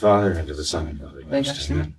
Father, 0.00 0.32
and 0.32 0.48
to 0.48 0.54
the 0.54 0.64
Son, 0.64 0.88
and 0.88 0.98
to 0.98 1.04
the 1.04 1.10
Holy 1.10 1.24
Ghost. 1.24 1.70
Amen. 1.70 1.94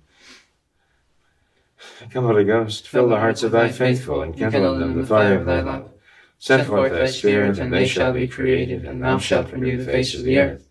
Come, 2.10 2.24
Holy 2.24 2.44
Ghost, 2.44 2.88
fill 2.88 3.08
the 3.08 3.18
hearts 3.18 3.42
of 3.42 3.52
thy 3.52 3.68
faithful, 3.70 4.22
and 4.22 4.36
kindle 4.36 4.74
in 4.74 4.80
them 4.80 5.00
the 5.00 5.06
fire 5.06 5.38
of 5.38 5.46
thy 5.46 5.60
love. 5.60 5.90
Send 6.38 6.66
forth 6.66 6.92
thy 6.92 7.06
Spirit, 7.06 7.58
and 7.58 7.72
they 7.72 7.86
shall 7.86 8.12
be 8.12 8.26
created, 8.26 8.84
and 8.84 9.02
thou 9.02 9.18
shalt 9.18 9.52
renew 9.52 9.76
the 9.76 9.90
face 9.90 10.14
of 10.14 10.24
the 10.24 10.38
earth. 10.38 10.68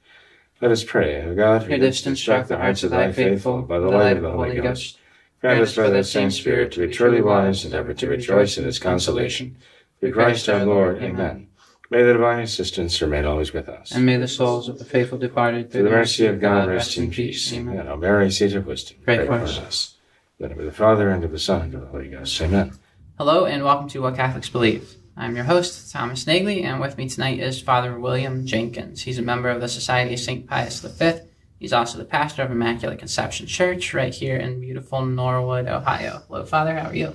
Let 0.62 0.72
us 0.72 0.84
pray, 0.84 1.24
O 1.24 1.34
God, 1.34 1.64
Who 1.64 1.78
didst 1.78 2.06
instruct 2.06 2.50
the 2.50 2.58
hearts 2.58 2.84
of 2.84 2.92
thy 2.92 3.12
faithful 3.12 3.62
by 3.64 3.80
the 3.80 3.88
light 3.88 4.18
of 4.18 4.24
the 4.24 4.32
Holy 4.32 4.60
Ghost, 4.60 5.00
Grant 5.42 5.60
us 5.60 5.76
by 5.76 5.90
that 5.90 6.06
same 6.06 6.30
Spirit 6.30 6.72
to 6.72 6.86
be 6.86 6.94
truly 6.94 7.20
wise 7.20 7.66
and 7.66 7.74
ever 7.74 7.96
to 7.96 8.08
rejoice 8.08 8.60
in 8.60 8.64
his 8.64 8.78
consolation. 8.78 9.58
Through 10.00 10.14
Christ 10.14 10.48
our 10.48 10.64
Lord. 10.64 11.02
Amen. 11.02 11.48
May 11.92 12.04
the 12.04 12.14
divine 12.14 12.40
assistance 12.40 13.02
remain 13.02 13.26
always 13.26 13.52
with 13.52 13.68
us. 13.68 13.92
and 13.92 14.06
may 14.06 14.16
the 14.16 14.26
souls 14.26 14.70
of 14.70 14.80
the 14.80 14.86
faithful 14.86 15.18
departed 15.18 15.70
Through 15.74 15.84
the 15.84 15.90
mercy 15.90 16.26
of 16.26 16.40
God, 16.40 16.70
rest 16.70 16.98
in 16.98 17.12
peace. 17.12 17.52
Amen. 17.52 17.80
Amen. 17.80 17.88
O 17.90 17.98
Mary, 17.98 18.32
seat 18.32 18.56
of 18.56 18.66
wisdom, 18.66 18.96
Pray 19.04 19.26
for 19.26 19.34
us. 19.34 19.98
In 20.40 20.44
the 20.44 20.50
name 20.56 20.60
of 20.60 20.66
the 20.66 20.72
Father, 20.72 21.10
and 21.10 21.22
of 21.22 21.32
the 21.32 21.38
Son, 21.38 21.64
and 21.64 21.74
of 21.74 21.82
the 21.82 21.88
Holy 21.88 22.08
Ghost. 22.08 22.42
Amen. 22.42 22.72
Hello, 23.18 23.44
and 23.44 23.66
welcome 23.66 23.90
to 23.90 24.02
What 24.02 24.16
Catholics 24.16 24.48
Believe. 24.48 24.96
I'm 25.18 25.36
your 25.36 25.44
host, 25.44 25.92
Thomas 25.92 26.24
Nagley, 26.24 26.64
and 26.64 26.80
with 26.80 26.98
me 26.98 27.10
tonight 27.10 27.42
is 27.42 27.62
Father 27.62 28.00
William 28.00 28.46
Jenkins. 28.46 29.02
He's 29.02 29.20
a 29.20 29.22
member 29.22 29.50
of 29.50 29.60
the 29.60 29.68
Society 29.68 30.14
of 30.14 30.22
St. 30.22 30.48
Pius 30.48 30.80
V. 30.80 31.16
He's 31.60 31.74
also 31.74 31.98
the 31.98 32.06
pastor 32.06 32.42
of 32.42 32.52
Immaculate 32.52 33.00
Conception 33.00 33.48
Church 33.48 33.94
right 33.94 34.14
here 34.14 34.38
in 34.38 34.62
beautiful 34.62 35.06
Norwood, 35.06 35.68
Ohio. 35.68 36.22
Hello, 36.30 36.46
Father. 36.46 36.74
How 36.74 36.92
are 36.92 36.96
you? 36.96 37.14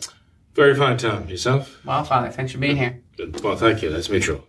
Very 0.53 0.75
fine, 0.75 0.99
Tom. 0.99 1.27
Yourself? 1.31 1.83
Well, 1.87 2.05
Father, 2.05 2.31
thanks 2.31 2.53
for 2.53 2.59
being 2.59 2.77
here. 2.77 3.01
Good. 3.17 3.41
Well, 3.43 3.57
thank 3.57 3.81
you. 3.81 3.89
That's 3.89 4.11
mutual. 4.11 4.45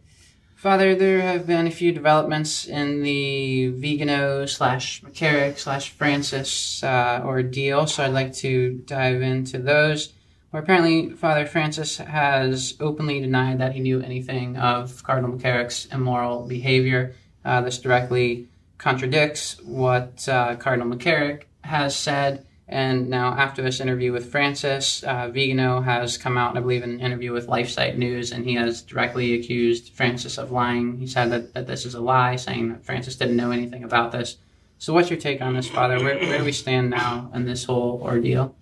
Father, 0.57 0.95
there 0.95 1.21
have 1.21 1.45
been 1.45 1.67
a 1.67 1.71
few 1.71 1.91
developments 1.91 2.65
in 2.65 3.03
the 3.03 3.67
Vigano 3.67 4.47
slash 4.47 5.03
McCarrick 5.03 5.59
slash 5.59 5.91
Francis 5.91 6.83
uh, 6.83 7.21
ordeal, 7.23 7.85
so 7.85 8.03
I'd 8.03 8.11
like 8.11 8.33
to 8.37 8.73
dive 8.87 9.21
into 9.21 9.59
those. 9.59 10.13
Where 10.49 10.63
apparently 10.63 11.11
Father 11.11 11.45
Francis 11.45 11.97
has 11.97 12.73
openly 12.79 13.19
denied 13.19 13.59
that 13.59 13.73
he 13.73 13.81
knew 13.81 14.01
anything 14.01 14.57
of 14.57 15.03
Cardinal 15.03 15.37
McCarrick's 15.37 15.85
immoral 15.93 16.47
behavior. 16.47 17.13
Uh, 17.45 17.61
this 17.61 17.77
directly 17.77 18.47
contradicts 18.79 19.61
what 19.61 20.27
uh, 20.27 20.55
Cardinal 20.55 20.87
McCarrick 20.87 21.43
has 21.61 21.95
said. 21.95 22.46
And 22.69 23.09
now, 23.09 23.29
after 23.29 23.61
this 23.61 23.79
interview 23.79 24.11
with 24.11 24.29
Francis, 24.29 25.01
uh, 25.03 25.29
Vigano 25.29 25.79
has 25.79 26.17
come 26.17 26.37
out, 26.37 26.57
I 26.57 26.59
believe, 26.59 26.83
in 26.83 26.91
an 26.91 26.99
interview 26.99 27.31
with 27.31 27.47
LifeSite 27.47 27.97
News, 27.97 28.33
and 28.33 28.45
he 28.45 28.55
has 28.55 28.81
directly 28.81 29.35
accused 29.35 29.93
Francis 29.93 30.37
of 30.37 30.51
lying. 30.51 30.97
He 30.97 31.07
said 31.07 31.31
that, 31.31 31.53
that 31.53 31.65
this 31.65 31.85
is 31.85 31.95
a 31.95 32.01
lie, 32.01 32.35
saying 32.35 32.69
that 32.69 32.85
Francis 32.85 33.15
didn't 33.15 33.37
know 33.37 33.51
anything 33.51 33.85
about 33.85 34.11
this. 34.11 34.37
So, 34.79 34.93
what's 34.93 35.09
your 35.09 35.19
take 35.19 35.41
on 35.41 35.53
this, 35.53 35.69
Father? 35.69 35.97
Where, 36.03 36.19
where 36.19 36.39
do 36.39 36.43
we 36.43 36.51
stand 36.51 36.89
now 36.89 37.31
in 37.33 37.45
this 37.45 37.63
whole 37.63 38.01
ordeal? 38.03 38.53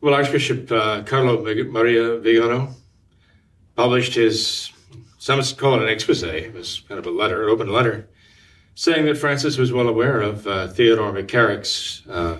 Well, 0.00 0.14
Archbishop 0.14 0.70
uh, 0.70 1.02
Carlo 1.02 1.42
Maria 1.42 2.18
Vigano 2.18 2.74
published 3.74 4.14
his, 4.14 4.72
some 5.18 5.42
call 5.56 5.74
it 5.74 5.82
an 5.82 5.88
expose, 5.88 6.22
it 6.22 6.54
was 6.54 6.82
kind 6.88 7.00
of 7.00 7.06
a 7.06 7.10
letter, 7.10 7.42
an 7.42 7.50
open 7.50 7.72
letter, 7.72 8.08
saying 8.76 9.06
that 9.06 9.18
Francis 9.18 9.58
was 9.58 9.72
well 9.72 9.88
aware 9.88 10.20
of 10.20 10.46
uh, 10.46 10.68
Theodore 10.68 11.12
McCarrick's 11.12 12.06
uh, 12.08 12.38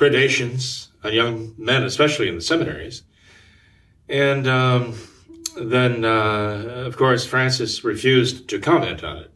predations 0.00 0.88
on 1.04 1.12
young 1.12 1.54
men, 1.58 1.82
especially 1.82 2.28
in 2.28 2.34
the 2.34 2.40
seminaries. 2.40 3.02
And 4.08 4.48
um, 4.48 4.94
then, 5.60 6.04
uh, 6.06 6.84
of 6.86 6.96
course, 6.96 7.26
Francis 7.26 7.84
refused 7.84 8.48
to 8.48 8.58
comment 8.58 9.04
on 9.04 9.18
it. 9.18 9.30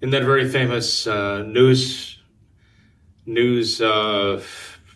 In 0.00 0.10
that 0.10 0.24
very 0.24 0.48
famous 0.48 1.06
uh, 1.06 1.42
news, 1.42 2.18
news, 3.24 3.80
uh, 3.80 4.42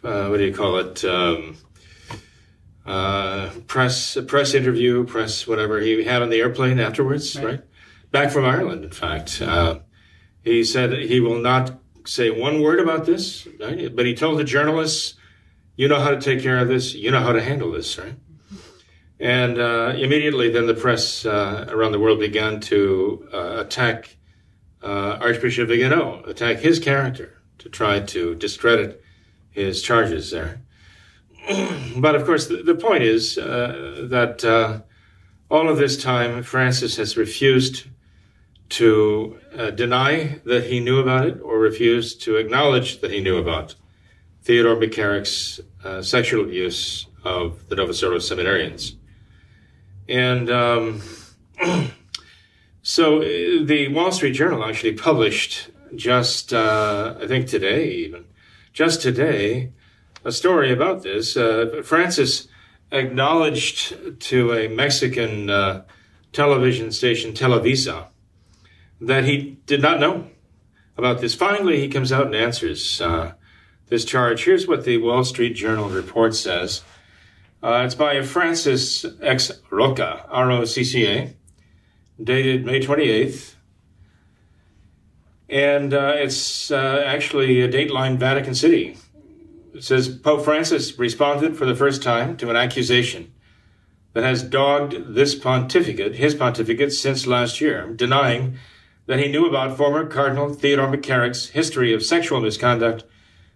uh, 0.03 0.27
what 0.27 0.39
do 0.39 0.45
you 0.45 0.53
call 0.55 0.77
it? 0.79 1.05
Um, 1.05 1.57
uh, 2.85 3.51
press 3.69 4.19
press 4.27 4.55
interview, 4.55 5.05
press 5.05 5.47
whatever 5.47 5.81
he 5.81 6.03
had 6.03 6.23
on 6.23 6.31
the 6.31 6.41
airplane 6.41 6.81
afterwards, 6.81 7.37
Right. 7.37 7.45
right? 7.45 7.61
Back 8.11 8.33
from 8.33 8.45
Ireland, 8.45 8.85
in 8.85 8.91
fact. 8.91 9.41
Uh, 9.41 9.79
he 10.43 10.65
said 10.65 10.93
he 10.93 11.21
will 11.21 11.39
not 11.39 11.79
say 12.11 12.31
one 12.31 12.61
word 12.61 12.81
about 12.81 13.07
this, 13.07 13.47
right? 13.61 13.95
but 13.95 14.07
he 14.07 14.15
told 14.15 14.39
the 14.39 14.45
journalists, 14.45 15.15
"You 15.77 15.89
know 15.89 16.01
how 16.01 16.11
to 16.11 16.21
take 16.21 16.43
care 16.43 16.59
of 16.59 16.69
this. 16.69 16.95
You 16.95 17.11
know 17.11 17.21
how 17.21 17.33
to 17.33 17.43
handle 17.43 17.71
this, 17.73 17.99
right?" 17.99 18.17
And 19.19 19.59
uh, 19.59 19.93
immediately, 19.97 20.51
then 20.51 20.67
the 20.67 20.75
press 20.75 21.27
uh, 21.27 21.67
around 21.69 21.93
the 21.93 22.01
world 22.01 22.21
began 22.21 22.61
to 22.73 23.29
uh, 23.33 23.57
attack 23.59 24.17
uh, 24.83 25.19
Archbishop 25.21 25.69
Vigano, 25.69 26.23
attack 26.25 26.59
his 26.59 26.79
character, 26.79 27.41
to 27.59 27.69
try 27.69 28.01
to 28.01 28.35
discredit 28.35 29.03
his 29.51 29.83
charges 29.83 30.31
there 30.31 30.63
but 31.97 32.15
of 32.15 32.25
course, 32.25 32.47
the, 32.47 32.63
the 32.63 32.75
point 32.75 33.03
is 33.03 33.39
uh, 33.39 34.07
that 34.11 34.45
uh, 34.45 34.81
all 35.51 35.69
of 35.69 35.79
this 35.79 36.01
time, 36.01 36.43
Francis 36.43 36.97
has 36.97 37.17
refused 37.17 37.87
to 38.71 39.39
uh, 39.57 39.71
deny 39.71 40.41
that 40.45 40.65
he 40.65 40.81
knew 40.81 40.99
about 40.99 41.27
it 41.27 41.41
or 41.43 41.59
refuse 41.59 42.15
to 42.15 42.37
acknowledge 42.37 43.01
that 43.01 43.11
he 43.11 43.21
knew 43.21 43.37
about 43.37 43.75
Theodore 44.43 44.77
McCarrick's 44.77 45.61
uh, 45.85 46.03
sexual 46.03 46.45
abuse 46.45 47.07
of 47.25 47.69
the 47.69 47.77
Novus 47.77 48.03
seminarians. 48.03 48.97
And 50.09 50.51
um, 50.51 51.03
so 52.83 53.19
uh, 53.19 53.65
the 53.65 53.89
Wall 53.93 54.13
Street 54.13 54.33
Journal 54.33 54.65
actually 54.65 54.95
published 54.95 55.71
just, 55.95 56.53
uh, 56.53 57.17
I 57.21 57.27
think 57.27 57.49
today 57.49 57.91
even, 57.91 58.25
just 58.73 59.03
today, 59.03 59.73
a 60.25 60.33
story 60.33 60.73
about 60.73 61.03
this. 61.03 61.37
Uh, 61.37 61.83
Francis 61.85 62.47
acknowledged 62.93 64.21
to 64.21 64.53
a 64.53 64.69
Mexican 64.69 65.51
uh, 65.51 65.83
television 66.33 66.93
station, 66.93 67.33
Televisa, 67.33 68.07
that 69.01 69.25
he 69.25 69.59
did 69.67 69.81
not 69.81 70.01
know 70.01 70.29
about 70.97 71.21
this. 71.21 71.35
Finally, 71.35 71.81
he 71.81 71.89
comes 71.89 72.13
out 72.13 72.27
and 72.27 72.35
answers 72.35 73.01
uh, 73.01 73.33
this 73.89 74.05
charge. 74.05 74.45
Here's 74.45 74.67
what 74.67 74.85
the 74.85 74.99
Wall 74.99 75.25
Street 75.25 75.55
Journal 75.55 75.89
report 75.89 76.35
says. 76.35 76.83
Uh, 77.63 77.83
it's 77.85 77.95
by 77.95 78.23
Francis 78.23 79.05
X. 79.21 79.53
Rocca, 79.71 80.27
R 80.29 80.51
O 80.51 80.65
C 80.65 80.85
C 80.85 81.07
A, 81.07 81.35
dated 82.23 82.65
May 82.65 82.81
28th. 82.81 83.55
And 85.49 85.93
uh, 85.93 86.15
it's 86.17 86.71
uh, 86.71 87.03
actually 87.05 87.61
a 87.61 87.69
Dateline 87.69 88.19
Vatican 88.19 88.55
City. 88.55 88.97
It 89.75 89.85
says 89.85 90.09
Pope 90.09 90.45
Francis 90.45 90.99
responded 90.99 91.57
for 91.57 91.67
the 91.67 91.75
first 91.75 92.03
time 92.03 92.37
to 92.39 92.51
an 92.51 92.57
accusation 92.57 93.33
that 94.13 94.25
has 94.25 94.43
dogged 94.43 95.15
this 95.15 95.35
pontificate, 95.35 96.17
his 96.17 96.35
pontificate, 96.35 96.93
since 96.93 97.27
last 97.27 97.61
year, 97.61 97.89
denying 97.89 98.59
that 99.11 99.19
he 99.19 99.27
knew 99.27 99.45
about 99.45 99.77
former 99.77 100.07
Cardinal 100.07 100.55
Theodore 100.55 100.87
McCarrick's 100.87 101.49
history 101.49 101.93
of 101.93 102.01
sexual 102.01 102.41
misconduct 102.41 103.03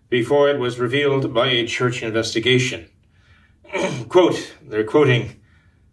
before 0.09 0.51
it 0.51 0.59
was 0.59 0.81
revealed 0.81 1.33
by 1.33 1.47
a 1.47 1.65
church 1.65 2.03
investigation. 2.03 2.91
Quote, 4.09 4.53
they're 4.61 4.83
quoting 4.83 5.41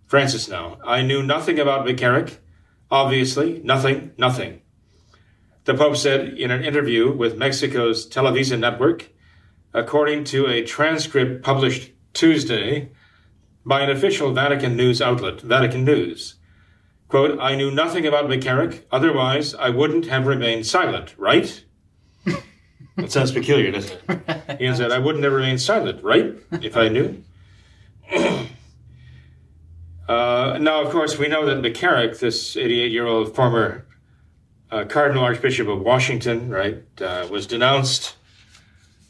Francis 0.08 0.50
now. 0.50 0.80
I 0.84 1.04
knew 1.04 1.22
nothing 1.22 1.60
about 1.60 1.86
McCarrick. 1.86 2.40
Obviously, 2.90 3.62
nothing, 3.64 4.14
nothing. 4.18 4.62
The 5.66 5.76
Pope 5.76 5.96
said 5.96 6.30
in 6.30 6.50
an 6.50 6.64
interview 6.64 7.16
with 7.16 7.38
Mexico's 7.38 8.10
Televisa 8.10 8.58
network, 8.58 9.10
according 9.76 10.24
to 10.24 10.48
a 10.48 10.64
transcript 10.64 11.44
published 11.44 11.92
Tuesday 12.14 12.90
by 13.64 13.82
an 13.82 13.92
official 13.92 14.34
Vatican 14.34 14.76
news 14.76 15.04
outlet, 15.04 15.40
Vatican 15.42 15.86
News. 15.86 16.41
Quote, 17.12 17.38
I 17.42 17.56
knew 17.56 17.70
nothing 17.70 18.08
about 18.08 18.30
McCarrick, 18.30 18.84
otherwise 18.90 19.54
I 19.54 19.68
wouldn't 19.68 20.06
have 20.06 20.28
remained 20.28 20.66
silent, 20.66 21.14
right? 21.18 21.62
that 22.96 23.12
sounds 23.12 23.34
peculiar, 23.34 23.70
doesn't 23.70 24.00
it? 24.08 24.60
He 24.62 24.74
said, 24.74 24.94
I 24.94 25.00
wouldn't 25.00 25.26
have 25.26 25.34
remained 25.34 25.62
silent, 25.62 26.02
right? 26.06 26.38
If 26.54 26.78
I 26.78 26.88
knew. 26.88 27.22
uh, 30.08 30.58
now, 30.62 30.82
of 30.84 30.90
course, 30.90 31.18
we 31.18 31.28
know 31.28 31.46
that 31.48 31.58
McCarrick, 31.62 32.18
this 32.20 32.56
88 32.56 32.94
year 32.94 33.08
old 33.08 33.36
former 33.36 33.86
uh, 34.72 34.86
Cardinal 34.86 35.26
Archbishop 35.26 35.68
of 35.68 35.82
Washington, 35.82 36.50
right, 36.50 36.82
uh, 37.02 37.28
was 37.30 37.46
denounced 37.46 38.16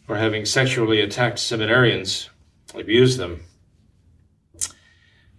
for 0.08 0.18
having 0.18 0.46
sexually 0.46 1.02
attacked 1.02 1.38
seminarians, 1.38 2.30
abused 2.74 3.20
them. 3.20 3.42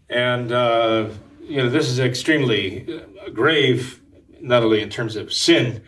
And, 0.08 0.52
uh, 0.52 1.08
you 1.42 1.58
know, 1.58 1.68
this 1.68 1.88
is 1.88 1.98
extremely 1.98 3.02
grave, 3.32 4.00
not 4.40 4.62
only 4.62 4.80
in 4.80 4.90
terms 4.90 5.16
of 5.16 5.32
sin, 5.32 5.82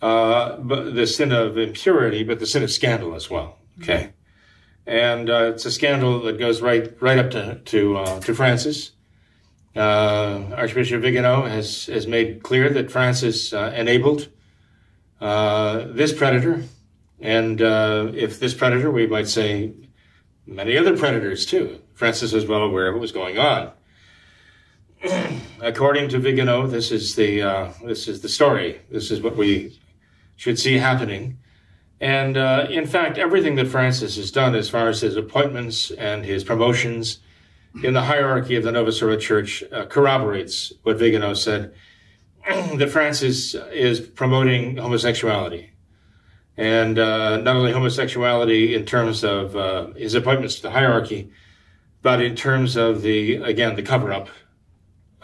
uh, 0.00 0.56
but 0.58 0.94
the 0.94 1.06
sin 1.06 1.32
of 1.32 1.58
impurity, 1.58 2.22
but 2.22 2.38
the 2.38 2.46
sin 2.46 2.62
of 2.62 2.70
scandal 2.70 3.14
as 3.14 3.30
well. 3.30 3.58
Okay. 3.80 4.10
And 4.86 5.28
uh, 5.28 5.52
it's 5.54 5.64
a 5.66 5.70
scandal 5.70 6.20
that 6.22 6.38
goes 6.38 6.62
right 6.62 6.96
right 7.00 7.18
up 7.18 7.30
to 7.32 7.56
to, 7.56 7.96
uh, 7.96 8.20
to 8.20 8.34
Francis. 8.34 8.92
Uh, 9.76 10.44
Archbishop 10.56 11.02
Vigano 11.02 11.44
has 11.44 11.86
has 11.86 12.06
made 12.06 12.42
clear 12.42 12.70
that 12.70 12.90
Francis 12.90 13.52
uh, 13.52 13.72
enabled 13.76 14.28
this 15.20 16.12
predator, 16.12 16.64
and 17.20 17.60
if 17.60 18.40
this 18.40 18.54
predator, 18.54 18.90
we 18.90 19.06
might 19.06 19.28
say 19.28 19.72
many 20.46 20.76
other 20.76 20.96
predators 20.96 21.44
too. 21.44 21.80
Francis 21.94 22.32
was 22.32 22.46
well 22.46 22.62
aware 22.62 22.88
of 22.88 22.94
what 22.94 23.00
was 23.00 23.12
going 23.12 23.38
on. 23.38 23.72
According 25.60 26.08
to 26.10 26.18
Vigano, 26.18 26.66
this 26.66 26.90
is 26.90 27.14
the 27.14 27.42
uh, 27.42 27.72
this 27.84 28.08
is 28.08 28.20
the 28.20 28.28
story. 28.28 28.80
This 28.90 29.10
is 29.10 29.20
what 29.20 29.36
we 29.36 29.78
should 30.36 30.58
see 30.58 30.78
happening. 30.78 31.38
And 32.00 32.36
uh, 32.36 32.66
in 32.70 32.86
fact, 32.86 33.18
everything 33.18 33.56
that 33.56 33.66
Francis 33.66 34.16
has 34.16 34.30
done 34.30 34.54
as 34.54 34.70
far 34.70 34.88
as 34.88 35.00
his 35.00 35.16
appointments 35.16 35.90
and 35.90 36.24
his 36.24 36.44
promotions 36.44 37.18
in 37.82 37.92
the 37.92 38.02
hierarchy 38.02 38.56
of 38.56 38.62
the 38.62 38.72
Novus 38.72 39.02
Ordo 39.02 39.18
Church 39.18 39.62
uh, 39.72 39.86
corroborates 39.86 40.72
what 40.82 40.98
Vigano 40.98 41.34
said 41.34 41.74
that 42.76 42.90
Francis 42.90 43.54
is 43.72 44.00
promoting 44.00 44.76
homosexuality. 44.76 45.70
And 46.56 46.98
uh, 46.98 47.36
not 47.38 47.56
only 47.56 47.72
homosexuality 47.72 48.74
in 48.74 48.84
terms 48.84 49.22
of 49.22 49.56
uh, 49.56 49.92
his 49.92 50.14
appointments 50.14 50.56
to 50.56 50.62
the 50.62 50.70
hierarchy, 50.70 51.30
but 52.02 52.20
in 52.20 52.34
terms 52.34 52.76
of 52.76 53.02
the, 53.02 53.36
again, 53.36 53.76
the 53.76 53.82
cover 53.82 54.12
up 54.12 54.28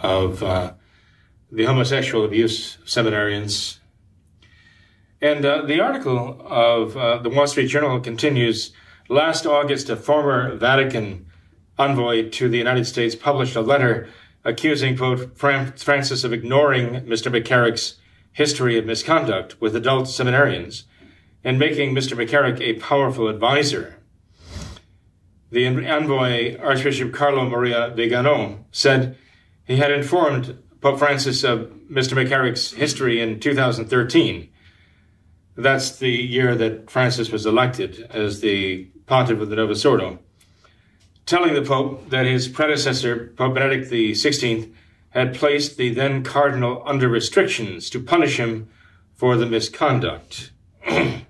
of 0.05 0.43
uh, 0.43 0.75
the 1.51 1.65
homosexual 1.65 2.25
abuse 2.25 2.77
seminarians. 2.85 3.79
And 5.21 5.45
uh, 5.45 5.62
the 5.62 5.81
article 5.81 6.43
of 6.45 6.97
uh, 6.97 7.19
the 7.19 7.31
Wall 7.31 7.47
Street 7.47 7.69
Journal 7.69 7.99
continues. 8.01 8.73
Last 9.09 9.47
August, 9.47 9.89
a 9.89 9.97
former 9.97 10.55
Vatican 10.56 11.27
envoy 11.79 12.29
to 12.31 12.49
the 12.49 12.59
United 12.59 12.87
States 12.87 13.15
published 13.15 13.56
a 13.56 13.62
letter 13.62 14.09
accusing 14.45 14.97
Pope 14.97 15.37
Francis 15.39 16.23
of 16.23 16.33
ignoring 16.33 17.06
Mr. 17.06 17.33
McCarrick's 17.33 17.97
history 18.33 18.79
of 18.79 18.85
misconduct 18.85 19.59
with 19.61 19.75
adult 19.75 20.06
seminarians 20.06 20.85
and 21.43 21.59
making 21.59 21.95
Mr. 21.95 22.15
McCarrick 22.15 22.61
a 22.61 22.75
powerful 22.75 23.29
advisor. 23.29 23.97
The 25.51 25.67
envoy, 25.67 26.59
Archbishop 26.59 27.12
Carlo 27.15 27.49
Maria 27.49 27.93
Vigano, 27.95 28.65
said 28.71 29.17
he 29.67 29.77
had 29.77 29.91
informed 29.91 30.59
Pope 30.81 30.99
Francis 30.99 31.45
of 31.45 31.71
Mr. 31.91 32.13
McCarrick's 32.13 32.73
history 32.73 33.21
in 33.21 33.41
2013. 33.41 34.51
That's 35.57 35.97
the 35.97 36.11
year 36.11 36.55
that 36.57 36.91
Francis 36.91 37.31
was 37.31 37.47
elected 37.47 38.07
as 38.11 38.41
the 38.41 38.85
pontiff 39.07 39.41
of 39.41 39.49
the 39.49 39.57
Novus 39.57 39.85
Ordo, 39.85 40.19
telling 41.27 41.55
the 41.55 41.63
Pope 41.63 42.11
that 42.11 42.27
his 42.27 42.49
predecessor, 42.49 43.33
Pope 43.37 43.55
Benedict 43.55 43.91
XVI, 43.91 44.73
had 45.11 45.35
placed 45.35 45.77
the 45.77 45.91
then 45.91 46.25
cardinal 46.25 46.83
under 46.85 47.09
restrictions 47.09 47.89
to 47.91 48.01
punish 48.01 48.37
him 48.39 48.69
for 49.15 49.37
the 49.37 49.47
misconduct. 49.47 50.51
in 50.87 51.25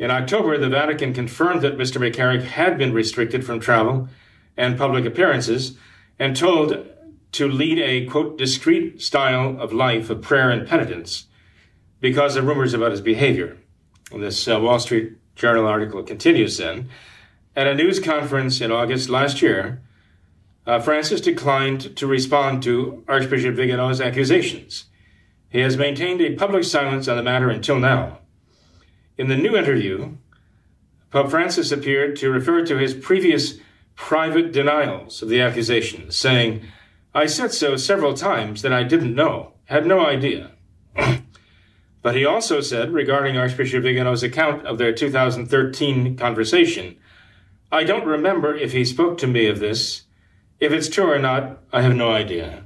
October, 0.00 0.56
the 0.56 0.68
Vatican 0.68 1.12
confirmed 1.12 1.62
that 1.62 1.76
Mr. 1.76 1.98
McCarrick 1.98 2.44
had 2.44 2.78
been 2.78 2.92
restricted 2.92 3.44
from 3.44 3.58
travel 3.58 4.08
and 4.56 4.78
public 4.78 5.04
appearances 5.04 5.76
and 6.18 6.36
told 6.36 6.86
to 7.34 7.48
lead 7.48 7.78
a, 7.78 8.06
quote, 8.06 8.38
discreet 8.38 9.02
style 9.02 9.60
of 9.60 9.72
life 9.72 10.08
of 10.08 10.22
prayer 10.22 10.50
and 10.50 10.68
penitence 10.68 11.26
because 12.00 12.36
of 12.36 12.46
rumors 12.46 12.74
about 12.74 12.92
his 12.92 13.00
behavior. 13.00 13.58
And 14.12 14.22
this 14.22 14.46
uh, 14.46 14.60
Wall 14.60 14.78
Street 14.78 15.14
Journal 15.34 15.66
article 15.66 16.02
continues 16.04 16.58
then. 16.58 16.88
At 17.56 17.66
a 17.66 17.74
news 17.74 17.98
conference 17.98 18.60
in 18.60 18.70
August 18.70 19.08
last 19.08 19.42
year, 19.42 19.82
uh, 20.64 20.80
Francis 20.80 21.20
declined 21.20 21.96
to 21.96 22.06
respond 22.06 22.62
to 22.62 23.04
Archbishop 23.08 23.56
Vigano's 23.56 24.00
accusations. 24.00 24.84
He 25.48 25.58
has 25.60 25.76
maintained 25.76 26.20
a 26.20 26.36
public 26.36 26.64
silence 26.64 27.08
on 27.08 27.16
the 27.16 27.22
matter 27.22 27.50
until 27.50 27.78
now. 27.78 28.20
In 29.18 29.28
the 29.28 29.36
new 29.36 29.56
interview, 29.56 30.16
Pope 31.10 31.30
Francis 31.30 31.72
appeared 31.72 32.16
to 32.16 32.30
refer 32.30 32.64
to 32.64 32.78
his 32.78 32.94
previous 32.94 33.58
private 33.96 34.52
denials 34.52 35.22
of 35.22 35.28
the 35.28 35.40
accusations, 35.40 36.16
saying, 36.16 36.64
I 37.14 37.26
said 37.26 37.52
so 37.52 37.76
several 37.76 38.14
times 38.14 38.62
that 38.62 38.72
I 38.72 38.82
didn't 38.82 39.14
know, 39.14 39.52
had 39.66 39.86
no 39.86 40.04
idea. 40.04 40.50
but 42.02 42.16
he 42.16 42.24
also 42.24 42.60
said, 42.60 42.92
regarding 42.92 43.36
Archbishop 43.36 43.84
Vigano's 43.84 44.24
account 44.24 44.66
of 44.66 44.78
their 44.78 44.92
2013 44.92 46.16
conversation, 46.16 46.96
I 47.70 47.84
don't 47.84 48.04
remember 48.04 48.54
if 48.54 48.72
he 48.72 48.84
spoke 48.84 49.18
to 49.18 49.28
me 49.28 49.46
of 49.46 49.60
this. 49.60 50.02
If 50.58 50.72
it's 50.72 50.88
true 50.88 51.10
or 51.10 51.18
not, 51.18 51.60
I 51.72 51.82
have 51.82 51.94
no 51.94 52.10
idea. 52.10 52.64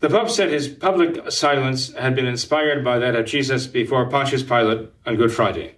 The 0.00 0.08
Pope 0.08 0.30
said 0.30 0.50
his 0.50 0.68
public 0.68 1.30
silence 1.30 1.92
had 1.92 2.14
been 2.14 2.26
inspired 2.26 2.82
by 2.82 2.98
that 2.98 3.16
of 3.16 3.26
Jesus 3.26 3.66
before 3.66 4.08
Pontius 4.08 4.42
Pilate 4.42 4.90
on 5.06 5.16
Good 5.16 5.32
Friday. 5.32 5.76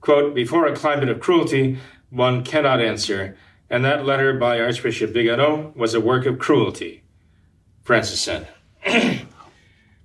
Quote, 0.00 0.34
Before 0.34 0.66
a 0.66 0.76
climate 0.76 1.08
of 1.08 1.18
cruelty, 1.18 1.78
one 2.10 2.44
cannot 2.44 2.80
answer, 2.80 3.36
and 3.70 3.84
that 3.84 4.04
letter 4.04 4.32
by 4.34 4.60
Archbishop 4.60 5.10
Vigano 5.10 5.72
was 5.76 5.94
a 5.94 6.00
work 6.00 6.26
of 6.26 6.38
cruelty, 6.38 7.02
Francis 7.82 8.20
said. 8.20 8.48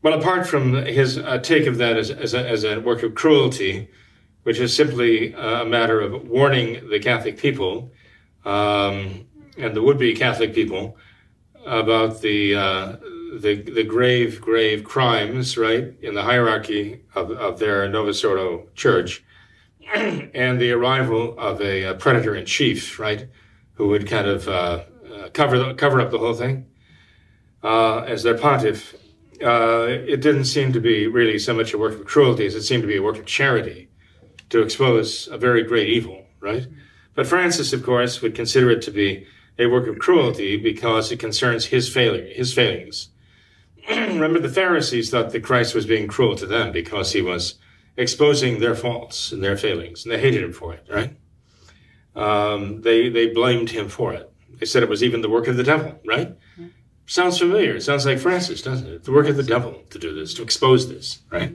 well, 0.01 0.19
apart 0.19 0.45
from 0.45 0.73
his 0.73 1.17
uh, 1.17 1.37
take 1.39 1.65
of 1.65 1.77
that 1.77 1.97
as, 1.97 2.11
as, 2.11 2.33
a, 2.33 2.47
as, 2.47 2.63
a, 2.63 2.79
work 2.79 3.03
of 3.03 3.15
cruelty, 3.15 3.89
which 4.43 4.59
is 4.59 4.75
simply 4.75 5.33
a 5.33 5.65
matter 5.65 6.01
of 6.01 6.27
warning 6.27 6.89
the 6.89 6.99
Catholic 6.99 7.37
people 7.37 7.91
um, 8.43 9.25
and 9.57 9.73
the 9.75 9.81
would-be 9.81 10.13
Catholic 10.13 10.53
people 10.53 10.97
about 11.65 12.21
the, 12.21 12.55
uh, 12.55 12.95
the, 13.39 13.55
the 13.55 13.83
grave, 13.83 14.41
grave 14.41 14.83
crimes, 14.83 15.57
right, 15.57 15.93
in 16.01 16.13
the 16.13 16.23
hierarchy 16.23 17.01
of, 17.15 17.31
of 17.31 17.59
their 17.59 17.87
Novus 17.87 18.23
Ordo 18.25 18.67
church, 18.75 19.23
and 19.95 20.59
the 20.59 20.71
arrival 20.71 21.37
of 21.39 21.61
a, 21.61 21.83
a 21.83 21.93
predator 21.93 22.35
in 22.35 22.45
chief, 22.45 22.99
right, 22.99 23.27
who 23.75 23.87
would 23.87 24.07
kind 24.07 24.27
of 24.27 24.47
uh, 24.47 24.83
uh, 25.13 25.29
cover 25.33 25.57
the, 25.57 25.73
cover 25.73 25.99
up 25.99 26.11
the 26.11 26.19
whole 26.19 26.33
thing 26.33 26.65
uh, 27.63 27.99
as 28.01 28.23
their 28.23 28.37
pontiff. 28.37 28.95
Uh, 29.41 29.87
it 29.89 30.21
didn't 30.21 30.45
seem 30.45 30.71
to 30.71 30.79
be 30.79 31.07
really 31.07 31.39
so 31.39 31.53
much 31.53 31.73
a 31.73 31.77
work 31.77 31.93
of 31.93 32.05
cruelty 32.05 32.45
as 32.45 32.55
it 32.55 32.61
seemed 32.61 32.83
to 32.83 32.87
be 32.87 32.97
a 32.97 33.01
work 33.01 33.17
of 33.17 33.25
charity 33.25 33.89
to 34.49 34.61
expose 34.61 35.27
a 35.27 35.37
very 35.37 35.63
great 35.63 35.89
evil, 35.89 36.25
right? 36.39 36.67
But 37.15 37.27
Francis, 37.27 37.73
of 37.73 37.83
course, 37.83 38.21
would 38.21 38.35
consider 38.35 38.69
it 38.71 38.81
to 38.83 38.91
be 38.91 39.25
a 39.57 39.67
work 39.67 39.87
of 39.87 39.99
cruelty 39.99 40.57
because 40.57 41.11
it 41.11 41.19
concerns 41.19 41.65
his 41.65 41.91
failure, 41.91 42.27
his 42.33 42.53
failings. 42.53 43.09
Remember, 43.89 44.39
the 44.39 44.49
Pharisees 44.49 45.09
thought 45.09 45.31
that 45.31 45.43
Christ 45.43 45.75
was 45.75 45.85
being 45.85 46.07
cruel 46.07 46.35
to 46.35 46.45
them 46.45 46.71
because 46.71 47.11
he 47.11 47.21
was 47.21 47.55
exposing 47.97 48.59
their 48.59 48.75
faults 48.75 49.31
and 49.31 49.43
their 49.43 49.57
failings, 49.57 50.03
and 50.03 50.13
they 50.13 50.19
hated 50.19 50.43
him 50.43 50.53
for 50.53 50.73
it, 50.73 50.85
right? 50.89 51.15
Um, 52.15 52.81
they 52.81 53.09
they 53.09 53.27
blamed 53.27 53.69
him 53.69 53.89
for 53.89 54.13
it. 54.13 54.31
They 54.59 54.65
said 54.65 54.83
it 54.83 54.89
was 54.89 55.03
even 55.03 55.21
the 55.21 55.29
work 55.29 55.47
of 55.47 55.57
the 55.57 55.63
devil. 55.63 55.99
Right? 56.05 56.29
Mm-hmm. 56.29 56.67
Sounds 57.05 57.37
familiar. 57.37 57.75
It 57.75 57.83
sounds 57.83 58.05
like 58.05 58.19
Francis, 58.19 58.61
doesn't 58.61 58.87
it? 58.87 59.03
The 59.03 59.11
work 59.11 59.27
of 59.27 59.35
the 59.35 59.43
devil 59.43 59.83
to 59.89 59.99
do 59.99 60.13
this, 60.13 60.33
to 60.35 60.43
expose 60.43 60.89
this. 60.89 61.21
Right? 61.29 61.53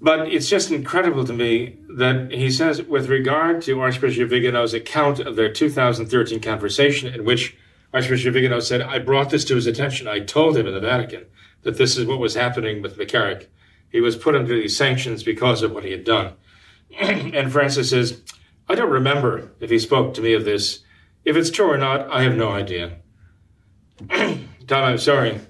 But 0.00 0.32
it's 0.32 0.48
just 0.48 0.70
incredible 0.70 1.24
to 1.24 1.32
me 1.32 1.78
that 1.88 2.30
he 2.30 2.50
says, 2.50 2.82
with 2.82 3.08
regard 3.08 3.62
to 3.62 3.80
Archbishop 3.80 4.28
Vigano's 4.28 4.74
account 4.74 5.20
of 5.20 5.36
their 5.36 5.50
2013 5.50 6.40
conversation, 6.40 7.12
in 7.12 7.24
which 7.24 7.56
Archbishop 7.94 8.34
Vigano 8.34 8.60
said, 8.60 8.82
I 8.82 8.98
brought 8.98 9.30
this 9.30 9.44
to 9.46 9.54
his 9.54 9.66
attention. 9.66 10.06
I 10.06 10.20
told 10.20 10.56
him 10.56 10.66
in 10.66 10.74
the 10.74 10.80
Vatican 10.80 11.26
that 11.62 11.78
this 11.78 11.96
is 11.96 12.06
what 12.06 12.18
was 12.18 12.34
happening 12.34 12.82
with 12.82 12.98
McCarrick. 12.98 13.46
He 13.90 14.00
was 14.00 14.16
put 14.16 14.34
under 14.34 14.54
these 14.54 14.76
sanctions 14.76 15.22
because 15.22 15.62
of 15.62 15.72
what 15.72 15.84
he 15.84 15.92
had 15.92 16.04
done. 16.04 16.34
and 16.98 17.50
Francis 17.50 17.90
says, 17.90 18.22
I 18.68 18.74
don't 18.74 18.90
remember 18.90 19.52
if 19.60 19.70
he 19.70 19.78
spoke 19.78 20.14
to 20.14 20.20
me 20.20 20.32
of 20.32 20.44
this. 20.44 20.80
If 21.24 21.36
it's 21.36 21.50
true 21.50 21.70
or 21.70 21.78
not, 21.78 22.10
I 22.10 22.22
have 22.22 22.36
no 22.36 22.50
idea. 22.50 22.98
Tom, 24.10 24.40
I'm 24.70 24.98
sorry. 24.98 25.40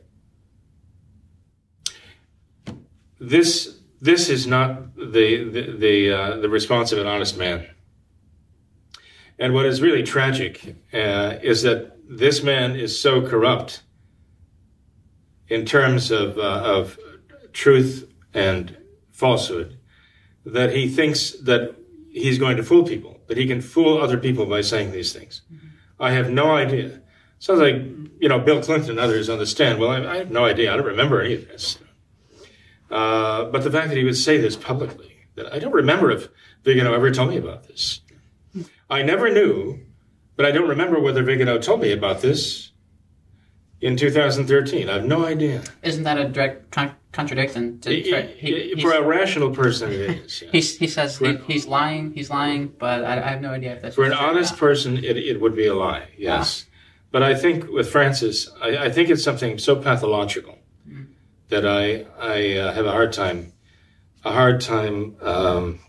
This 3.19 3.79
this 4.01 4.29
is 4.29 4.47
not 4.47 4.95
the 4.97 5.45
the 5.45 5.77
the, 5.79 6.13
uh, 6.13 6.37
the 6.37 6.49
response 6.49 6.93
of 6.93 6.99
an 6.99 7.07
honest 7.07 7.39
man. 7.39 7.67
And 9.39 9.53
what 9.53 9.67
is 9.67 9.83
really 9.83 10.03
tragic 10.03 10.77
uh, 10.93 11.37
is 11.43 11.63
that 11.63 11.97
this 12.09 12.43
man 12.43 12.77
is 12.77 12.99
so 12.99 13.27
corrupt 13.27 13.83
in 15.49 15.65
terms 15.65 16.11
of 16.11 16.39
uh, 16.39 16.63
of 16.65 16.99
truth 17.53 18.13
and 18.35 18.77
falsehood 19.13 19.79
that 20.45 20.75
he 20.75 20.89
thinks 20.89 21.33
that 21.33 21.75
he's 22.17 22.39
going 22.39 22.57
to 22.57 22.63
fool 22.63 22.85
people, 22.85 23.21
but 23.27 23.37
he 23.37 23.47
can 23.47 23.61
fool 23.61 24.01
other 24.01 24.17
people 24.17 24.47
by 24.47 24.63
saying 24.63 24.93
these 24.93 25.13
things. 25.13 25.43
Mm-hmm. 25.53 25.67
I 26.01 26.13
have 26.13 26.31
no 26.31 26.53
idea. 26.53 27.01
Sounds 27.39 27.61
like, 27.61 27.77
you 28.19 28.29
know, 28.29 28.39
Bill 28.39 28.63
Clinton 28.63 28.91
and 28.91 28.99
others 28.99 29.29
understand. 29.29 29.79
Well, 29.79 29.91
I, 29.91 30.15
I 30.15 30.17
have 30.17 30.31
no 30.31 30.45
idea. 30.45 30.73
I 30.73 30.77
don't 30.77 30.87
remember 30.87 31.21
any 31.21 31.35
of 31.35 31.47
this. 31.47 31.79
Uh, 32.91 33.45
but 33.45 33.63
the 33.63 33.71
fact 33.71 33.89
that 33.89 33.97
he 33.97 34.05
would 34.05 34.17
say 34.17 34.39
this 34.39 34.57
publicly, 34.57 35.27
that 35.35 35.53
I 35.53 35.59
don't 35.59 35.73
remember 35.73 36.11
if 36.11 36.29
Vigano 36.65 36.95
ever 36.95 37.11
told 37.11 37.31
me 37.31 37.37
about 37.37 37.65
this. 37.65 38.01
I 38.89 39.03
never 39.03 39.31
knew, 39.31 39.81
but 40.37 40.47
I 40.47 40.53
don't 40.53 40.69
remember 40.69 41.01
whether 41.01 41.23
Vigano 41.23 41.59
told 41.59 41.81
me 41.81 41.93
about 41.93 42.23
this 42.23 42.73
in 43.81 43.97
2013. 43.97 44.89
I 44.89 44.95
have 44.95 45.05
no 45.05 45.27
idea. 45.27 45.63
Isn't 45.83 46.05
that 46.05 46.19
a 46.19 46.29
direct 46.29 46.71
con- 46.71 46.96
contradiction? 47.17 47.81
To, 47.81 47.91
he, 47.91 48.75
he, 48.75 48.81
for 48.81 48.93
a 48.93 49.03
rational 49.03 49.51
person, 49.51 49.91
it 49.91 50.01
is. 50.01 50.43
Yeah. 50.43 50.49
he, 50.53 50.61
he 50.61 50.87
says 50.87 51.19
he, 51.19 51.37
he's 51.49 51.67
lying, 51.67 52.13
he's 52.13 52.31
lying, 52.31 52.69
but 52.79 53.05
I, 53.05 53.15
I, 53.15 53.31
have 53.31 53.41
no 53.41 53.51
idea 53.51 53.73
if 53.75 53.83
that's 53.83 53.97
For 53.97 54.05
an 54.05 54.13
honest 54.13 54.57
person, 54.57 54.99
it, 54.99 55.17
it 55.17 55.41
would 55.41 55.57
be 55.57 55.67
a 55.67 55.75
lie, 55.75 56.09
yes. 56.17 56.67
But 57.11 57.23
I 57.23 57.35
think 57.35 57.69
with 57.71 57.89
Francis, 57.91 58.49
I, 58.61 58.77
I 58.77 58.91
think 58.91 59.09
it's 59.09 59.25
something 59.25 59.59
so 59.59 59.77
pathological 59.77 60.59
mm. 60.89 61.07
that 61.49 61.67
I, 61.67 62.07
I 62.21 62.59
uh, 62.59 62.75
have 62.75 62.85
a 62.85 62.93
hard 62.93 63.13
time, 63.13 63.53
a 64.25 64.33
hard 64.33 64.61
time 64.61 65.17
um, 65.23 65.81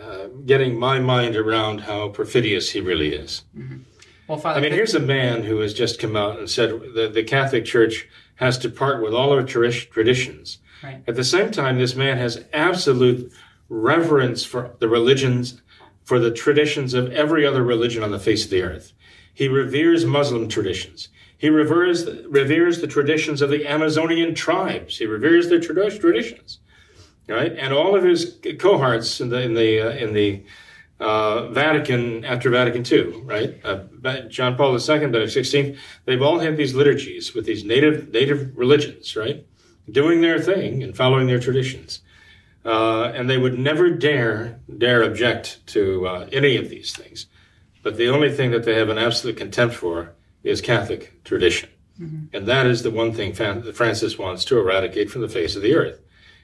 uh, 0.00 0.28
getting 0.46 0.78
my 0.78 0.98
mind 0.98 1.36
around 1.36 1.82
how 1.82 2.08
perfidious 2.08 2.70
he 2.70 2.80
really 2.80 3.14
is. 3.14 3.44
Mm-hmm. 3.56 3.82
Well, 4.28 4.38
Father, 4.38 4.60
I 4.60 4.62
mean, 4.62 4.72
here's 4.72 4.94
a 4.94 5.00
man 5.00 5.42
who 5.42 5.58
has 5.60 5.74
just 5.74 6.00
come 6.00 6.16
out 6.16 6.38
and 6.38 6.48
said 6.48 6.70
that 6.94 7.12
the 7.12 7.22
Catholic 7.22 7.66
Church 7.66 8.08
has 8.42 8.58
to 8.58 8.68
part 8.68 9.00
with 9.00 9.14
all 9.14 9.30
our 9.32 9.44
traditions. 9.44 10.58
Right. 10.82 11.00
At 11.06 11.14
the 11.14 11.22
same 11.22 11.52
time, 11.52 11.78
this 11.78 11.94
man 11.94 12.18
has 12.18 12.44
absolute 12.52 13.32
reverence 13.68 14.44
for 14.44 14.74
the 14.80 14.88
religions, 14.88 15.62
for 16.04 16.18
the 16.18 16.32
traditions 16.32 16.92
of 16.92 17.12
every 17.12 17.46
other 17.46 17.62
religion 17.62 18.02
on 18.02 18.10
the 18.10 18.18
face 18.18 18.44
of 18.44 18.50
the 18.50 18.62
earth. 18.62 18.92
He 19.32 19.46
reveres 19.46 20.04
Muslim 20.04 20.48
traditions. 20.48 21.08
He 21.38 21.50
reveres, 21.50 22.04
reveres 22.26 22.80
the 22.80 22.88
traditions 22.88 23.42
of 23.42 23.50
the 23.50 23.64
Amazonian 23.64 24.34
tribes. 24.34 24.98
He 24.98 25.06
reveres 25.06 25.48
their 25.48 25.60
traditions, 25.60 26.58
right? 27.28 27.52
And 27.56 27.72
all 27.72 27.94
of 27.94 28.02
his 28.02 28.38
cohorts 28.58 29.20
in 29.20 29.28
the 29.28 29.40
in 29.40 29.54
the 29.54 29.80
uh, 29.80 29.90
in 29.90 30.14
the 30.14 30.44
uh, 31.00 31.48
Vatican 31.48 32.24
after 32.24 32.50
Vatican 32.50 32.84
II, 32.90 33.22
right? 33.22 33.60
Uh, 33.64 34.20
John 34.28 34.56
Paul 34.56 34.74
II, 34.74 34.98
Benedict 34.98 35.32
XVI, 35.32 35.76
they've 36.04 36.22
all 36.22 36.38
had 36.38 36.56
these 36.56 36.74
liturgies 36.74 37.34
with 37.34 37.44
these 37.44 37.64
native 37.64 38.10
native 38.12 38.56
religions, 38.56 39.16
right? 39.16 39.46
Doing 39.90 40.20
their 40.20 40.40
thing 40.40 40.82
and 40.82 40.96
following 40.96 41.26
their 41.26 41.40
traditions. 41.40 42.00
Uh, 42.64 43.06
and 43.06 43.28
they 43.28 43.38
would 43.38 43.58
never 43.58 43.90
dare 43.90 44.60
dare 44.78 45.02
object 45.02 45.66
to 45.66 46.06
uh, 46.06 46.28
any 46.32 46.56
of 46.56 46.68
these 46.68 46.94
things. 46.94 47.26
But 47.82 47.96
the 47.96 48.08
only 48.08 48.30
thing 48.30 48.52
that 48.52 48.64
they 48.64 48.74
have 48.74 48.88
an 48.88 48.98
absolute 48.98 49.36
contempt 49.36 49.74
for 49.74 50.14
is 50.44 50.60
Catholic 50.60 51.24
tradition. 51.24 51.68
Mm-hmm. 52.00 52.36
And 52.36 52.46
that 52.46 52.66
is 52.66 52.82
the 52.82 52.90
one 52.90 53.12
thing 53.12 53.32
Francis 53.34 54.18
wants 54.18 54.44
to 54.46 54.58
eradicate 54.58 55.10
from 55.10 55.22
the 55.22 55.28
face 55.28 55.56
of 55.56 55.62
the 55.62 55.74
earth. 55.74 56.00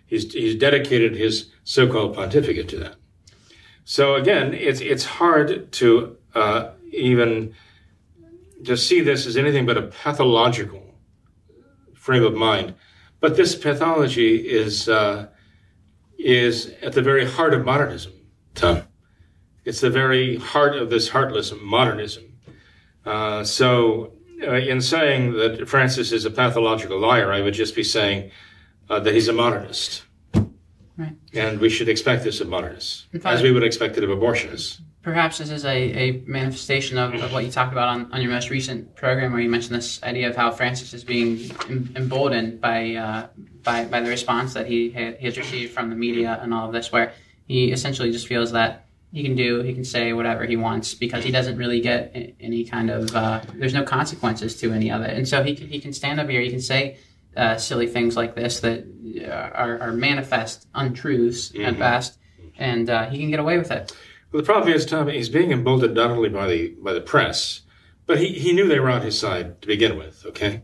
He's, 0.06 0.32
he's 0.32 0.54
dedicated 0.54 1.14
his 1.14 1.50
so-called 1.64 2.14
pontificate 2.14 2.68
to 2.70 2.78
that. 2.78 2.96
So 3.90 4.16
again, 4.16 4.52
it's, 4.52 4.82
it's 4.82 5.06
hard 5.06 5.72
to 5.72 6.18
uh, 6.34 6.72
even 6.92 7.54
to 8.66 8.76
see 8.76 9.00
this 9.00 9.24
as 9.24 9.38
anything 9.38 9.64
but 9.64 9.78
a 9.78 9.82
pathological 9.82 10.94
frame 11.94 12.22
of 12.22 12.34
mind. 12.34 12.74
But 13.20 13.38
this 13.38 13.54
pathology 13.54 14.46
is, 14.46 14.90
uh, 14.90 15.28
is 16.18 16.74
at 16.82 16.92
the 16.92 17.00
very 17.00 17.24
heart 17.24 17.54
of 17.54 17.64
modernism, 17.64 18.12
Tom. 18.54 18.82
It's 19.64 19.80
the 19.80 19.88
very 19.88 20.36
heart 20.36 20.76
of 20.76 20.90
this 20.90 21.08
heartless 21.08 21.54
modernism. 21.58 22.24
Uh, 23.06 23.42
so, 23.42 24.12
uh, 24.42 24.52
in 24.56 24.82
saying 24.82 25.32
that 25.32 25.66
Francis 25.66 26.12
is 26.12 26.26
a 26.26 26.30
pathological 26.30 27.00
liar, 27.00 27.32
I 27.32 27.40
would 27.40 27.54
just 27.54 27.74
be 27.74 27.84
saying 27.84 28.32
uh, 28.90 29.00
that 29.00 29.14
he's 29.14 29.28
a 29.28 29.32
modernist. 29.32 30.02
Right. 30.98 31.14
And 31.32 31.60
we 31.60 31.68
should 31.68 31.88
expect 31.88 32.24
this 32.24 32.40
of 32.40 32.48
modernists, 32.48 33.06
as 33.24 33.40
we 33.40 33.52
would 33.52 33.62
expect 33.62 33.96
it 33.96 34.02
of 34.02 34.10
abortionists. 34.10 34.80
Perhaps 35.00 35.38
this 35.38 35.48
is 35.48 35.64
a, 35.64 35.70
a 35.70 36.10
manifestation 36.26 36.98
of, 36.98 37.14
of 37.14 37.32
what 37.32 37.44
you 37.44 37.52
talked 37.52 37.72
about 37.72 37.88
on, 37.88 38.12
on 38.12 38.20
your 38.20 38.32
most 38.32 38.50
recent 38.50 38.96
program, 38.96 39.30
where 39.32 39.40
you 39.40 39.48
mentioned 39.48 39.76
this 39.76 40.02
idea 40.02 40.28
of 40.28 40.34
how 40.34 40.50
Francis 40.50 40.92
is 40.92 41.04
being 41.04 41.50
emboldened 41.94 42.60
by, 42.60 42.96
uh, 42.96 43.28
by, 43.62 43.84
by 43.84 44.00
the 44.00 44.10
response 44.10 44.54
that 44.54 44.66
he, 44.66 44.90
he 44.90 45.24
has 45.24 45.38
received 45.38 45.72
from 45.72 45.88
the 45.88 45.96
media 45.96 46.40
and 46.42 46.52
all 46.52 46.66
of 46.66 46.72
this, 46.72 46.90
where 46.90 47.12
he 47.46 47.70
essentially 47.70 48.10
just 48.10 48.26
feels 48.26 48.50
that 48.52 48.88
he 49.12 49.22
can 49.22 49.34
do 49.34 49.62
he 49.62 49.72
can 49.72 49.84
say 49.84 50.12
whatever 50.12 50.44
he 50.44 50.54
wants 50.56 50.94
because 50.94 51.24
he 51.24 51.30
doesn't 51.30 51.56
really 51.56 51.80
get 51.80 52.14
any 52.40 52.62
kind 52.62 52.90
of 52.90 53.16
uh, 53.16 53.40
there's 53.54 53.72
no 53.72 53.82
consequences 53.82 54.54
to 54.60 54.70
any 54.70 54.90
of 54.90 55.00
it 55.00 55.16
and 55.16 55.26
so 55.26 55.42
he 55.42 55.54
can, 55.54 55.66
he 55.66 55.80
can 55.80 55.94
stand 55.94 56.20
up 56.20 56.28
here 56.28 56.42
he 56.42 56.50
can 56.50 56.60
say 56.60 56.98
uh, 57.38 57.56
silly 57.56 57.86
things 57.86 58.16
like 58.16 58.34
this 58.34 58.60
that 58.60 58.84
are, 59.30 59.78
are 59.80 59.92
manifest 59.92 60.66
untruths 60.74 61.50
mm-hmm. 61.50 61.64
at 61.64 61.78
best 61.78 62.18
and 62.58 62.90
uh, 62.90 63.08
he 63.08 63.18
can 63.18 63.30
get 63.30 63.40
away 63.40 63.56
with 63.56 63.70
it 63.70 63.96
well 64.32 64.42
the 64.42 64.46
problem 64.46 64.72
is 64.72 64.84
Tom 64.84 65.08
he's 65.08 65.28
being 65.28 65.52
emboldened 65.52 65.94
not 65.94 66.10
only 66.10 66.28
by 66.28 66.46
the 66.46 66.74
by 66.82 66.92
the 66.92 67.00
press 67.00 67.62
but 68.06 68.18
he, 68.18 68.28
he 68.28 68.52
knew 68.52 68.66
they 68.66 68.80
were 68.80 68.90
on 68.90 69.02
his 69.02 69.18
side 69.18 69.60
to 69.62 69.68
begin 69.68 69.96
with 69.96 70.26
okay 70.26 70.62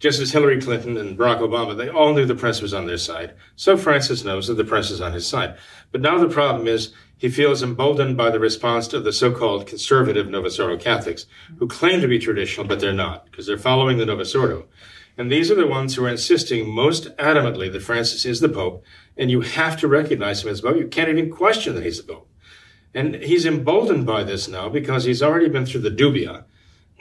just 0.00 0.18
as 0.18 0.32
Hillary 0.32 0.58
Clinton 0.60 0.96
and 0.96 1.16
Barack 1.16 1.40
Obama, 1.40 1.76
they 1.76 1.90
all 1.90 2.14
knew 2.14 2.24
the 2.24 2.34
press 2.34 2.62
was 2.62 2.72
on 2.72 2.86
their 2.86 2.96
side. 2.96 3.34
So 3.54 3.76
Francis 3.76 4.24
knows 4.24 4.48
that 4.48 4.54
the 4.54 4.64
press 4.64 4.90
is 4.90 5.00
on 5.00 5.12
his 5.12 5.26
side. 5.26 5.58
But 5.92 6.00
now 6.00 6.18
the 6.18 6.28
problem 6.28 6.66
is 6.66 6.94
he 7.18 7.28
feels 7.28 7.62
emboldened 7.62 8.16
by 8.16 8.30
the 8.30 8.40
response 8.40 8.94
of 8.94 9.04
the 9.04 9.12
so-called 9.12 9.66
conservative 9.66 10.26
Novus 10.26 10.58
Ordo 10.58 10.78
Catholics, 10.78 11.26
who 11.58 11.68
claim 11.68 12.00
to 12.00 12.08
be 12.08 12.18
traditional, 12.18 12.66
but 12.66 12.80
they're 12.80 12.94
not, 12.94 13.26
because 13.26 13.46
they're 13.46 13.58
following 13.58 13.98
the 13.98 14.06
Novus 14.06 14.34
Ordo. 14.34 14.66
And 15.20 15.30
these 15.30 15.50
are 15.50 15.54
the 15.54 15.66
ones 15.66 15.94
who 15.94 16.04
are 16.06 16.08
insisting 16.08 16.66
most 16.66 17.14
adamantly 17.18 17.70
that 17.70 17.82
Francis 17.82 18.24
is 18.24 18.40
the 18.40 18.48
Pope, 18.48 18.82
and 19.18 19.30
you 19.30 19.42
have 19.42 19.78
to 19.80 19.86
recognize 19.86 20.42
him 20.42 20.48
as 20.48 20.62
Pope. 20.62 20.78
You 20.78 20.88
can't 20.88 21.10
even 21.10 21.28
question 21.28 21.74
that 21.74 21.84
he's 21.84 21.98
the 21.98 22.10
Pope. 22.10 22.30
And 22.94 23.16
he's 23.16 23.44
emboldened 23.44 24.06
by 24.06 24.24
this 24.24 24.48
now 24.48 24.70
because 24.70 25.04
he's 25.04 25.22
already 25.22 25.50
been 25.50 25.66
through 25.66 25.82
the 25.82 25.90
dubia. 25.90 26.44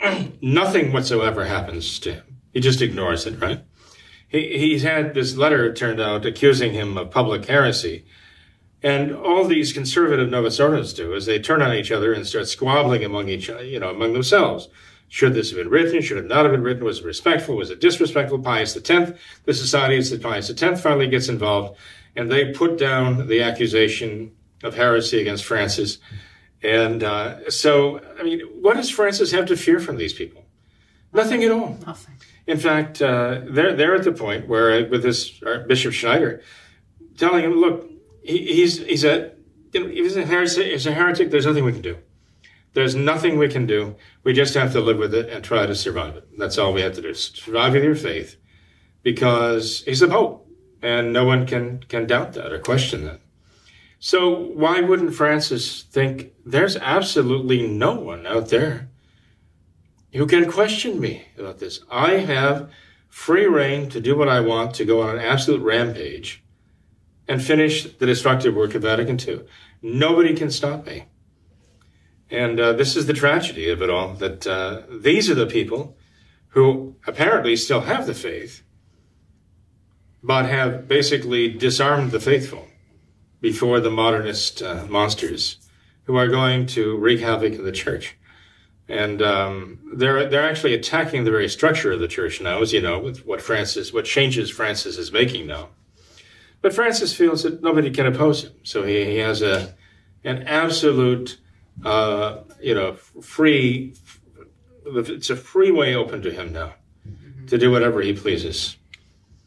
Nothing 0.41 0.91
whatsoever 0.91 1.45
happens 1.45 1.97
to 1.99 2.15
him. 2.15 2.41
He 2.51 2.59
just 2.59 2.81
ignores 2.81 3.25
it, 3.25 3.39
right? 3.39 3.63
He, 4.27 4.57
he's 4.59 4.83
had 4.83 5.13
this 5.13 5.37
letter, 5.37 5.67
it 5.67 5.77
turned 5.77 6.01
out, 6.01 6.25
accusing 6.25 6.73
him 6.73 6.97
of 6.97 7.11
public 7.11 7.45
heresy. 7.45 8.03
And 8.83 9.15
all 9.15 9.45
these 9.45 9.71
conservative 9.71 10.29
Novus 10.29 10.59
Ordos 10.59 10.93
do 10.93 11.13
is 11.13 11.25
they 11.25 11.39
turn 11.39 11.61
on 11.61 11.73
each 11.73 11.89
other 11.89 12.11
and 12.11 12.27
start 12.27 12.49
squabbling 12.49 13.05
among 13.05 13.29
each 13.29 13.49
other, 13.49 13.63
you 13.63 13.79
know, 13.79 13.91
among 13.91 14.11
themselves. 14.11 14.67
Should 15.09 15.33
this 15.33 15.49
have 15.49 15.57
been 15.57 15.69
written? 15.69 16.01
Should 16.01 16.19
it 16.19 16.27
not 16.27 16.45
have 16.45 16.51
been 16.51 16.63
written? 16.63 16.83
Was 16.83 16.99
it 16.99 17.05
respectful? 17.05 17.55
Was 17.55 17.71
it 17.71 17.81
disrespectful? 17.81 18.39
Pius 18.39 18.77
X, 18.77 19.11
the 19.43 19.53
society 19.53 19.97
of 19.97 20.21
Pius 20.21 20.49
X 20.49 20.81
finally 20.81 21.07
gets 21.07 21.29
involved 21.29 21.77
and 22.15 22.31
they 22.31 22.53
put 22.53 22.77
down 22.77 23.27
the 23.27 23.41
accusation 23.41 24.31
of 24.63 24.75
heresy 24.75 25.19
against 25.19 25.45
Francis. 25.45 25.97
And 26.61 27.03
uh, 27.03 27.49
so, 27.49 28.01
I 28.19 28.23
mean, 28.23 28.41
what 28.61 28.75
does 28.75 28.89
Francis 28.89 29.31
have 29.31 29.47
to 29.47 29.57
fear 29.57 29.79
from 29.79 29.97
these 29.97 30.13
people? 30.13 30.45
Nothing 31.11 31.43
at 31.43 31.51
all. 31.51 31.77
Nothing. 31.85 32.15
In 32.45 32.57
fact, 32.57 33.01
uh, 33.01 33.41
they're, 33.49 33.75
they're 33.75 33.95
at 33.95 34.03
the 34.03 34.11
point 34.11 34.47
where, 34.47 34.87
with 34.89 35.01
this 35.01 35.41
Bishop 35.67 35.93
Schneider, 35.93 36.41
telling 37.17 37.43
him, 37.43 37.53
look, 37.53 37.89
he, 38.23 38.53
he's, 38.53 38.79
he's, 38.79 39.03
a, 39.03 39.31
you 39.73 39.79
know, 39.81 39.87
he's, 39.87 40.17
a 40.17 40.25
heretic, 40.25 40.65
he's 40.65 40.85
a 40.85 40.91
heretic, 40.91 41.31
there's 41.31 41.45
nothing 41.45 41.63
we 41.63 41.71
can 41.71 41.81
do. 41.81 41.97
There's 42.73 42.95
nothing 42.95 43.37
we 43.37 43.49
can 43.49 43.65
do. 43.65 43.95
We 44.23 44.33
just 44.33 44.53
have 44.53 44.71
to 44.73 44.81
live 44.81 44.97
with 44.97 45.13
it 45.13 45.29
and 45.29 45.43
try 45.43 45.65
to 45.65 45.75
survive 45.75 46.15
it. 46.15 46.27
That's 46.37 46.57
all 46.57 46.73
we 46.73 46.81
have 46.81 46.93
to 46.93 47.01
do. 47.01 47.13
Survive 47.13 47.73
with 47.73 47.83
your 47.83 47.95
faith 47.95 48.35
because 49.03 49.83
he's 49.85 50.01
the 50.01 50.07
Pope 50.07 50.47
and 50.81 51.11
no 51.11 51.25
one 51.25 51.45
can, 51.45 51.83
can 51.83 52.07
doubt 52.07 52.33
that 52.33 52.53
or 52.53 52.59
question 52.59 53.05
that. 53.05 53.21
So 53.99 54.33
why 54.33 54.79
wouldn't 54.81 55.15
Francis 55.15 55.83
think 55.83 56.31
there's 56.45 56.77
absolutely 56.77 57.67
no 57.67 57.95
one 57.95 58.25
out 58.25 58.49
there 58.49 58.89
who 60.13 60.25
can 60.25 60.49
question 60.49 60.99
me 60.99 61.27
about 61.37 61.59
this. 61.59 61.81
I 61.89 62.11
have 62.17 62.71
free 63.09 63.45
rein 63.45 63.89
to 63.89 63.99
do 63.99 64.17
what 64.17 64.29
I 64.29 64.39
want, 64.39 64.73
to 64.75 64.85
go 64.85 65.01
on 65.01 65.17
an 65.17 65.23
absolute 65.23 65.61
rampage 65.61 66.43
and 67.27 67.43
finish 67.43 67.83
the 67.83 68.05
destructive 68.05 68.55
work 68.55 68.73
of 68.73 68.83
Vatican 68.83 69.19
II. 69.19 69.41
Nobody 69.81 70.35
can 70.35 70.49
stop 70.49 70.85
me. 70.85 71.05
And 72.31 72.59
uh, 72.59 72.73
this 72.73 72.95
is 72.95 73.07
the 73.07 73.13
tragedy 73.13 73.69
of 73.69 73.81
it 73.81 73.89
all 73.89 74.13
that 74.15 74.45
uh, 74.45 74.81
these 74.89 75.29
are 75.29 75.35
the 75.35 75.47
people 75.47 75.97
who 76.49 76.95
apparently 77.07 77.55
still 77.55 77.81
have 77.81 78.05
the 78.05 78.13
faith, 78.13 78.63
but 80.21 80.45
have 80.45 80.87
basically 80.87 81.49
disarmed 81.49 82.11
the 82.11 82.19
faithful 82.19 82.67
before 83.41 83.79
the 83.79 83.91
modernist 83.91 84.61
uh, 84.61 84.85
monsters 84.89 85.57
who 86.03 86.15
are 86.17 86.27
going 86.27 86.65
to 86.65 86.97
wreak 86.97 87.19
havoc 87.19 87.53
in 87.53 87.63
the 87.63 87.71
church 87.71 88.17
and 88.89 89.21
um, 89.21 89.79
they're 89.93 90.27
they're 90.27 90.49
actually 90.49 90.73
attacking 90.73 91.23
the 91.23 91.31
very 91.31 91.47
structure 91.47 91.91
of 91.91 91.99
the 91.99 92.07
church 92.07 92.41
now, 92.41 92.61
as 92.61 92.73
you 92.73 92.81
know, 92.81 92.99
with 92.99 93.25
what 93.25 93.41
Francis, 93.41 93.93
what 93.93 94.05
changes 94.05 94.49
Francis 94.49 94.97
is 94.97 95.11
making 95.11 95.45
now. 95.45 95.69
But 96.61 96.73
Francis 96.73 97.13
feels 97.13 97.43
that 97.43 97.61
nobody 97.61 97.91
can 97.91 98.07
oppose 98.07 98.43
him, 98.43 98.53
so 98.63 98.83
he, 98.83 99.05
he 99.05 99.17
has 99.17 99.43
a 99.43 99.75
an 100.23 100.43
absolute, 100.43 101.37
uh, 101.83 102.39
you 102.61 102.73
know, 102.73 102.93
free. 102.93 103.95
It's 104.85 105.29
a 105.29 105.35
free 105.35 105.71
way 105.71 105.95
open 105.95 106.21
to 106.23 106.31
him 106.31 106.51
now 106.51 106.73
to 107.47 107.57
do 107.57 107.71
whatever 107.71 108.01
he 108.01 108.13
pleases. 108.13 108.77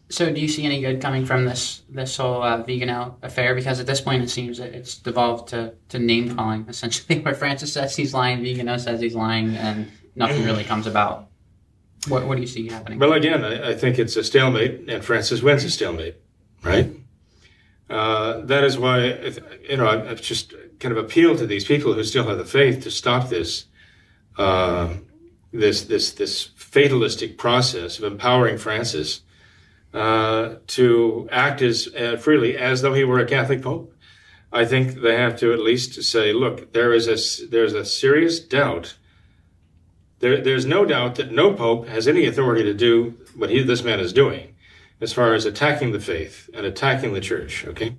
So, 0.08 0.30
do 0.30 0.40
you 0.40 0.48
see 0.48 0.66
any 0.66 0.82
good 0.82 1.00
coming 1.00 1.24
from 1.24 1.46
this 1.46 1.82
this 1.88 2.16
whole 2.18 2.42
uh, 2.42 2.62
Vigano 2.62 3.16
affair? 3.22 3.54
Because 3.54 3.80
at 3.80 3.86
this 3.86 4.00
point, 4.00 4.22
it 4.22 4.28
seems 4.28 4.58
that 4.58 4.74
it's 4.74 4.98
devolved 4.98 5.48
to, 5.48 5.72
to 5.88 5.98
name 5.98 6.36
calling, 6.36 6.66
essentially, 6.68 7.20
where 7.22 7.34
Francis 7.34 7.72
says 7.72 7.96
he's 7.96 8.12
lying, 8.12 8.42
Vigano 8.42 8.76
says 8.76 9.00
he's 9.00 9.14
lying, 9.14 9.56
and 9.56 9.90
nothing 10.14 10.44
really 10.44 10.64
comes 10.64 10.86
about. 10.86 11.28
What, 12.08 12.26
what 12.26 12.34
do 12.34 12.40
you 12.40 12.46
see 12.48 12.68
happening? 12.68 12.98
Well, 12.98 13.12
again, 13.12 13.44
I, 13.44 13.70
I 13.70 13.74
think 13.74 13.98
it's 13.98 14.16
a 14.16 14.24
stalemate, 14.24 14.88
and 14.88 15.04
Francis 15.04 15.40
wins 15.40 15.64
a 15.64 15.70
stalemate, 15.70 16.16
right? 16.62 16.90
Uh, 17.88 18.40
that 18.42 18.64
is 18.64 18.78
why, 18.78 19.32
you 19.68 19.76
know, 19.76 19.86
I've 19.86 20.20
just 20.20 20.52
kind 20.82 20.96
of 20.96 21.02
appeal 21.02 21.36
to 21.36 21.46
these 21.46 21.64
people 21.64 21.94
who 21.94 22.04
still 22.04 22.26
have 22.26 22.38
the 22.38 22.44
faith 22.44 22.82
to 22.82 22.90
stop 22.90 23.28
this, 23.28 23.66
uh, 24.36 24.94
this, 25.52 25.82
this, 25.82 26.12
this 26.12 26.50
fatalistic 26.56 27.38
process 27.38 27.98
of 27.98 28.04
empowering 28.04 28.58
Francis 28.58 29.22
uh, 29.94 30.56
to 30.66 31.28
act 31.30 31.62
as 31.62 31.88
uh, 31.94 32.16
freely 32.16 32.56
as 32.56 32.82
though 32.82 32.94
he 32.94 33.04
were 33.04 33.20
a 33.20 33.26
Catholic 33.26 33.62
pope. 33.62 33.94
I 34.52 34.64
think 34.66 35.00
they 35.00 35.16
have 35.16 35.38
to 35.38 35.52
at 35.52 35.60
least 35.60 36.02
say, 36.02 36.32
look, 36.32 36.72
there 36.72 36.92
is 36.92 37.08
a 37.08 37.46
there's 37.46 37.72
a 37.72 37.86
serious 37.86 38.38
doubt 38.38 38.96
there, 40.22 40.40
there's 40.40 40.64
no 40.64 40.84
doubt 40.84 41.16
that 41.16 41.32
no 41.32 41.52
pope 41.52 41.88
has 41.88 42.06
any 42.06 42.26
authority 42.26 42.62
to 42.62 42.72
do 42.72 43.18
what 43.34 43.50
he, 43.50 43.62
this 43.62 43.82
man 43.82 43.98
is 43.98 44.12
doing 44.12 44.54
as 45.00 45.12
far 45.12 45.34
as 45.34 45.44
attacking 45.44 45.90
the 45.90 45.98
faith 45.98 46.48
and 46.54 46.64
attacking 46.64 47.12
the 47.12 47.20
church, 47.20 47.66
okay? 47.66 47.96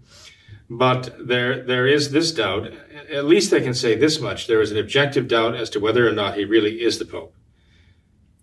But 0.70 1.16
there, 1.20 1.62
there 1.64 1.88
is 1.88 2.12
this 2.12 2.32
doubt. 2.32 2.72
At 3.12 3.26
least 3.26 3.52
they 3.52 3.62
can 3.62 3.74
say 3.74 3.96
this 3.96 4.20
much. 4.20 4.48
There 4.48 4.62
is 4.62 4.72
an 4.72 4.78
objective 4.78 5.28
doubt 5.28 5.56
as 5.56 5.70
to 5.72 5.80
whether 5.80 6.08
or 6.08 6.12
not 6.12 6.36
he 6.36 6.46
really 6.46 6.82
is 6.82 7.00
the 7.00 7.06
pope. 7.06 7.36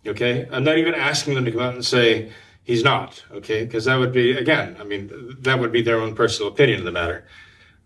Okay? 0.07 0.49
I'm 0.51 0.65
not 0.65 0.79
even 0.79 0.95
asking 0.95 1.35
them 1.35 1.45
to 1.45 1.51
come 1.51 1.61
out 1.61 1.75
and 1.75 1.85
say 1.85 2.31
he's 2.63 2.85
not, 2.85 3.25
okay? 3.33 3.65
Because 3.65 3.87
that 3.87 3.99
would 3.99 4.13
be, 4.13 4.33
again, 4.33 4.77
I 4.79 4.85
mean, 4.85 5.11
that 5.41 5.59
would 5.59 5.73
be 5.73 5.83
their 5.83 5.99
own 5.99 6.15
personal 6.15 6.53
opinion 6.53 6.81
of 6.81 6.85
the 6.85 6.93
matter. 6.93 7.27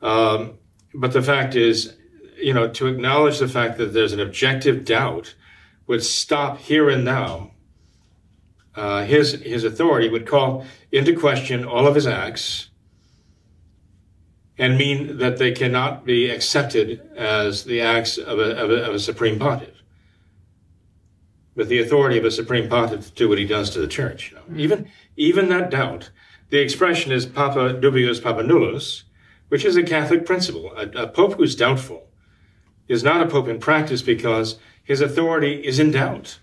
Um, 0.02 0.58
but 0.94 1.12
the 1.12 1.22
fact 1.22 1.54
is, 1.54 1.96
you 2.36 2.52
know, 2.52 2.68
to 2.68 2.86
acknowledge 2.86 3.38
the 3.38 3.48
fact 3.48 3.78
that 3.78 3.92
there's 3.92 4.12
an 4.12 4.20
objective 4.20 4.84
doubt 4.84 5.34
would 5.86 6.02
stop 6.02 6.58
here 6.58 6.90
and 6.90 7.04
now 7.04 7.52
uh, 8.76 9.04
his 9.04 9.32
his 9.42 9.64
authority 9.64 10.08
would 10.08 10.26
call 10.26 10.66
into 10.90 11.14
question 11.14 11.64
all 11.64 11.86
of 11.86 11.94
his 11.94 12.06
acts 12.06 12.70
and 14.56 14.78
mean 14.78 15.18
that 15.18 15.38
they 15.38 15.52
cannot 15.52 16.04
be 16.04 16.30
accepted 16.30 17.00
as 17.16 17.64
the 17.64 17.80
acts 17.80 18.18
of 18.18 18.38
a, 18.38 18.56
of 18.56 18.70
a, 18.70 18.84
of 18.84 18.94
a 18.94 18.99
supreme 18.99 19.38
pontiff 19.38 19.82
with 21.54 21.68
the 21.68 21.80
authority 21.80 22.18
of 22.18 22.25
a 22.25 22.30
supreme 22.30 22.68
pontiff 22.68 23.08
to 23.08 23.14
do 23.14 23.28
what 23.28 23.38
he 23.38 23.46
does 23.46 23.70
to 23.70 23.80
the 23.80 23.88
church 23.88 24.30
you 24.30 24.37
know? 24.37 24.62
even 24.62 24.90
even 25.16 25.49
that 25.49 25.70
doubt 25.70 26.11
the 26.50 26.58
expression 26.58 27.12
is 27.12 27.26
papa 27.26 27.75
dubius 27.80 28.23
papa 28.23 28.42
nullus 28.42 29.04
which 29.49 29.64
is 29.64 29.76
a 29.76 29.82
catholic 29.82 30.25
principle 30.25 30.73
a, 30.76 30.88
a 31.02 31.06
pope 31.06 31.34
who's 31.34 31.56
doubtful 31.56 32.08
is 32.88 33.02
not 33.02 33.23
a 33.23 33.28
pope 33.28 33.49
in 33.49 33.58
practice 33.58 34.02
because 34.02 34.58
his 34.82 35.00
authority 35.00 35.54
is 35.64 35.78
in 35.78 35.90
doubt. 35.90 36.38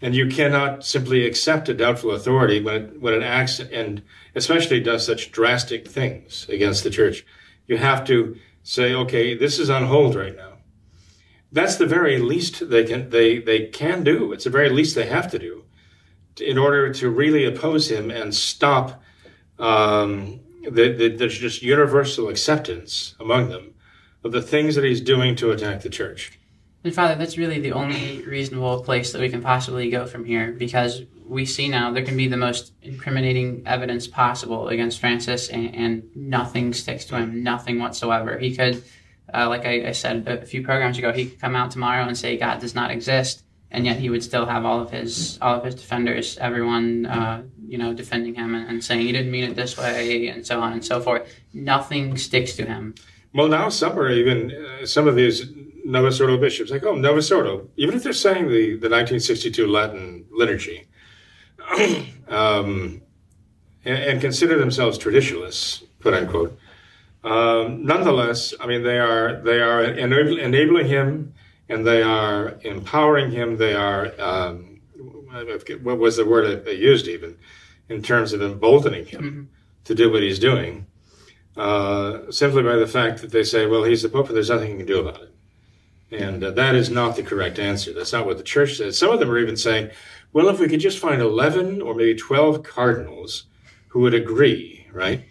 And 0.00 0.14
you 0.14 0.28
cannot 0.28 0.84
simply 0.84 1.26
accept 1.26 1.68
a 1.68 1.74
doubtful 1.74 2.12
authority 2.12 2.62
when 2.62 2.74
it, 2.76 3.00
when 3.00 3.14
it 3.14 3.22
acts 3.22 3.58
and 3.58 4.02
especially 4.34 4.80
does 4.80 5.04
such 5.04 5.32
drastic 5.32 5.88
things 5.88 6.46
against 6.48 6.84
the 6.84 6.90
church. 6.90 7.26
You 7.66 7.78
have 7.78 8.04
to 8.04 8.36
say, 8.62 8.94
okay, 8.94 9.34
this 9.36 9.58
is 9.58 9.70
on 9.70 9.86
hold 9.86 10.14
right 10.14 10.36
now. 10.36 10.58
That's 11.50 11.76
the 11.76 11.86
very 11.86 12.18
least 12.18 12.68
they 12.70 12.84
can, 12.84 13.10
they, 13.10 13.38
they 13.38 13.66
can 13.66 14.04
do. 14.04 14.32
It's 14.32 14.44
the 14.44 14.50
very 14.50 14.68
least 14.68 14.94
they 14.94 15.06
have 15.06 15.30
to 15.32 15.38
do 15.38 15.64
in 16.40 16.58
order 16.58 16.92
to 16.92 17.10
really 17.10 17.44
oppose 17.44 17.90
him 17.90 18.10
and 18.10 18.34
stop 18.34 19.02
um, 19.58 20.40
the, 20.62 20.92
the, 20.92 21.08
there's 21.16 21.38
just 21.38 21.62
universal 21.62 22.28
acceptance 22.28 23.14
among 23.18 23.48
them 23.48 23.74
of 24.24 24.32
the 24.32 24.42
things 24.42 24.74
that 24.74 24.84
he's 24.84 25.00
doing 25.00 25.34
to 25.36 25.50
attack 25.50 25.80
the 25.80 25.88
church. 25.88 26.37
And 26.84 26.94
Father, 26.94 27.16
that's 27.16 27.36
really 27.36 27.60
the 27.60 27.72
only 27.72 28.22
reasonable 28.22 28.82
place 28.82 29.12
that 29.12 29.20
we 29.20 29.28
can 29.28 29.42
possibly 29.42 29.90
go 29.90 30.06
from 30.06 30.24
here 30.24 30.52
because 30.52 31.02
we 31.26 31.44
see 31.44 31.68
now 31.68 31.90
there 31.90 32.04
can 32.04 32.16
be 32.16 32.28
the 32.28 32.36
most 32.36 32.72
incriminating 32.82 33.62
evidence 33.66 34.06
possible 34.06 34.68
against 34.68 35.00
Francis 35.00 35.48
and, 35.48 35.74
and 35.74 36.08
nothing 36.14 36.72
sticks 36.72 37.04
to 37.06 37.16
him, 37.16 37.42
nothing 37.42 37.78
whatsoever. 37.78 38.38
He 38.38 38.56
could, 38.56 38.82
uh, 39.32 39.48
like 39.48 39.66
I, 39.66 39.88
I, 39.88 39.92
said 39.92 40.26
a 40.26 40.46
few 40.46 40.62
programs 40.64 40.96
ago, 40.96 41.12
he 41.12 41.26
could 41.26 41.40
come 41.40 41.54
out 41.54 41.70
tomorrow 41.70 42.04
and 42.04 42.16
say 42.16 42.38
God 42.38 42.60
does 42.60 42.74
not 42.74 42.90
exist, 42.90 43.44
and 43.70 43.84
yet 43.84 43.98
he 43.98 44.08
would 44.08 44.22
still 44.22 44.46
have 44.46 44.64
all 44.64 44.80
of 44.80 44.90
his 44.90 45.38
all 45.42 45.56
of 45.56 45.64
his 45.64 45.74
defenders, 45.74 46.38
everyone, 46.38 47.04
uh, 47.04 47.42
you 47.66 47.76
know, 47.76 47.92
defending 47.92 48.34
him 48.34 48.54
and, 48.54 48.68
and 48.68 48.82
saying 48.82 49.02
he 49.02 49.12
didn't 49.12 49.30
mean 49.30 49.44
it 49.44 49.56
this 49.56 49.76
way, 49.76 50.28
and 50.28 50.46
so 50.46 50.60
on 50.60 50.72
and 50.72 50.84
so 50.84 51.00
forth. 51.00 51.28
Nothing 51.52 52.16
sticks 52.16 52.54
to 52.56 52.64
him. 52.64 52.94
Well, 53.34 53.48
now 53.48 53.68
some 53.68 53.98
are 53.98 54.10
even 54.10 54.50
uh, 54.52 54.86
some 54.86 55.06
of 55.06 55.14
these 55.14 55.44
Novus 55.88 56.20
Ordo 56.20 56.36
bishops, 56.36 56.70
like, 56.70 56.84
oh, 56.84 56.94
Novus 56.94 57.32
Ordo, 57.32 57.66
even 57.76 57.94
if 57.94 58.02
they're 58.02 58.12
saying 58.12 58.48
the, 58.48 58.76
the 58.76 58.90
1962 58.90 59.66
Latin 59.66 60.26
liturgy, 60.30 60.86
um, 62.28 63.00
and, 63.86 63.98
and, 63.98 64.20
consider 64.20 64.58
themselves 64.58 64.98
traditionalists, 64.98 65.84
quote 66.02 66.12
unquote, 66.12 66.58
um, 67.24 67.86
nonetheless, 67.86 68.52
I 68.60 68.66
mean, 68.66 68.82
they 68.82 68.98
are 68.98 69.40
they 69.40 69.60
are 69.60 69.82
enabling, 69.82 70.44
enabling 70.44 70.86
him, 70.88 71.32
and 71.70 71.86
they 71.86 72.02
are 72.02 72.58
empowering 72.62 73.30
him. 73.30 73.56
They 73.56 73.74
are 73.74 74.12
um, 74.20 74.80
what 75.82 75.98
was 75.98 76.18
the 76.18 76.26
word 76.26 76.66
they 76.66 76.74
used 76.74 77.08
even 77.08 77.38
in 77.88 78.02
terms 78.02 78.34
of 78.34 78.42
emboldening 78.42 79.06
him 79.06 79.22
mm-hmm. 79.22 79.42
to 79.84 79.94
do 79.94 80.12
what 80.12 80.22
he's 80.22 80.38
doing, 80.38 80.86
uh, 81.56 82.30
simply 82.30 82.62
by 82.62 82.76
the 82.76 82.86
fact 82.86 83.22
that 83.22 83.30
they 83.30 83.42
say, 83.42 83.66
well, 83.66 83.84
he's 83.84 84.02
the 84.02 84.10
pope, 84.10 84.26
and 84.26 84.36
there's 84.36 84.50
nothing 84.50 84.72
you 84.72 84.76
can 84.76 84.86
do 84.86 85.00
about 85.00 85.22
it. 85.22 85.34
And 86.10 86.42
uh, 86.42 86.50
that 86.52 86.74
is 86.74 86.90
not 86.90 87.16
the 87.16 87.22
correct 87.22 87.58
answer. 87.58 87.92
That's 87.92 88.12
not 88.12 88.26
what 88.26 88.38
the 88.38 88.42
church 88.42 88.76
says. 88.76 88.98
Some 88.98 89.10
of 89.10 89.20
them 89.20 89.30
are 89.30 89.38
even 89.38 89.56
saying, 89.56 89.90
well, 90.32 90.48
if 90.48 90.58
we 90.58 90.68
could 90.68 90.80
just 90.80 90.98
find 90.98 91.20
11 91.20 91.82
or 91.82 91.94
maybe 91.94 92.14
12 92.14 92.62
cardinals 92.62 93.44
who 93.88 94.00
would 94.00 94.14
agree, 94.14 94.86
right, 94.92 95.24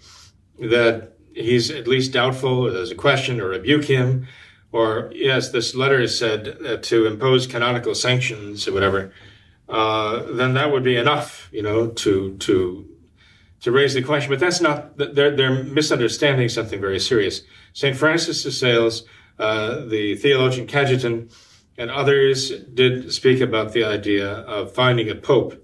that 0.60 1.14
he's 1.34 1.70
at 1.72 1.88
least 1.88 2.14
doubtful, 2.14 2.68
or 2.68 2.72
there's 2.72 2.92
a 2.92 2.96
question, 2.96 3.40
or 3.40 3.50
rebuke 3.50 3.86
him, 3.86 4.28
or 4.72 5.12
yes, 5.14 5.50
this 5.50 5.76
letter 5.76 6.00
is 6.02 6.18
said 6.18 6.58
uh, 6.66 6.78
to 6.78 7.06
impose 7.06 7.48
canonical 7.48 7.96
sanctions 7.96 8.68
or 8.68 8.74
whatever, 8.74 9.14
uh, 9.70 10.24
then 10.34 10.54
that 10.54 10.72
would 10.72 10.84
be 10.84 10.98
enough, 10.98 11.50
you 11.52 11.62
know, 11.62 11.88
to 11.88 12.38
to 12.38 12.88
to 13.62 13.72
raise 13.72 13.94
the 13.94 14.02
question. 14.02 14.30
But 14.30 14.40
that's 14.40 14.62
not. 14.62 14.98
They're 14.98 15.36
they're 15.36 15.64
misunderstanding 15.64 16.50
something 16.50 16.82
very 16.82 17.00
serious. 17.00 17.42
Saint 17.74 17.96
Francis 17.96 18.44
de 18.44 18.52
Sales 18.52 19.04
uh, 19.40 19.86
the 19.86 20.16
theologian 20.16 20.68
Cajetan 20.68 21.32
and 21.78 21.92
others 21.92 22.50
did 22.50 23.14
speak 23.14 23.40
about 23.40 23.74
the 23.74 23.84
idea 23.84 24.28
of 24.28 24.74
finding 24.74 25.10
a 25.10 25.16
pope 25.16 25.64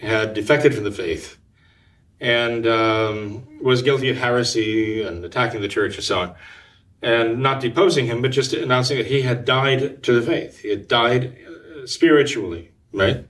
had 0.00 0.34
defected 0.34 0.74
from 0.74 0.84
the 0.84 0.92
faith 0.92 1.38
and 2.20 2.66
um, 2.66 3.46
was 3.62 3.82
guilty 3.82 4.10
of 4.10 4.16
heresy 4.16 5.02
and 5.02 5.24
attacking 5.24 5.60
the 5.60 5.68
church 5.68 5.96
and 5.96 6.04
so 6.04 6.20
on. 6.20 6.34
And 7.00 7.42
not 7.42 7.60
deposing 7.60 8.06
him, 8.06 8.22
but 8.22 8.32
just 8.32 8.52
announcing 8.52 8.98
that 8.98 9.06
he 9.06 9.22
had 9.22 9.44
died 9.44 10.02
to 10.02 10.12
the 10.12 10.22
faith. 10.22 10.60
He 10.60 10.70
had 10.70 10.88
died 10.88 11.36
uh, 11.46 11.86
spiritually, 11.86 12.72
right? 12.92 13.24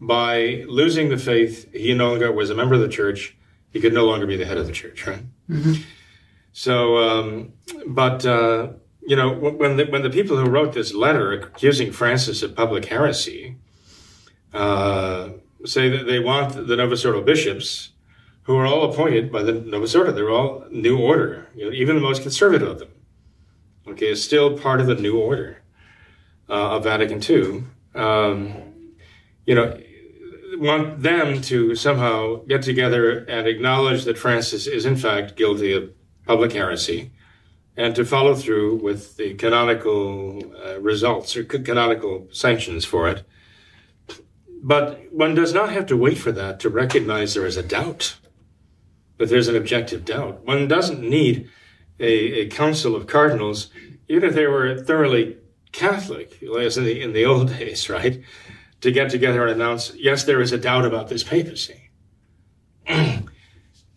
By 0.00 0.64
losing 0.68 1.08
the 1.08 1.18
faith, 1.18 1.72
he 1.72 1.92
no 1.92 2.10
longer 2.10 2.30
was 2.30 2.50
a 2.50 2.54
member 2.54 2.76
of 2.76 2.80
the 2.80 2.88
church. 2.88 3.36
He 3.72 3.80
could 3.80 3.92
no 3.92 4.06
longer 4.06 4.26
be 4.26 4.36
the 4.36 4.46
head 4.46 4.58
of 4.58 4.66
the 4.66 4.72
church, 4.72 5.06
right? 5.08 5.24
Mm-hmm. 5.50 5.82
So, 6.58 6.98
um, 6.98 7.52
but 7.86 8.26
uh, 8.26 8.70
you 9.06 9.14
know, 9.14 9.32
when 9.32 9.76
the, 9.76 9.84
when 9.84 10.02
the 10.02 10.10
people 10.10 10.36
who 10.36 10.50
wrote 10.50 10.72
this 10.72 10.92
letter 10.92 11.30
accusing 11.30 11.92
Francis 11.92 12.42
of 12.42 12.56
public 12.56 12.86
heresy 12.86 13.54
uh, 14.52 15.28
say 15.64 15.88
that 15.88 16.08
they 16.08 16.18
want 16.18 16.66
the 16.66 16.74
Novus 16.74 17.04
Ordo 17.04 17.22
bishops, 17.22 17.92
who 18.42 18.56
are 18.56 18.66
all 18.66 18.90
appointed 18.90 19.30
by 19.30 19.44
the 19.44 19.52
Novus 19.52 19.94
Ordo, 19.94 20.10
they're 20.10 20.30
all 20.30 20.64
New 20.68 20.98
Order. 20.98 21.46
You 21.54 21.66
know, 21.66 21.72
even 21.72 21.94
the 21.94 22.02
most 22.02 22.22
conservative 22.22 22.66
of 22.66 22.80
them, 22.80 22.90
okay, 23.86 24.08
is 24.08 24.24
still 24.24 24.58
part 24.58 24.80
of 24.80 24.88
the 24.88 24.96
New 24.96 25.16
Order 25.16 25.62
uh, 26.48 26.70
of 26.70 26.82
Vatican 26.82 27.22
II. 27.22 27.62
Um, 27.94 28.52
you 29.46 29.54
know, 29.54 29.80
want 30.56 31.02
them 31.02 31.40
to 31.42 31.76
somehow 31.76 32.42
get 32.48 32.62
together 32.62 33.20
and 33.26 33.46
acknowledge 33.46 34.02
that 34.06 34.18
Francis 34.18 34.66
is 34.66 34.86
in 34.86 34.96
fact 34.96 35.36
guilty 35.36 35.72
of 35.72 35.92
public 36.28 36.52
heresy 36.52 37.10
and 37.76 37.96
to 37.96 38.04
follow 38.04 38.34
through 38.34 38.76
with 38.76 39.16
the 39.16 39.34
canonical 39.34 40.42
uh, 40.64 40.78
results 40.80 41.36
or 41.36 41.44
canonical 41.44 42.28
sanctions 42.30 42.84
for 42.84 43.08
it. 43.08 43.24
But 44.62 45.12
one 45.12 45.34
does 45.34 45.54
not 45.54 45.72
have 45.72 45.86
to 45.86 45.96
wait 45.96 46.18
for 46.18 46.32
that 46.32 46.60
to 46.60 46.68
recognize 46.68 47.32
there 47.32 47.46
is 47.46 47.56
a 47.56 47.62
doubt. 47.62 48.16
but 49.16 49.28
there's 49.28 49.48
an 49.48 49.56
objective 49.56 50.04
doubt. 50.04 50.46
One 50.46 50.68
doesn't 50.68 51.00
need 51.00 51.50
a, 51.98 52.42
a 52.42 52.48
council 52.48 52.94
of 52.94 53.06
cardinals, 53.06 53.70
even 54.08 54.28
if 54.28 54.34
they 54.34 54.46
were 54.46 54.78
thoroughly 54.78 55.36
Catholic, 55.72 56.40
as 56.60 56.78
in 56.78 56.84
the, 56.84 57.02
in 57.02 57.12
the 57.12 57.24
old 57.24 57.48
days, 57.58 57.88
right? 57.90 58.22
To 58.82 58.92
get 58.92 59.10
together 59.10 59.42
and 59.42 59.60
announce, 59.60 59.92
yes, 59.96 60.24
there 60.24 60.40
is 60.40 60.52
a 60.52 60.58
doubt 60.58 60.84
about 60.84 61.08
this 61.08 61.24
papacy. 61.24 61.90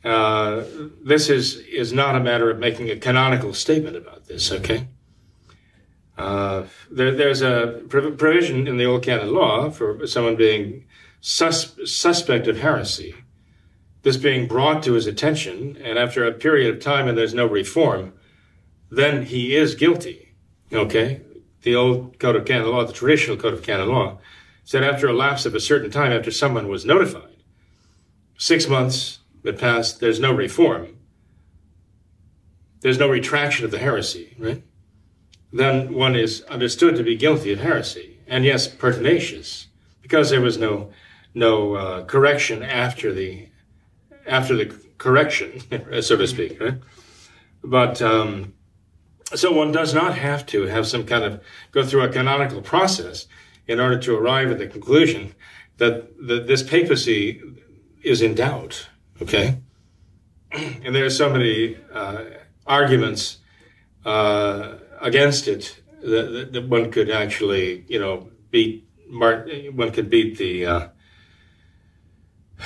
uh, 0.04 0.64
this 1.04 1.30
is, 1.30 1.58
is 1.58 1.94
not 1.94 2.16
a 2.16 2.20
matter 2.20 2.50
of 2.50 2.60
making 2.60 2.90
a 2.90 2.96
canonical 2.96 3.54
statement 3.54 3.96
about 3.96 4.26
this, 4.26 4.52
okay? 4.52 4.88
Uh, 6.18 6.64
there, 6.90 7.14
there's 7.14 7.42
a 7.42 7.82
provision 7.90 8.68
in 8.68 8.78
the 8.78 8.86
Old 8.86 9.04
Canon 9.04 9.34
Law 9.34 9.70
for 9.70 10.06
someone 10.08 10.36
being 10.36 10.86
sus- 11.20 11.76
suspect 11.86 12.48
of 12.48 12.58
heresy 12.58 13.16
this 14.04 14.18
being 14.18 14.48
brought 14.48 14.84
to 14.84 14.94
his 14.94 15.08
attention, 15.08 15.78
and 15.84 15.98
after 15.98 16.26
a 16.26 16.32
period 16.32 16.74
of 16.74 16.82
time 16.82 17.08
and 17.08 17.18
there's 17.18 17.34
no 17.34 17.46
reform, 17.46 18.14
then 18.90 19.26
he 19.26 19.56
is 19.56 19.76
guilty. 19.76 20.34
Okay? 20.74 21.22
The 21.62 21.76
old 21.76 22.18
Code 22.18 22.36
of 22.36 22.46
Canon 22.46 22.70
Law, 22.70 22.84
the 22.84 22.94
traditional 22.94 23.38
Code 23.38 23.54
of 23.54 23.64
Canon 23.64 23.90
Law, 23.90 24.18
said 24.64 24.84
after 24.84 25.08
a 25.08 25.14
lapse 25.14 25.46
of 25.46 25.54
a 25.54 25.60
certain 25.60 25.92
time, 25.92 26.12
after 26.12 26.32
someone 26.32 26.68
was 26.68 26.86
notified, 26.86 27.38
six 28.38 28.68
months 28.68 29.20
had 29.46 29.60
passed, 29.60 30.00
there's 30.00 30.20
no 30.20 30.34
reform, 30.34 30.98
there's 32.82 33.00
no 33.00 33.10
retraction 33.10 33.66
of 33.66 33.72
the 33.72 33.80
heresy, 33.80 34.36
right? 34.40 34.64
Then 35.54 35.94
one 35.94 36.16
is 36.16 36.42
understood 36.44 36.96
to 36.96 37.04
be 37.04 37.16
guilty 37.16 37.52
of 37.52 37.60
heresy, 37.60 38.20
and 38.28 38.46
yes, 38.46 38.68
pertinacious, 38.68 39.68
because 40.02 40.30
there 40.30 40.42
was 40.42 40.58
no 40.58 40.92
no 41.34 41.76
uh, 41.76 42.06
correction 42.06 42.64
after 42.64 43.14
the 43.14 43.48
after 44.28 44.56
the 44.56 44.66
correction, 44.98 45.62
so 46.02 46.16
to 46.16 46.28
speak, 46.28 46.60
right? 46.60 46.80
But 47.64 48.02
um, 48.02 48.54
so 49.34 49.52
one 49.52 49.72
does 49.72 49.94
not 49.94 50.18
have 50.18 50.46
to 50.48 50.64
have 50.64 50.88
some 50.88 51.06
kind 51.06 51.24
of 51.24 51.42
go 51.72 51.86
through 51.86 52.04
a 52.04 52.10
canonical 52.10 52.62
process 52.62 53.28
in 53.68 53.80
order 53.80 53.98
to 53.98 54.16
arrive 54.16 54.52
at 54.52 54.58
the 54.58 54.68
conclusion 54.68 55.34
that, 55.78 56.10
that 56.28 56.48
this 56.48 56.64
papacy 56.64 57.42
is 58.04 58.22
in 58.22 58.36
doubt. 58.36 58.88
Okay, 59.22 59.58
and 60.52 60.96
there 60.96 61.06
are 61.06 61.12
so 61.12 61.30
many 61.30 61.78
uh, 61.94 62.24
arguments 62.66 63.38
uh, 64.06 64.76
against 65.00 65.48
it 65.48 65.80
that, 66.02 66.50
that, 66.54 66.68
one 66.68 66.92
could 66.92 67.10
actually, 67.10 67.86
you 67.88 68.00
know, 68.00 68.30
beat. 68.50 68.88
One 69.10 69.92
could 69.92 70.10
beat 70.10 70.38
the. 70.38 70.66
Uh, 70.66 70.88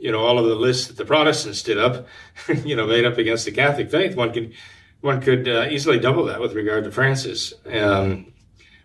you 0.00 0.12
know, 0.12 0.20
all 0.20 0.38
of 0.38 0.46
the 0.46 0.54
lists 0.54 0.86
that 0.86 0.96
the 0.96 1.04
Protestants 1.04 1.62
did 1.62 1.76
up, 1.76 2.06
you 2.64 2.76
know, 2.76 2.86
made 2.86 3.04
up 3.04 3.18
against 3.18 3.44
the 3.44 3.52
Catholic 3.52 3.90
faith, 3.90 4.16
one 4.16 4.32
could 4.32 4.54
one 5.00 5.20
could 5.20 5.48
uh, 5.48 5.66
easily 5.70 5.98
double 5.98 6.24
that 6.26 6.40
with 6.40 6.54
regard 6.54 6.84
to 6.84 6.90
Francis. 6.90 7.52
Um, 7.70 8.32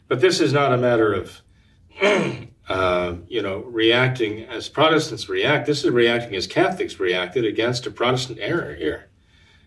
but 0.07 0.21
this 0.21 0.39
is 0.39 0.53
not 0.53 0.73
a 0.73 0.77
matter 0.77 1.13
of, 1.13 1.41
uh, 2.69 3.15
you 3.27 3.41
know, 3.41 3.59
reacting 3.59 4.43
as 4.43 4.69
Protestants 4.69 5.27
react. 5.27 5.65
This 5.65 5.83
is 5.83 5.91
reacting 5.91 6.35
as 6.35 6.47
Catholics 6.47 6.99
reacted 6.99 7.45
against 7.45 7.85
a 7.85 7.91
Protestant 7.91 8.39
error 8.41 8.75
here. 8.75 9.09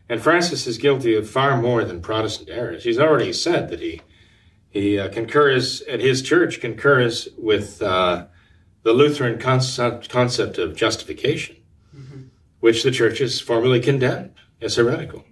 And 0.08 0.22
Francis 0.22 0.66
is 0.66 0.78
guilty 0.78 1.14
of 1.14 1.28
far 1.28 1.60
more 1.60 1.84
than 1.84 2.00
Protestant 2.00 2.48
errors. 2.48 2.84
He's 2.84 2.98
already 2.98 3.32
said 3.32 3.68
that 3.70 3.80
he 3.80 4.02
he 4.70 4.98
uh, 4.98 5.08
concurs 5.08 5.80
at 5.82 6.00
his 6.00 6.20
church 6.20 6.60
concurs 6.60 7.28
with 7.38 7.80
uh, 7.80 8.26
the 8.82 8.92
Lutheran 8.92 9.38
concept, 9.38 10.10
concept 10.10 10.58
of 10.58 10.76
justification, 10.76 11.56
mm-hmm. 11.96 12.24
which 12.60 12.82
the 12.82 12.90
church 12.90 13.18
has 13.18 13.40
formally 13.40 13.80
condemned 13.80 14.34
as 14.60 14.76
heretical. 14.76 15.24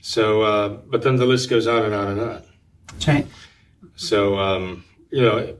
So, 0.00 0.42
uh, 0.42 0.68
but 0.68 1.02
then 1.02 1.16
the 1.16 1.26
list 1.26 1.50
goes 1.50 1.66
on 1.66 1.84
and 1.84 1.94
on 1.94 2.08
and 2.08 2.20
on. 2.20 2.42
That's 2.92 3.08
right. 3.08 3.26
So, 3.96 4.38
um, 4.38 4.84
you 5.10 5.20
know, 5.20 5.54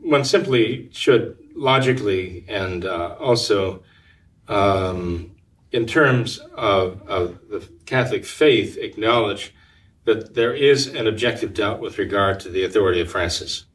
one 0.00 0.24
simply 0.24 0.88
should 0.92 1.36
logically 1.54 2.44
and 2.48 2.84
uh, 2.84 3.16
also 3.18 3.82
um, 4.48 5.32
in 5.72 5.86
terms 5.86 6.38
of, 6.54 7.02
of 7.06 7.38
the 7.48 7.68
Catholic 7.86 8.24
faith 8.24 8.76
acknowledge 8.78 9.54
that 10.04 10.34
there 10.34 10.54
is 10.54 10.86
an 10.88 11.06
objective 11.06 11.54
doubt 11.54 11.80
with 11.80 11.98
regard 11.98 12.40
to 12.40 12.48
the 12.48 12.64
authority 12.64 13.00
of 13.00 13.10
Francis. 13.10 13.66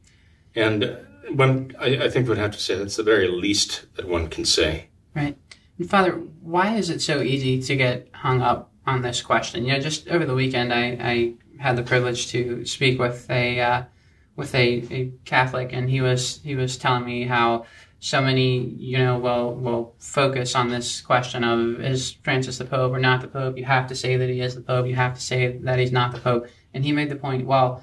And 0.54 0.98
one, 1.30 1.74
I, 1.78 2.04
I 2.04 2.10
think 2.10 2.28
would 2.28 2.38
have 2.38 2.52
to 2.52 2.58
say 2.58 2.76
that's 2.76 2.96
the 2.96 3.02
very 3.02 3.28
least 3.28 3.86
that 3.94 4.08
one 4.08 4.28
can 4.28 4.44
say. 4.44 4.88
Right. 5.14 5.36
And 5.78 5.88
Father, 5.88 6.12
why 6.42 6.76
is 6.76 6.90
it 6.90 7.00
so 7.00 7.22
easy 7.22 7.62
to 7.62 7.76
get 7.76 8.08
hung 8.12 8.42
up 8.42 8.70
on 8.86 9.02
this 9.02 9.22
question? 9.22 9.64
You 9.64 9.74
know, 9.74 9.80
just 9.80 10.08
over 10.08 10.24
the 10.24 10.34
weekend, 10.34 10.72
I, 10.72 10.98
I 11.00 11.34
had 11.58 11.76
the 11.76 11.82
privilege 11.82 12.28
to 12.28 12.64
speak 12.66 12.98
with 12.98 13.30
a 13.30 13.60
uh, 13.60 13.82
with 14.36 14.54
a, 14.54 14.86
a 14.90 15.12
Catholic, 15.24 15.72
and 15.72 15.90
he 15.90 16.00
was 16.00 16.40
he 16.44 16.54
was 16.54 16.76
telling 16.76 17.04
me 17.04 17.24
how 17.24 17.64
so 17.98 18.20
many 18.20 18.58
you 18.58 18.98
know 18.98 19.18
will 19.18 19.54
will 19.54 19.94
focus 19.98 20.54
on 20.54 20.68
this 20.68 21.00
question 21.00 21.42
of 21.42 21.80
is 21.80 22.12
Francis 22.22 22.58
the 22.58 22.64
Pope 22.64 22.92
or 22.92 22.98
not 22.98 23.22
the 23.22 23.28
Pope? 23.28 23.56
You 23.56 23.64
have 23.64 23.86
to 23.88 23.94
say 23.94 24.16
that 24.16 24.28
he 24.28 24.40
is 24.40 24.54
the 24.54 24.60
Pope. 24.60 24.86
You 24.86 24.94
have 24.96 25.14
to 25.14 25.20
say 25.20 25.56
that 25.58 25.78
he's 25.78 25.92
not 25.92 26.12
the 26.12 26.20
Pope. 26.20 26.46
And 26.74 26.84
he 26.84 26.92
made 26.92 27.08
the 27.08 27.16
point, 27.16 27.46
well, 27.46 27.82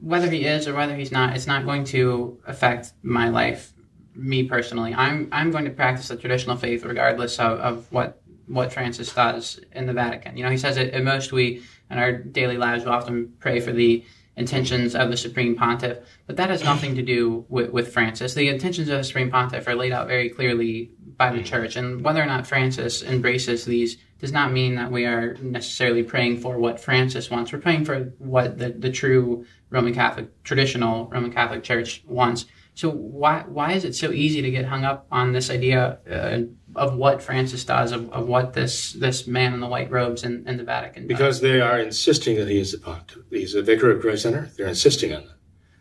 whether 0.00 0.28
he 0.28 0.44
is 0.44 0.68
or 0.68 0.74
whether 0.74 0.94
he's 0.94 1.10
not, 1.10 1.34
it's 1.34 1.46
not 1.46 1.64
going 1.64 1.84
to 1.84 2.38
affect 2.46 2.92
my 3.02 3.30
life, 3.30 3.72
me 4.14 4.42
personally. 4.44 4.94
I'm 4.94 5.28
I'm 5.32 5.50
going 5.50 5.64
to 5.64 5.70
practice 5.70 6.08
the 6.08 6.16
traditional 6.16 6.56
faith 6.56 6.84
regardless 6.84 7.38
of, 7.38 7.58
of 7.58 7.90
what 7.90 8.20
what 8.46 8.72
Francis 8.72 9.12
does 9.14 9.58
in 9.72 9.86
the 9.86 9.94
Vatican. 9.94 10.36
You 10.36 10.44
know, 10.44 10.50
he 10.50 10.58
says 10.58 10.76
it, 10.76 10.92
at 10.92 11.02
most 11.02 11.32
we 11.32 11.62
in 11.90 11.98
our 11.98 12.12
daily 12.12 12.58
lives 12.58 12.84
we 12.84 12.90
often 12.90 13.32
pray 13.40 13.60
for 13.60 13.72
the 13.72 14.04
intentions 14.36 14.94
of 14.94 15.10
the 15.10 15.16
Supreme 15.16 15.54
Pontiff, 15.54 15.98
but 16.26 16.36
that 16.36 16.50
has 16.50 16.64
nothing 16.64 16.94
to 16.96 17.02
do 17.02 17.44
with, 17.48 17.70
with 17.70 17.92
Francis. 17.92 18.34
The 18.34 18.48
intentions 18.48 18.88
of 18.88 18.98
the 18.98 19.04
Supreme 19.04 19.30
Pontiff 19.30 19.68
are 19.68 19.74
laid 19.74 19.92
out 19.92 20.08
very 20.08 20.28
clearly 20.28 20.90
by 21.16 21.30
the 21.30 21.42
Church, 21.42 21.76
and 21.76 22.02
whether 22.02 22.22
or 22.22 22.26
not 22.26 22.46
Francis 22.46 23.02
embraces 23.02 23.64
these 23.64 23.96
does 24.18 24.32
not 24.32 24.52
mean 24.52 24.74
that 24.76 24.90
we 24.90 25.04
are 25.04 25.34
necessarily 25.34 26.02
praying 26.02 26.40
for 26.40 26.58
what 26.58 26.80
Francis 26.80 27.30
wants. 27.30 27.52
We're 27.52 27.58
praying 27.60 27.84
for 27.84 28.12
what 28.18 28.58
the, 28.58 28.70
the 28.70 28.90
true 28.90 29.44
Roman 29.70 29.94
Catholic, 29.94 30.42
traditional 30.44 31.08
Roman 31.08 31.32
Catholic 31.32 31.62
Church 31.62 32.02
wants. 32.06 32.46
So 32.74 32.90
why 32.90 33.44
why 33.46 33.72
is 33.72 33.84
it 33.84 33.94
so 33.94 34.10
easy 34.10 34.42
to 34.42 34.50
get 34.50 34.64
hung 34.64 34.84
up 34.84 35.06
on 35.12 35.32
this 35.32 35.50
idea 35.50 35.98
uh, 36.10 36.40
of 36.76 36.96
what 36.96 37.22
Francis 37.22 37.64
does, 37.64 37.92
of, 37.92 38.10
of 38.12 38.26
what 38.26 38.52
this 38.52 38.92
this 38.92 39.26
man 39.26 39.54
in 39.54 39.60
the 39.60 39.66
white 39.66 39.90
robes 39.90 40.24
in, 40.24 40.46
in 40.46 40.56
the 40.56 40.64
Vatican 40.64 41.02
does? 41.02 41.08
Because 41.08 41.40
they 41.40 41.60
are 41.60 41.78
insisting 41.78 42.36
that 42.36 42.48
he 42.48 42.58
is 42.58 42.72
the 42.72 42.78
Pope. 42.78 43.12
He's 43.30 43.54
a 43.54 43.62
vicar 43.62 43.90
of 43.90 44.00
Christ 44.00 44.26
on 44.26 44.34
earth. 44.34 44.56
They're 44.56 44.66
insisting 44.66 45.12
on 45.12 45.22
that. 45.22 45.36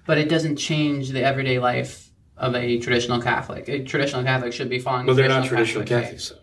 But 0.05 0.17
it 0.17 0.29
doesn't 0.29 0.57
change 0.57 1.09
the 1.09 1.23
everyday 1.23 1.59
life 1.59 2.09
of 2.37 2.55
a 2.55 2.79
traditional 2.79 3.21
Catholic. 3.21 3.69
A 3.69 3.83
traditional 3.83 4.23
Catholic 4.23 4.53
should 4.53 4.69
be 4.69 4.79
following. 4.79 5.05
Well, 5.05 5.15
they're 5.15 5.29
not 5.29 5.45
traditional 5.45 5.83
Catholic 5.83 6.03
Catholics. 6.03 6.29
Though. 6.29 6.37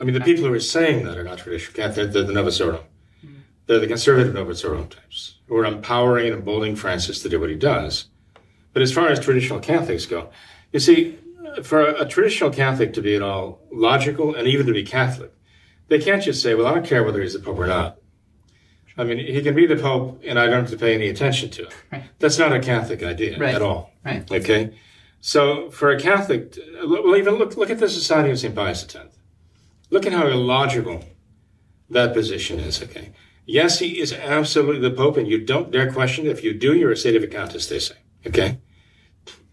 I 0.00 0.04
mean, 0.04 0.14
the 0.14 0.20
people 0.20 0.44
who 0.44 0.52
are 0.52 0.60
saying 0.60 1.04
that 1.04 1.16
are 1.16 1.24
not 1.24 1.38
traditional 1.38 1.74
Catholic. 1.74 2.12
They're 2.12 2.24
the 2.24 2.32
Novus 2.32 2.60
Ordo. 2.60 2.84
Mm-hmm. 3.24 3.34
They're 3.66 3.80
the 3.80 3.86
conservative 3.86 4.34
Novus 4.34 4.64
Ordo 4.64 4.84
types 4.84 5.38
who 5.46 5.56
are 5.56 5.64
empowering 5.64 6.28
and 6.28 6.36
emboldening 6.36 6.76
Francis 6.76 7.20
to 7.22 7.28
do 7.28 7.38
what 7.38 7.50
he 7.50 7.56
does. 7.56 8.06
But 8.72 8.82
as 8.82 8.92
far 8.92 9.08
as 9.08 9.20
traditional 9.20 9.60
Catholics 9.60 10.06
go, 10.06 10.30
you 10.72 10.80
see, 10.80 11.18
for 11.62 11.82
a, 11.82 12.06
traditional 12.06 12.50
Catholic 12.50 12.92
to 12.94 13.02
be 13.02 13.14
at 13.14 13.22
all 13.22 13.60
logical 13.72 14.34
and 14.34 14.46
even 14.48 14.66
to 14.66 14.72
be 14.72 14.84
Catholic, 14.84 15.32
they 15.88 15.98
can't 15.98 16.22
just 16.22 16.42
say, 16.42 16.54
well, 16.54 16.66
I 16.66 16.74
don't 16.74 16.86
care 16.86 17.04
whether 17.04 17.20
he's 17.22 17.34
the 17.34 17.38
Pope 17.38 17.58
or 17.58 17.66
not. 17.66 17.98
I 18.96 19.04
mean, 19.04 19.18
he 19.18 19.42
can 19.42 19.54
be 19.54 19.66
the 19.66 19.76
Pope 19.76 20.22
and 20.24 20.38
I 20.38 20.46
don't 20.46 20.62
have 20.62 20.70
to 20.70 20.76
pay 20.76 20.94
any 20.94 21.08
attention 21.08 21.50
to 21.50 21.64
him. 21.64 21.72
Right. 21.92 22.04
That's 22.18 22.38
not 22.38 22.52
a 22.52 22.60
Catholic 22.60 23.02
idea 23.02 23.38
right. 23.38 23.54
at 23.54 23.62
all. 23.62 23.92
Right. 24.04 24.30
Okay? 24.30 24.78
So 25.20 25.70
for 25.70 25.90
a 25.90 25.98
Catholic, 25.98 26.56
well, 26.84 27.16
even 27.16 27.34
look, 27.34 27.56
look 27.56 27.70
at 27.70 27.78
the 27.78 27.88
Society 27.88 28.30
of 28.30 28.38
St. 28.38 28.54
Pius 28.54 28.84
X. 28.94 29.18
Look 29.90 30.06
at 30.06 30.12
how 30.12 30.26
illogical 30.26 31.04
that 31.90 32.14
position 32.14 32.58
is, 32.60 32.82
okay? 32.82 33.12
Yes, 33.46 33.78
he 33.78 34.00
is 34.00 34.12
absolutely 34.12 34.88
the 34.88 34.94
Pope, 34.94 35.16
and 35.16 35.28
you 35.28 35.44
don't 35.44 35.70
dare 35.70 35.92
question 35.92 36.26
it. 36.26 36.30
If 36.30 36.42
you 36.42 36.54
do, 36.54 36.74
you're 36.74 36.92
a 36.92 36.94
sedevacantist, 36.94 37.68
they 37.68 37.78
say, 37.78 37.96
okay? 38.26 38.58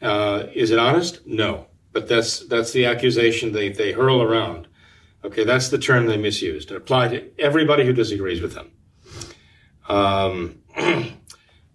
Uh, 0.02 0.48
is 0.54 0.72
it 0.72 0.80
honest? 0.80 1.26
No. 1.28 1.68
But 1.92 2.08
that's, 2.08 2.40
that's 2.48 2.72
the 2.72 2.86
accusation 2.86 3.52
they, 3.52 3.70
they 3.70 3.92
hurl 3.92 4.22
around. 4.22 4.68
Okay, 5.24 5.44
that's 5.44 5.70
the 5.70 5.78
term 5.78 6.08
they 6.08 6.18
misused 6.18 6.70
and 6.70 6.78
apply 6.78 7.10
to 7.10 7.40
everybody 7.40 7.86
who 7.86 7.94
disagrees 7.94 8.42
with 8.42 8.56
them. 8.56 8.72
Um, 9.88 10.62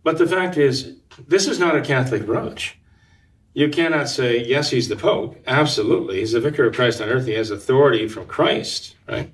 but 0.03 0.19
the 0.19 0.27
fact 0.27 0.57
is, 0.57 0.97
this 1.29 1.47
is 1.47 1.59
not 1.59 1.77
a 1.77 1.83
Catholic 1.83 2.23
approach. 2.23 2.79
You 3.55 3.69
cannot 3.69 4.09
say, 4.09 4.45
yes, 4.45 4.71
he's 4.71 4.89
the 4.89 4.97
Pope. 4.97 5.43
Absolutely. 5.47 6.21
He's 6.21 6.33
the 6.33 6.41
vicar 6.41 6.67
of 6.67 6.75
Christ 6.75 7.01
on 7.01 7.09
earth. 7.09 7.27
He 7.27 7.35
has 7.35 7.51
authority 7.51 8.07
from 8.09 8.27
Christ, 8.27 8.97
right? 9.09 9.33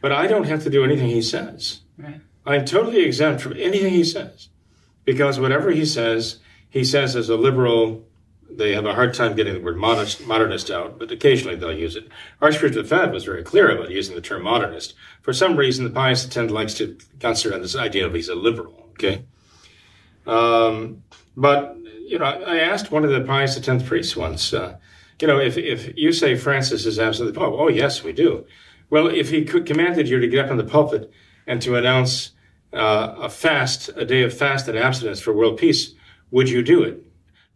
But 0.00 0.12
I 0.12 0.26
don't 0.26 0.46
have 0.46 0.62
to 0.64 0.70
do 0.70 0.84
anything 0.84 1.08
he 1.08 1.22
says. 1.22 1.80
Right. 1.96 2.20
I'm 2.44 2.64
totally 2.64 3.04
exempt 3.04 3.42
from 3.42 3.52
anything 3.54 3.92
he 3.92 4.04
says. 4.04 4.48
Because 5.04 5.38
whatever 5.38 5.70
he 5.70 5.84
says, 5.84 6.38
he 6.68 6.84
says 6.84 7.14
as 7.14 7.28
a 7.28 7.36
liberal 7.36 8.04
they 8.50 8.74
have 8.74 8.86
a 8.86 8.94
hard 8.94 9.14
time 9.14 9.36
getting 9.36 9.54
the 9.54 9.60
word 9.60 9.76
modernist, 9.76 10.26
modernist 10.26 10.70
out, 10.70 10.98
but 10.98 11.10
occasionally 11.10 11.56
they'll 11.56 11.72
use 11.72 11.96
it. 11.96 12.08
Archbishop 12.40 12.76
Lefebvre 12.76 13.12
was 13.12 13.24
very 13.24 13.42
clear 13.42 13.76
about 13.76 13.90
using 13.90 14.14
the 14.14 14.20
term 14.20 14.42
modernist. 14.42 14.94
For 15.22 15.32
some 15.32 15.56
reason, 15.56 15.84
the 15.84 15.90
Pius 15.90 16.24
X 16.24 16.50
likes 16.50 16.74
to 16.74 16.96
concentrate 17.20 17.56
on 17.56 17.62
this 17.62 17.76
idea 17.76 18.06
of 18.06 18.14
he's 18.14 18.28
a 18.28 18.34
liberal, 18.34 18.88
okay? 18.92 19.24
Um, 20.26 21.02
but, 21.36 21.76
you 22.06 22.18
know, 22.18 22.24
I 22.24 22.58
asked 22.60 22.90
one 22.90 23.04
of 23.04 23.10
the 23.10 23.20
Pius 23.20 23.56
X 23.56 23.82
priests 23.82 24.16
once, 24.16 24.52
uh, 24.52 24.78
you 25.20 25.28
know, 25.28 25.38
if, 25.38 25.56
if 25.56 25.96
you 25.96 26.12
say 26.12 26.36
Francis 26.36 26.86
is 26.86 26.98
absolutely 26.98 27.38
Pope, 27.38 27.54
oh, 27.58 27.68
yes, 27.68 28.02
we 28.02 28.12
do. 28.12 28.46
Well, 28.90 29.08
if 29.08 29.30
he 29.30 29.44
commanded 29.44 30.08
you 30.08 30.20
to 30.20 30.28
get 30.28 30.44
up 30.44 30.50
in 30.50 30.56
the 30.56 30.64
pulpit 30.64 31.10
and 31.46 31.60
to 31.62 31.76
announce 31.76 32.30
uh, 32.72 33.14
a 33.18 33.28
fast, 33.28 33.90
a 33.96 34.04
day 34.04 34.22
of 34.22 34.36
fast 34.36 34.68
and 34.68 34.78
abstinence 34.78 35.20
for 35.20 35.32
world 35.32 35.58
peace, 35.58 35.94
would 36.30 36.48
you 36.48 36.62
do 36.62 36.82
it? 36.82 37.02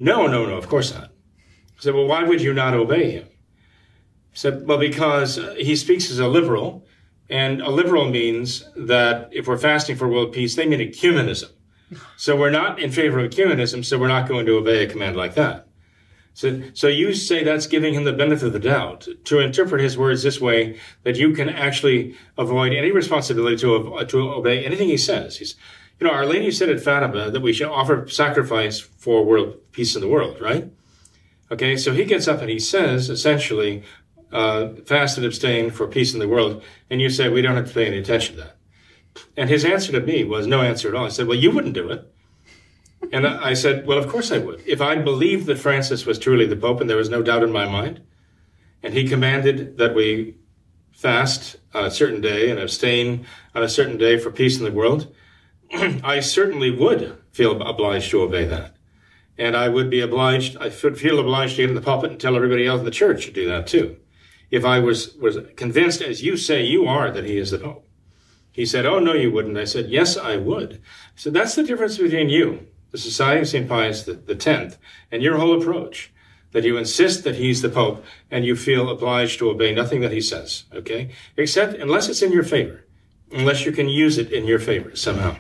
No, 0.01 0.27
no, 0.27 0.47
no, 0.47 0.57
of 0.57 0.67
course 0.67 0.95
not. 0.95 1.05
I 1.11 1.81
said, 1.83 1.95
well, 1.95 2.07
why 2.07 2.25
would 2.25 2.41
you 2.41 2.55
not 2.55 2.73
obey 2.73 3.11
him? 3.11 3.29
He 4.33 4.39
said, 4.39 4.67
well, 4.67 4.79
because 4.79 5.39
uh, 5.39 5.55
he 5.59 5.77
speaks 5.77 6.11
as 6.11 6.19
a 6.19 6.27
liberal, 6.27 6.87
and 7.29 7.61
a 7.61 7.71
liberal 7.71 8.11
means 8.11 8.65
that 8.75 9.29
if 9.31 9.47
we're 9.47 9.59
fasting 9.59 9.97
for 9.97 10.09
world 10.09 10.33
peace, 10.33 10.57
they 10.57 10.67
mean 10.67 10.81
ecumenism. 10.81 11.51
So 12.17 12.37
we're 12.37 12.51
not 12.51 12.81
in 12.81 12.91
favor 12.91 13.19
of 13.19 13.31
ecumenism, 13.31 13.85
so 13.85 13.99
we're 13.99 14.09
not 14.09 14.29
going 14.29 14.47
to 14.47 14.57
obey 14.57 14.85
a 14.85 14.89
command 14.89 15.17
like 15.17 15.35
that. 15.35 15.67
So, 16.33 16.63
so 16.73 16.87
you 16.87 17.13
say 17.13 17.43
that's 17.43 17.67
giving 17.67 17.93
him 17.93 18.05
the 18.05 18.13
benefit 18.13 18.47
of 18.47 18.53
the 18.53 18.61
doubt 18.61 19.07
to 19.25 19.41
interpret 19.41 19.83
his 19.83 19.99
words 19.99 20.23
this 20.23 20.41
way 20.41 20.79
that 21.03 21.17
you 21.17 21.33
can 21.33 21.49
actually 21.49 22.15
avoid 22.39 22.73
any 22.73 22.93
responsibility 22.93 23.57
to, 23.59 24.05
to 24.07 24.31
obey 24.31 24.65
anything 24.65 24.89
he 24.89 24.97
says. 24.97 25.39
He's, 25.39 25.57
you 26.01 26.07
know, 26.07 26.13
Our 26.13 26.27
Lady 26.27 26.51
said 26.51 26.71
at 26.71 26.81
Fatima 26.81 27.31
that 27.31 27.41
we 27.41 27.53
should 27.53 27.69
offer 27.69 28.09
sacrifice 28.09 28.81
for 28.81 29.25
world 29.25 29.57
peace 29.73 29.95
in 29.95 30.01
the 30.01 30.09
world, 30.09 30.41
right? 30.41 30.71
Okay, 31.51 31.77
so 31.77 31.93
he 31.93 32.05
gets 32.05 32.27
up 32.27 32.41
and 32.41 32.49
he 32.49 32.59
says 32.59 33.11
essentially, 33.11 33.83
uh, 34.33 34.69
fast 34.87 35.19
and 35.19 35.27
abstain 35.27 35.71
for 35.71 35.87
peace 35.87 36.15
in 36.15 36.21
the 36.21 36.29
world, 36.29 36.63
and 36.89 37.01
you 37.01 37.11
say 37.11 37.29
we 37.29 37.43
don't 37.43 37.57
have 37.57 37.69
to 37.69 37.75
pay 37.75 37.87
any 37.87 37.99
attention 37.99 38.37
to 38.37 38.43
that. 38.43 38.57
And 39.37 39.51
his 39.51 39.65
answer 39.65 39.93
to 39.93 40.01
me 40.01 40.25
was 40.25 40.47
no 40.47 40.63
answer 40.63 40.89
at 40.89 40.95
all. 40.95 41.07
I 41.07 41.09
said, 41.09 41.27
well, 41.27 41.37
you 41.37 41.51
wouldn't 41.51 41.75
do 41.75 41.91
it. 41.91 42.11
And 43.13 43.27
I 43.27 43.55
said, 43.55 43.87
well, 43.87 43.99
of 43.99 44.09
course 44.09 44.31
I 44.31 44.39
would. 44.39 44.63
If 44.67 44.81
I 44.81 44.97
believed 44.97 45.47
that 45.47 45.59
Francis 45.59 46.07
was 46.07 46.19
truly 46.19 46.47
the 46.47 46.57
Pope, 46.57 46.81
and 46.81 46.89
there 46.89 46.97
was 46.97 47.09
no 47.09 47.23
doubt 47.23 47.43
in 47.43 47.51
my 47.51 47.67
mind, 47.67 48.03
and 48.83 48.95
he 48.95 49.09
commanded 49.09 49.79
that 49.79 49.95
we 49.95 50.37
fast 50.93 51.57
on 51.75 51.85
a 51.85 51.91
certain 51.91 52.21
day 52.21 52.51
and 52.51 52.61
abstain 52.61 53.27
on 53.55 53.63
a 53.63 53.69
certain 53.69 53.99
day 53.99 54.19
for 54.19 54.31
peace 54.31 54.59
in 54.59 54.65
the 54.65 54.73
world, 54.73 55.13
I 55.73 56.21
certainly 56.21 56.71
would 56.71 57.19
feel 57.33 57.61
obliged 57.63 58.11
to 58.11 58.23
obey 58.23 58.45
that. 58.47 58.77
And 59.39 59.57
I 59.57 59.69
would 59.69 59.89
be 59.89 60.01
obliged, 60.01 60.57
I 60.59 60.71
would 60.83 60.99
feel 60.99 61.19
obliged 61.19 61.57
to 61.57 61.63
get 61.63 61.71
in 61.71 61.77
the 61.77 61.81
pulpit 61.81 62.11
and 62.11 62.21
tell 62.21 62.37
everybody 62.37 62.67
else 62.67 62.81
in 62.81 62.85
the 62.85 62.91
church 62.91 63.27
to 63.27 63.33
do 63.33 63.49
that 63.49 63.67
too. 63.67 63.97
If 64.51 64.65
I 64.65 64.81
was, 64.81 65.15
was 65.17 65.39
convinced, 65.57 66.03
as 66.03 66.23
you 66.23 66.37
say 66.37 66.63
you 66.63 66.87
are, 66.87 67.11
that 67.11 67.25
he 67.25 67.37
is 67.37 67.53
the 67.53 67.59
Pope. 67.59 67.87
He 68.53 68.67
said, 68.67 68.85
Oh, 68.85 68.99
no, 68.99 69.15
you 69.15 69.31
wouldn't. 69.31 69.57
I 69.57 69.65
said, 69.65 69.89
Yes, 69.89 70.17
I 70.17 70.37
would. 70.37 70.83
So 71.15 71.31
that's 71.31 71.55
the 71.55 71.63
difference 71.63 71.97
between 71.97 72.29
you 72.29 72.67
the 72.91 72.99
Society 72.99 73.41
of 73.43 73.49
St. 73.49 73.69
Pius 73.69 74.09
X, 74.09 74.79
and 75.13 75.23
your 75.23 75.39
whole 75.39 75.61
approach, 75.61 76.13
that 76.53 76.65
you 76.65 76.77
insist 76.77 77.23
that 77.25 77.37
he's 77.37 77.63
the 77.63 77.69
Pope 77.69 78.05
and 78.31 78.45
you 78.45 78.57
feel 78.57 78.91
obliged 78.91 79.39
to 79.39 79.51
obey 79.51 79.73
nothing 79.73 80.01
that 80.01 80.13
he 80.13 80.21
says, 80.21 80.65
okay? 80.75 81.11
Except 81.37 81.75
unless 81.75 82.09
it's 82.09 82.23
in 82.23 82.33
your 82.33 82.43
favor, 82.43 82.85
unless 83.31 83.65
you 83.65 83.71
can 83.71 83.89
use 83.89 84.19
it 84.19 84.33
in 84.33 84.47
your 84.47 84.59
favor 84.59 84.97
somehow. 84.97 85.37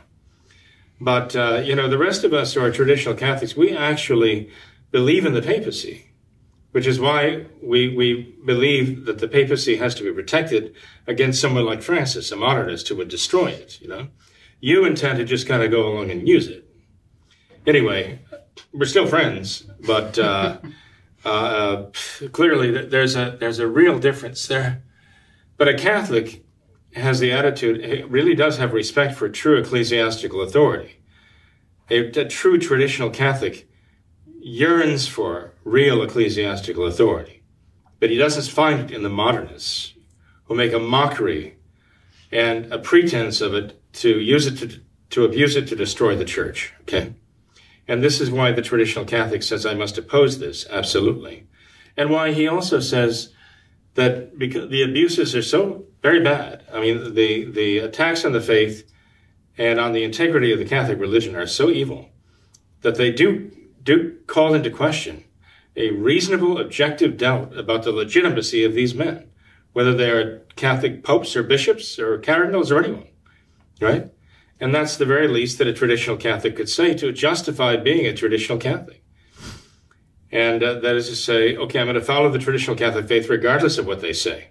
But, 1.01 1.35
uh, 1.35 1.63
you 1.65 1.75
know, 1.75 1.89
the 1.89 1.99
rest 1.99 2.25
of 2.25 2.35
us 2.35 2.55
who 2.55 2.61
are 2.61 2.71
traditional 2.71 3.15
Catholics, 3.15 3.57
we 3.57 3.77
actually 3.77 4.51
believe 4.91 5.25
in 5.25 5.33
the 5.33 5.43
papacy, 5.43 6.11
which 6.73 6.87
is 6.87 7.01
why 7.01 7.47
we, 7.63 7.95
we 7.95 8.37
believe 8.45 9.07
that 9.07 9.19
the 9.19 9.29
papacy 9.29 9.77
has 9.77 9.95
to 9.95 10.03
be 10.03 10.13
protected 10.13 10.75
against 11.07 11.41
someone 11.41 11.65
like 11.65 11.83
Francis, 11.83 12.31
a 12.31 12.37
modernist 12.37 12.89
who 12.89 12.97
would 12.97 13.09
destroy 13.09 13.47
it, 13.49 13.81
you 13.81 13.89
know? 13.89 14.09
You 14.61 14.85
intend 14.85 15.19
to 15.19 15.25
just 15.25 15.49
kind 15.49 15.63
of 15.63 15.71
go 15.71 15.87
along 15.87 16.11
and 16.11 16.29
use 16.29 16.49
it 16.49 16.71
anyway, 17.67 18.21
we're 18.73 18.87
still 18.87 19.07
friends, 19.07 19.67
but 19.87 20.19
uh, 20.19 20.59
uh, 21.25 21.87
clearly 22.33 22.87
there's 22.87 23.17
a 23.17 23.37
there's 23.39 23.59
a 23.59 23.69
real 23.69 23.99
difference 23.99 24.47
there. 24.47 24.83
But 25.57 25.69
a 25.69 25.75
Catholic 25.75 26.45
has 26.95 27.21
the 27.21 27.33
attitude; 27.33 27.81
it 27.81 28.09
really 28.11 28.35
does 28.35 28.59
have 28.59 28.73
respect 28.73 29.15
for 29.15 29.29
true 29.29 29.59
ecclesiastical 29.59 30.41
authority. 30.41 31.01
A, 31.91 32.07
a 32.09 32.25
true 32.29 32.59
traditional 32.59 33.11
Catholic 33.11 33.69
yearns 34.41 35.07
for 35.07 35.55
real 35.65 36.03
ecclesiastical 36.03 36.87
authority, 36.87 37.43
but 37.99 38.11
he 38.11 38.17
doesn't 38.17 38.53
find 38.53 38.81
it 38.81 38.91
in 38.91 39.03
the 39.03 39.09
modernists 39.09 39.95
who 40.45 40.55
make 40.55 40.73
a 40.73 40.79
mockery 40.79 41.57
and 42.33 42.73
a 42.73 42.79
pretense 42.79 43.41
of 43.41 43.55
it 43.55 43.81
to 43.93 44.21
use 44.21 44.47
it 44.47 44.57
to 44.57 44.81
to 45.11 45.25
abuse 45.25 45.57
it 45.57 45.67
to 45.69 45.77
destroy 45.77 46.17
the 46.17 46.25
church. 46.25 46.73
Okay. 46.83 47.15
And 47.89 48.03
this 48.03 48.21
is 48.21 48.31
why 48.31 48.53
the 48.53 48.63
traditional 48.63 49.05
Catholic 49.05 49.43
says 49.43 49.67
I 49.67 49.75
must 49.75 49.99
oppose 49.99 50.39
this, 50.39 50.65
absolutely. 50.71 51.49
And 51.97 52.09
why 52.09 52.33
he 52.33 52.47
also 52.47 52.79
says 52.79 53.35
that 53.95 54.39
because 54.39 54.71
the 54.71 54.83
abuses 54.83 55.35
are 55.35 55.43
so 55.43 55.87
very 56.03 56.21
bad. 56.23 56.65
I 56.73 56.81
mean, 56.81 57.15
the, 57.15 57.45
the 57.45 57.79
attacks 57.79 58.25
on 58.25 58.33
the 58.33 58.41
faith 58.41 58.91
and 59.59 59.79
on 59.79 59.93
the 59.93 60.05
integrity 60.05 60.53
of 60.53 60.59
the 60.59 60.65
Catholic 60.65 60.99
religion 60.99 61.37
are 61.37 61.47
so 61.47 61.69
evil 61.69 62.09
that 62.81 62.97
they 62.97 63.13
do, 63.13 63.51
do 63.83 64.17
call 64.27 64.55
into 64.55 64.71
question 64.71 65.25
a 65.77 65.91
reasonable, 65.91 66.59
objective 66.59 67.17
doubt 67.17 67.57
about 67.57 67.83
the 67.83 67.93
legitimacy 67.93 68.65
of 68.65 68.75
these 68.75 68.95
men, 68.95 69.31
whether 69.73 69.95
they 69.95 70.11
are 70.11 70.41
Catholic 70.57 71.05
popes 71.05 71.37
or 71.37 71.43
bishops 71.43 71.99
or 71.99 72.19
cardinals 72.19 72.73
or 72.73 72.83
anyone, 72.83 73.07
right? 73.81 74.11
And 74.59 74.75
that's 74.75 74.97
the 74.97 75.07
very 75.07 75.29
least 75.29 75.59
that 75.59 75.67
a 75.67 75.73
traditional 75.73 76.17
Catholic 76.17 76.57
could 76.57 76.69
say 76.69 76.95
to 76.95 77.13
justify 77.13 77.77
being 77.77 78.07
a 78.07 78.15
traditional 78.15 78.59
Catholic. 78.59 79.03
And 80.33 80.63
uh, 80.63 80.81
that 80.81 80.97
is 80.97 81.09
to 81.09 81.17
say, 81.17 81.57
okay, 81.57 81.81
I'm 81.81 81.87
going 81.87 81.95
to 81.95 82.01
follow 82.01 82.31
the 82.31 82.39
traditional 82.39 82.77
Catholic 82.77 83.09
faith 83.09 83.29
regardless 83.29 83.79
of 83.79 83.87
what 83.87 84.01
they 84.01 84.13
say. 84.13 84.49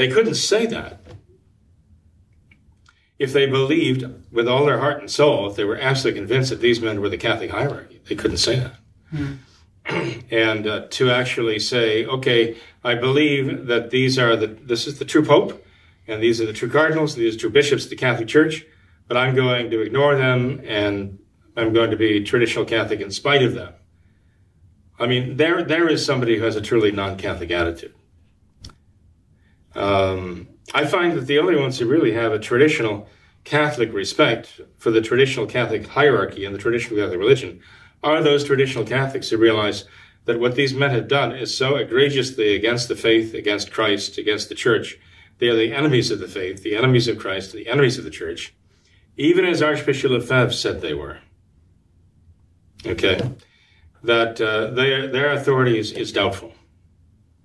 They 0.00 0.08
couldn't 0.08 0.36
say 0.36 0.64
that 0.64 0.98
if 3.18 3.34
they 3.34 3.44
believed 3.44 4.06
with 4.32 4.48
all 4.48 4.64
their 4.64 4.78
heart 4.78 5.00
and 5.00 5.10
soul, 5.10 5.50
if 5.50 5.56
they 5.56 5.64
were 5.64 5.76
absolutely 5.76 6.20
convinced 6.20 6.48
that 6.48 6.62
these 6.62 6.80
men 6.80 7.02
were 7.02 7.10
the 7.10 7.18
Catholic 7.18 7.50
hierarchy. 7.50 8.00
They 8.08 8.14
couldn't 8.14 8.38
say 8.38 8.60
that. 8.60 8.76
Mm. 9.12 10.24
and 10.30 10.66
uh, 10.66 10.86
to 10.92 11.10
actually 11.10 11.58
say, 11.58 12.06
okay, 12.06 12.56
I 12.82 12.94
believe 12.94 13.66
that 13.66 13.90
these 13.90 14.18
are 14.18 14.36
the, 14.36 14.46
this 14.46 14.86
is 14.86 14.98
the 14.98 15.04
true 15.04 15.22
Pope 15.22 15.62
and 16.08 16.22
these 16.22 16.40
are 16.40 16.46
the 16.46 16.54
true 16.54 16.70
cardinals, 16.70 17.14
these 17.14 17.34
are 17.34 17.36
the 17.36 17.40
true 17.40 17.50
bishops 17.50 17.84
of 17.84 17.90
the 17.90 17.96
Catholic 17.96 18.28
Church, 18.28 18.64
but 19.06 19.18
I'm 19.18 19.34
going 19.34 19.70
to 19.70 19.82
ignore 19.82 20.16
them 20.16 20.62
and 20.64 21.18
I'm 21.58 21.74
going 21.74 21.90
to 21.90 21.98
be 21.98 22.24
traditional 22.24 22.64
Catholic 22.64 23.02
in 23.02 23.10
spite 23.10 23.42
of 23.42 23.52
them. 23.52 23.74
I 24.98 25.06
mean, 25.06 25.36
there 25.36 25.62
there 25.62 25.90
is 25.90 26.06
somebody 26.06 26.38
who 26.38 26.44
has 26.44 26.56
a 26.56 26.62
truly 26.62 26.90
non-Catholic 26.90 27.50
attitude. 27.50 27.92
Um, 29.80 30.48
I 30.74 30.84
find 30.84 31.16
that 31.16 31.26
the 31.26 31.38
only 31.38 31.56
ones 31.56 31.78
who 31.78 31.86
really 31.86 32.12
have 32.12 32.32
a 32.32 32.38
traditional 32.38 33.08
Catholic 33.44 33.92
respect 33.94 34.60
for 34.76 34.90
the 34.90 35.00
traditional 35.00 35.46
Catholic 35.46 35.86
hierarchy 35.86 36.44
and 36.44 36.54
the 36.54 36.58
traditional 36.58 37.00
Catholic 37.00 37.18
religion 37.18 37.60
are 38.02 38.22
those 38.22 38.44
traditional 38.44 38.84
Catholics 38.84 39.30
who 39.30 39.38
realize 39.38 39.86
that 40.26 40.38
what 40.38 40.54
these 40.54 40.74
men 40.74 40.90
have 40.90 41.08
done 41.08 41.32
is 41.32 41.56
so 41.56 41.76
egregiously 41.76 42.54
against 42.54 42.88
the 42.88 42.94
faith, 42.94 43.32
against 43.32 43.72
Christ, 43.72 44.18
against 44.18 44.50
the 44.50 44.54
church, 44.54 44.98
they 45.38 45.48
are 45.48 45.56
the 45.56 45.72
enemies 45.72 46.10
of 46.10 46.18
the 46.18 46.28
faith, 46.28 46.62
the 46.62 46.76
enemies 46.76 47.08
of 47.08 47.18
Christ, 47.18 47.52
the 47.52 47.66
enemies 47.66 47.96
of 47.96 48.04
the 48.04 48.10
church, 48.10 48.54
even 49.16 49.46
as 49.46 49.62
Archbishop 49.62 50.10
Lefebvre 50.10 50.52
said 50.52 50.82
they 50.82 50.92
were. 50.92 51.20
Okay? 52.84 53.18
That 54.02 54.38
uh, 54.40 54.70
their, 54.72 55.08
their 55.08 55.32
authority 55.32 55.78
is, 55.78 55.92
is 55.92 56.12
doubtful. 56.12 56.52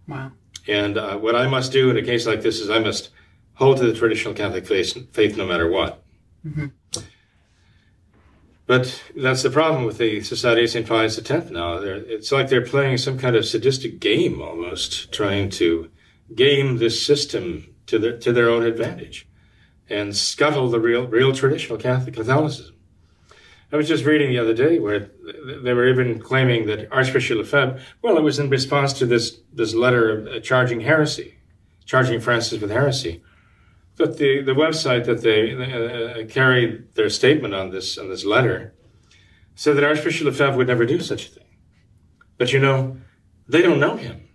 Wow. 0.06 0.34
And 0.67 0.97
uh, 0.97 1.17
what 1.17 1.36
I 1.36 1.47
must 1.47 1.71
do 1.71 1.89
in 1.89 1.97
a 1.97 2.01
case 2.01 2.25
like 2.25 2.41
this 2.41 2.60
is 2.60 2.69
I 2.69 2.80
must 2.80 3.10
hold 3.54 3.78
to 3.78 3.86
the 3.86 3.93
traditional 3.93 4.34
Catholic 4.34 4.65
faith, 4.65 5.13
faith 5.13 5.38
no 5.38 5.45
matter 5.45 5.69
what. 5.69 6.04
Mm-hmm. 6.45 6.67
But 8.67 9.04
that's 9.15 9.43
the 9.43 9.51
problem 9.51 9.86
with 9.86 9.99
the 9.99 10.21
Society 10.21 10.63
of 10.63 10.69
St. 10.71 10.88
Pius 10.88 11.19
X 11.19 11.49
now. 11.51 11.80
They're, 11.80 11.97
it's 11.97 12.32
like 12.32 12.49
they're 12.49 12.65
playing 12.65 12.97
some 12.97 13.17
kind 13.17 13.36
of 13.36 13.45
sadistic 13.45 13.99
game 13.99 14.41
almost, 14.41 15.12
trying 15.12 15.49
to 15.51 15.91
game 16.34 16.78
this 16.78 17.06
system 17.06 17.75
to 17.86 17.99
their 17.99 18.17
to 18.17 18.34
their 18.34 18.49
own 18.49 18.63
advantage, 18.63 19.28
and 19.88 20.15
scuttle 20.17 20.69
the 20.69 20.80
real 20.80 21.06
real 21.06 21.32
traditional 21.32 21.78
Catholic 21.78 22.15
Catholicism. 22.15 22.75
I 23.71 23.78
was 23.78 23.88
just 23.88 24.06
reading 24.06 24.30
the 24.30 24.39
other 24.39 24.54
day 24.54 24.80
where 24.80 25.10
they 25.63 25.73
were 25.73 25.88
even 25.88 26.19
claiming 26.19 26.67
that 26.67 26.91
Archbishop 26.91 27.38
Lefebvre, 27.38 27.80
well, 28.01 28.17
it 28.17 28.23
was 28.23 28.39
in 28.39 28.49
response 28.49 28.93
to 28.93 29.06
this 29.06 29.39
this 29.51 29.73
letter 29.73 30.28
uh, 30.30 30.39
charging 30.39 30.82
heresy, 30.82 31.36
charging 31.86 32.19
Francis 32.19 32.62
with 32.62 32.71
heresy. 32.71 33.23
But 33.97 34.17
the, 34.17 34.41
the 34.41 34.51
website 34.51 35.06
that 35.06 35.21
they 35.21 35.54
uh, 35.54 36.21
uh, 36.21 36.25
carried 36.28 36.93
their 36.95 37.10
statement 37.10 37.54
on 37.54 37.71
this 37.71 37.97
on 37.97 38.10
this 38.10 38.25
letter 38.25 38.73
said 39.56 39.78
that 39.78 39.84
Archbishop 39.84 40.25
Lefebvre 40.25 40.58
would 40.58 40.67
never 40.67 40.86
do 40.86 40.99
such 40.99 41.28
a 41.28 41.30
thing. 41.30 41.45
But 42.38 42.54
you 42.54 42.60
know, 42.60 42.97
they 43.47 43.62
don't 43.62 43.80
know 43.80 43.95
him. 43.95 44.28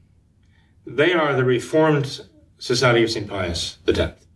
They 0.86 1.12
are 1.12 1.36
the 1.36 1.44
Reformed 1.44 2.26
Society 2.58 3.04
of 3.04 3.10
St. 3.10 3.28
Pius 3.28 3.78
X. 3.86 4.26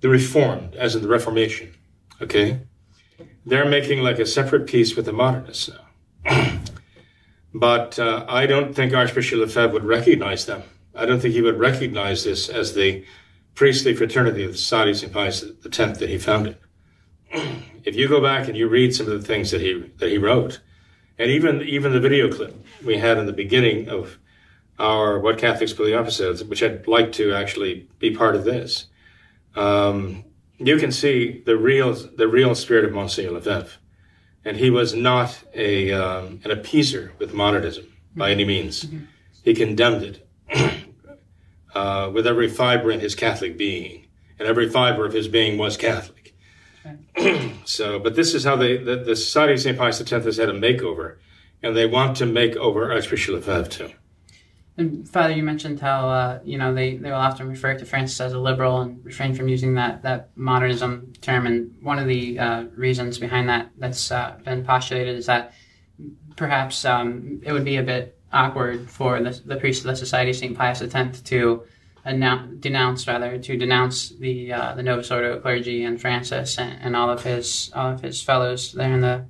The 0.00 0.08
Reformed, 0.08 0.74
as 0.74 0.96
in 0.96 1.02
the 1.02 1.08
Reformation. 1.08 1.74
Okay? 2.20 2.60
They're 3.44 3.68
making 3.68 4.00
like 4.00 4.18
a 4.18 4.26
separate 4.26 4.66
peace 4.66 4.96
with 4.96 5.06
the 5.06 5.12
modernists 5.12 5.70
now. 5.70 6.60
but 7.54 7.98
uh, 7.98 8.24
I 8.28 8.46
don't 8.46 8.74
think 8.74 8.94
Archbishop 8.94 9.38
Lefebvre 9.38 9.72
would 9.72 9.84
recognize 9.84 10.46
them. 10.46 10.62
I 10.94 11.06
don't 11.06 11.20
think 11.20 11.34
he 11.34 11.42
would 11.42 11.58
recognize 11.58 12.24
this 12.24 12.48
as 12.48 12.74
the 12.74 13.04
priestly 13.54 13.94
fraternity 13.94 14.44
of 14.44 14.52
the 14.52 14.58
Society 14.58 14.90
of 14.92 14.98
St. 14.98 15.12
Pius 15.12 15.44
X 15.64 15.98
that 15.98 16.08
he 16.08 16.18
founded. 16.18 16.56
if 17.84 17.96
you 17.96 18.08
go 18.08 18.20
back 18.20 18.48
and 18.48 18.56
you 18.56 18.68
read 18.68 18.94
some 18.94 19.06
of 19.06 19.12
the 19.12 19.26
things 19.26 19.50
that 19.50 19.60
he 19.60 19.90
that 19.98 20.10
he 20.10 20.18
wrote, 20.18 20.60
and 21.18 21.30
even 21.30 21.62
even 21.62 21.92
the 21.92 22.00
video 22.00 22.30
clip 22.30 22.54
we 22.84 22.98
had 22.98 23.18
in 23.18 23.26
the 23.26 23.32
beginning 23.32 23.88
of 23.88 24.18
our 24.78 25.18
What 25.18 25.38
Catholics 25.38 25.72
Believe 25.72 25.94
episodes, 25.94 26.42
which 26.44 26.62
I'd 26.62 26.86
like 26.86 27.12
to 27.12 27.34
actually 27.34 27.88
be 27.98 28.14
part 28.14 28.34
of 28.34 28.44
this, 28.44 28.86
um, 29.54 30.24
you 30.66 30.76
can 30.78 30.92
see 30.92 31.42
the 31.44 31.56
real 31.56 31.92
the 31.92 32.28
real 32.28 32.54
spirit 32.54 32.84
of 32.84 32.92
Monsignor 32.92 33.32
Lefebvre, 33.32 33.78
and 34.44 34.56
he 34.56 34.70
was 34.70 34.94
not 34.94 35.42
a 35.54 35.92
um, 35.92 36.40
an 36.44 36.50
appeaser 36.50 37.18
with 37.18 37.34
modernism 37.34 37.86
by 38.14 38.30
any 38.30 38.44
means. 38.44 38.84
Mm-hmm. 38.84 39.04
He 39.42 39.54
condemned 39.54 40.02
it 40.02 40.28
uh, 41.74 42.10
with 42.12 42.26
every 42.26 42.48
fiber 42.48 42.90
in 42.90 43.00
his 43.00 43.14
Catholic 43.14 43.56
being, 43.56 44.06
and 44.38 44.48
every 44.48 44.68
fiber 44.68 45.04
of 45.04 45.12
his 45.12 45.28
being 45.28 45.58
was 45.58 45.76
Catholic. 45.76 46.34
so, 47.64 47.98
but 47.98 48.14
this 48.14 48.34
is 48.34 48.44
how 48.44 48.56
they 48.56 48.76
the, 48.76 48.96
the 48.96 49.16
Society 49.16 49.54
of 49.54 49.60
St. 49.60 49.78
Pius 49.78 50.00
X 50.00 50.10
has 50.10 50.36
had 50.36 50.48
a 50.48 50.52
makeover, 50.52 51.16
and 51.62 51.76
they 51.76 51.86
want 51.86 52.16
to 52.18 52.26
make 52.26 52.56
over 52.56 52.92
Archbishop 52.92 53.34
Lefebvre 53.34 53.68
too. 53.68 53.92
And 54.78 55.06
Father, 55.06 55.34
you 55.34 55.42
mentioned 55.42 55.80
how 55.80 56.08
uh, 56.08 56.40
you 56.44 56.56
know 56.56 56.72
they, 56.72 56.96
they 56.96 57.10
will 57.10 57.16
often 57.16 57.48
refer 57.48 57.76
to 57.78 57.84
Francis 57.84 58.20
as 58.20 58.32
a 58.32 58.38
liberal 58.38 58.80
and 58.80 59.04
refrain 59.04 59.34
from 59.34 59.48
using 59.48 59.74
that, 59.74 60.02
that 60.02 60.30
modernism 60.34 61.12
term. 61.20 61.46
And 61.46 61.74
one 61.82 61.98
of 61.98 62.08
the 62.08 62.38
uh, 62.38 62.64
reasons 62.74 63.18
behind 63.18 63.48
that 63.48 63.70
that's 63.76 64.10
uh, 64.10 64.38
been 64.44 64.64
postulated 64.64 65.16
is 65.16 65.26
that 65.26 65.52
perhaps 66.36 66.84
um, 66.84 67.40
it 67.44 67.52
would 67.52 67.64
be 67.64 67.76
a 67.76 67.82
bit 67.82 68.18
awkward 68.32 68.90
for 68.90 69.20
the, 69.22 69.38
the 69.44 69.56
priest 69.56 69.82
of 69.82 69.88
the 69.88 69.96
Society 69.96 70.32
St. 70.32 70.56
Pius 70.56 70.80
X 70.80 71.20
to 71.20 71.64
announce, 72.04 72.60
denounce, 72.60 73.06
rather, 73.06 73.38
to 73.38 73.56
denounce 73.56 74.08
the 74.08 74.52
uh, 74.52 74.74
the 74.74 74.82
Novus 74.82 75.10
Ordo 75.10 75.38
clergy 75.40 75.84
and 75.84 76.00
Francis 76.00 76.58
and, 76.58 76.78
and, 76.82 76.96
all 76.96 77.10
of 77.10 77.22
his 77.22 77.70
all 77.74 77.92
of 77.92 78.00
his 78.00 78.22
fellows 78.22 78.72
there 78.72 78.92
in 78.92 79.00
the 79.00 79.26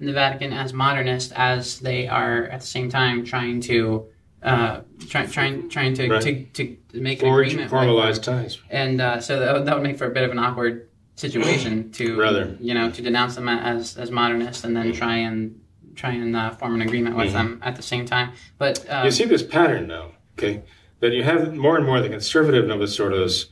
in 0.00 0.06
the 0.06 0.12
Vatican 0.12 0.52
as 0.52 0.72
modernist, 0.72 1.32
as 1.36 1.78
they 1.78 2.08
are 2.08 2.46
at 2.46 2.60
the 2.60 2.66
same 2.66 2.90
time 2.90 3.24
trying 3.24 3.60
to 3.60 4.08
uh, 4.42 4.80
try, 5.08 5.26
trying 5.26 5.68
trying 5.68 5.94
to, 5.94 6.08
right. 6.08 6.22
to, 6.22 6.44
to 6.54 6.76
make 7.00 7.20
Forge, 7.20 7.46
an 7.46 7.52
agreement 7.52 7.70
formalized 7.70 8.24
ties, 8.24 8.58
and 8.70 9.00
uh, 9.00 9.20
so 9.20 9.38
that, 9.38 9.64
that 9.64 9.74
would 9.74 9.82
make 9.82 9.98
for 9.98 10.06
a 10.06 10.10
bit 10.10 10.24
of 10.24 10.30
an 10.30 10.38
awkward 10.38 10.88
situation 11.14 11.92
to 11.92 12.18
Rather. 12.18 12.56
you 12.60 12.74
know 12.74 12.90
to 12.90 13.02
denounce 13.02 13.34
them 13.36 13.48
as 13.48 13.96
as 13.96 14.10
modernist 14.10 14.64
and 14.64 14.76
then 14.76 14.92
try 14.92 15.16
and 15.16 15.60
try 15.94 16.10
and 16.10 16.34
uh, 16.34 16.50
form 16.50 16.74
an 16.74 16.82
agreement 16.82 17.16
with 17.16 17.28
mm-hmm. 17.28 17.36
them 17.36 17.60
at 17.62 17.76
the 17.76 17.82
same 17.82 18.06
time. 18.06 18.32
But 18.58 18.88
um, 18.90 19.04
you 19.04 19.10
see 19.10 19.24
this 19.24 19.42
pattern 19.42 19.86
now, 19.86 20.12
okay? 20.38 20.62
That 21.00 21.12
you 21.12 21.22
have 21.22 21.54
more 21.54 21.76
and 21.76 21.84
more 21.84 22.00
the 22.00 22.08
conservative 22.08 22.66
Novus 22.66 22.98
Ordos 22.98 23.46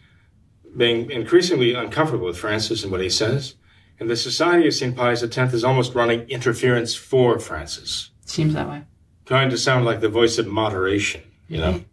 being 0.76 1.10
increasingly 1.10 1.74
uncomfortable 1.74 2.26
with 2.26 2.38
Francis 2.38 2.82
and 2.82 2.92
what 2.92 3.00
he 3.00 3.10
says, 3.10 3.56
and 3.98 4.08
the 4.08 4.16
Society 4.16 4.66
of 4.68 4.74
St. 4.74 4.96
Pius 4.96 5.22
X 5.22 5.52
is 5.52 5.64
almost 5.64 5.94
running 5.94 6.20
interference 6.28 6.94
for 6.94 7.38
Francis. 7.38 8.10
Seems 8.24 8.54
that 8.54 8.68
way. 8.68 8.82
Trying 9.30 9.50
to 9.50 9.58
sound 9.58 9.84
like 9.84 10.00
the 10.00 10.08
voice 10.08 10.38
of 10.38 10.48
moderation, 10.48 11.22
you 11.46 11.58
know? 11.58 11.84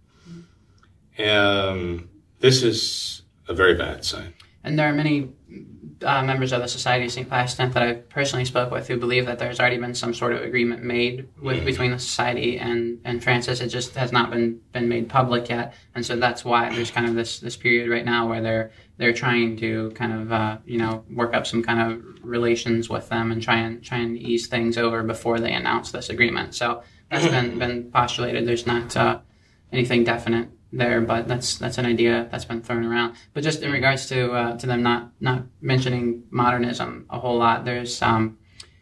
Um, 1.23 2.09
this 2.39 2.63
is 2.63 3.21
a 3.47 3.53
very 3.53 3.75
bad 3.75 4.03
sign. 4.03 4.33
And 4.63 4.79
there 4.79 4.89
are 4.89 4.93
many 4.93 5.29
uh, 6.01 6.23
members 6.23 6.51
of 6.51 6.63
the 6.63 6.67
Society 6.67 7.05
of 7.05 7.11
St. 7.11 7.29
Pius 7.29 7.59
X 7.59 7.75
that 7.75 7.83
I 7.83 7.93
personally 7.93 8.43
spoke 8.43 8.71
with 8.71 8.87
who 8.87 8.97
believe 8.97 9.27
that 9.27 9.37
there's 9.37 9.59
already 9.59 9.77
been 9.77 9.93
some 9.93 10.15
sort 10.15 10.33
of 10.33 10.41
agreement 10.41 10.81
made 10.81 11.29
with, 11.39 11.61
mm. 11.61 11.65
between 11.65 11.91
the 11.91 11.99
Society 11.99 12.57
and, 12.57 12.99
and 13.05 13.23
Francis. 13.23 13.61
It 13.61 13.67
just 13.67 13.93
has 13.93 14.11
not 14.11 14.31
been, 14.31 14.59
been 14.71 14.89
made 14.89 15.07
public 15.07 15.47
yet. 15.47 15.75
And 15.93 16.03
so 16.03 16.15
that's 16.15 16.43
why 16.43 16.73
there's 16.73 16.89
kind 16.89 17.05
of 17.05 17.13
this, 17.13 17.39
this 17.39 17.55
period 17.55 17.87
right 17.87 18.03
now 18.03 18.27
where 18.27 18.41
they're, 18.41 18.71
they're 18.97 19.13
trying 19.13 19.57
to 19.57 19.91
kind 19.91 20.11
of, 20.11 20.31
uh, 20.31 20.57
you 20.65 20.79
know, 20.79 21.05
work 21.13 21.35
up 21.35 21.45
some 21.45 21.61
kind 21.61 21.91
of 21.91 22.03
relations 22.23 22.89
with 22.89 23.09
them 23.09 23.31
and 23.31 23.43
try 23.43 23.57
and, 23.57 23.83
try 23.83 23.99
and 23.99 24.17
ease 24.17 24.47
things 24.47 24.75
over 24.75 25.03
before 25.03 25.39
they 25.39 25.53
announce 25.53 25.91
this 25.91 26.09
agreement. 26.09 26.55
So 26.55 26.81
that's 27.09 27.27
been, 27.27 27.59
been 27.59 27.91
postulated. 27.91 28.47
There's 28.47 28.67
not 28.67 28.95
uh, 28.95 29.19
anything 29.71 30.03
definite 30.03 30.49
there, 30.71 31.01
but 31.01 31.27
that's 31.27 31.57
that's 31.57 31.77
an 31.77 31.85
idea 31.85 32.27
that's 32.31 32.45
been 32.45 32.61
thrown 32.61 32.85
around. 32.85 33.15
But 33.33 33.43
just 33.43 33.61
in 33.61 33.71
regards 33.71 34.07
to 34.07 34.31
uh, 34.31 34.57
to 34.57 34.67
them 34.67 34.83
not 34.83 35.11
not 35.19 35.43
mentioning 35.61 36.23
modernism 36.29 37.05
a 37.09 37.19
whole 37.19 37.37
lot, 37.37 37.65
there's 37.65 38.01
um, 38.01 38.37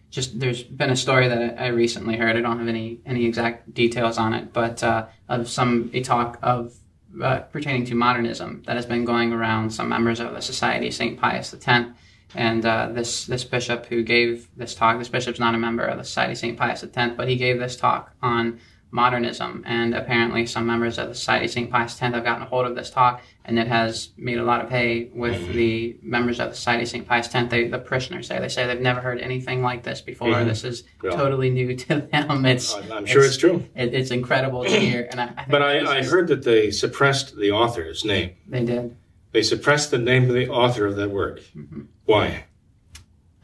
just 0.10 0.40
there's 0.40 0.64
been 0.64 0.90
a 0.90 0.96
story 0.96 1.28
that 1.28 1.60
I 1.62 1.68
recently 1.68 2.18
heard. 2.18 2.36
I 2.36 2.42
don't 2.42 2.60
have 2.60 2.68
any 2.68 3.02
any 3.06 3.26
exact 3.26 3.74
details 3.74 4.18
on 4.18 4.34
it, 4.34 4.54
but 4.54 4.84
uh, 4.84 5.08
of 5.30 5.48
some 5.48 5.92
a 5.94 6.02
talk 6.02 6.40
of 6.42 6.74
uh, 7.22 7.40
pertaining 7.40 7.86
to 7.86 7.96
modernism 7.96 8.64
that 8.66 8.76
has 8.76 8.86
been 8.86 9.06
going 9.06 9.32
around 9.32 9.72
some 9.72 9.90
members 9.90 10.20
of 10.20 10.34
the 10.34 10.42
Society 10.42 10.88
of 10.88 10.94
Saint 10.94 11.20
Pius 11.20 11.54
X. 11.54 11.86
And 12.34 12.66
uh, 12.66 12.90
this 12.92 13.26
this 13.26 13.44
bishop 13.44 13.86
who 13.86 14.04
gave 14.04 14.48
this 14.58 14.76
talk, 14.76 14.98
this 14.98 15.10
bishop's 15.10 15.40
not 15.40 15.56
a 15.56 15.58
member 15.58 15.86
of 15.86 15.98
the 15.98 16.04
Society 16.04 16.34
of 16.34 16.38
Saint 16.38 16.58
Pius 16.58 16.84
X, 16.84 17.14
but 17.16 17.28
he 17.28 17.36
gave 17.36 17.60
this 17.60 17.78
talk 17.78 18.12
on 18.22 18.60
modernism. 18.96 19.62
And 19.68 19.94
apparently, 19.94 20.46
some 20.46 20.66
members 20.66 20.98
of 20.98 21.10
the 21.10 21.16
Society 21.16 21.46
of 21.46 21.52
St. 21.52 21.70
Pius 21.70 21.92
X 21.92 22.14
have 22.14 22.24
gotten 22.24 22.44
a 22.44 22.46
hold 22.46 22.66
of 22.66 22.76
this 22.76 22.90
talk, 22.90 23.22
and 23.44 23.60
it 23.60 23.68
has 23.68 24.10
made 24.18 24.38
a 24.38 24.44
lot 24.44 24.64
of 24.64 24.70
hay 24.70 25.10
with 25.14 25.36
mm-hmm. 25.36 25.54
the 25.54 25.98
members 26.02 26.40
of 26.40 26.50
the 26.50 26.56
Society 26.56 26.84
of 26.84 26.90
St. 26.90 27.08
Pius 27.08 27.34
X. 27.36 27.50
They, 27.52 27.68
the 27.68 27.78
parishioners 27.78 28.28
say 28.28 28.40
they 28.40 28.50
say 28.50 28.66
they've 28.66 28.80
never 28.80 29.02
heard 29.02 29.20
anything 29.20 29.62
like 29.62 29.84
this 29.84 30.02
before. 30.02 30.30
Mm-hmm. 30.30 30.48
This 30.48 30.64
is 30.64 30.84
yeah. 31.04 31.12
totally 31.12 31.50
new 31.50 31.76
to 31.76 32.02
them. 32.12 32.46
It's 32.46 32.74
I'm 32.74 33.06
sure 33.06 33.24
it's, 33.24 33.34
it's 33.34 33.38
true. 33.38 33.66
It, 33.76 33.94
it's 33.94 34.12
incredible 34.12 34.64
to 34.64 34.80
hear. 34.80 35.08
And 35.12 35.20
I, 35.20 35.34
I 35.38 35.46
but 35.48 35.62
I, 35.62 36.00
I 36.00 36.04
heard 36.04 36.28
that 36.30 36.44
they 36.44 36.72
suppressed 36.72 37.38
the 37.38 37.52
author's 37.52 38.06
name. 38.06 38.32
They 38.48 38.64
did. 38.64 38.96
They 39.34 39.44
suppressed 39.44 39.92
the 39.92 39.98
name 39.98 40.30
of 40.30 40.34
the 40.34 40.48
author 40.48 40.86
of 40.86 40.96
that 40.96 41.12
work. 41.12 41.42
Mm-hmm. 41.56 41.82
Why? 42.06 42.46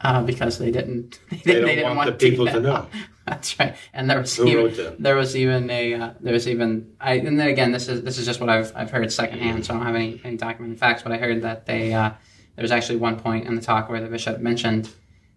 Uh, 0.00 0.22
because 0.22 0.58
they 0.58 0.70
didn't. 0.70 1.20
They, 1.30 1.36
they 1.36 1.54
don't 1.54 1.76
they 1.76 1.82
want, 1.82 1.96
want, 1.96 2.18
the 2.18 2.30
people 2.30 2.46
to, 2.46 2.52
to 2.52 2.60
know. 2.60 2.86
That's 3.26 3.58
right. 3.58 3.76
And 3.92 4.10
there 4.10 4.18
was 4.18 4.36
Who 4.36 4.48
even 4.48 4.96
there 4.98 5.14
was 5.14 5.36
even 5.36 5.70
a 5.70 5.94
uh, 5.94 6.10
there 6.20 6.32
was 6.32 6.48
even 6.48 6.94
I 7.00 7.14
and 7.14 7.38
then 7.38 7.48
again 7.48 7.70
this 7.70 7.88
is 7.88 8.02
this 8.02 8.18
is 8.18 8.26
just 8.26 8.40
what 8.40 8.50
I've 8.50 8.72
I've 8.74 8.90
heard 8.90 9.12
secondhand, 9.12 9.64
so 9.64 9.74
I 9.74 9.76
don't 9.76 9.86
have 9.86 9.94
any, 9.94 10.20
any 10.24 10.36
documented 10.36 10.80
facts, 10.80 11.02
but 11.02 11.12
I 11.12 11.18
heard 11.18 11.42
that 11.42 11.66
they 11.66 11.94
uh, 11.94 12.10
there 12.56 12.62
was 12.62 12.72
actually 12.72 12.96
one 12.96 13.18
point 13.18 13.46
in 13.46 13.54
the 13.54 13.62
talk 13.62 13.88
where 13.88 14.00
the 14.00 14.08
bishop 14.08 14.40
mentioned 14.40 14.90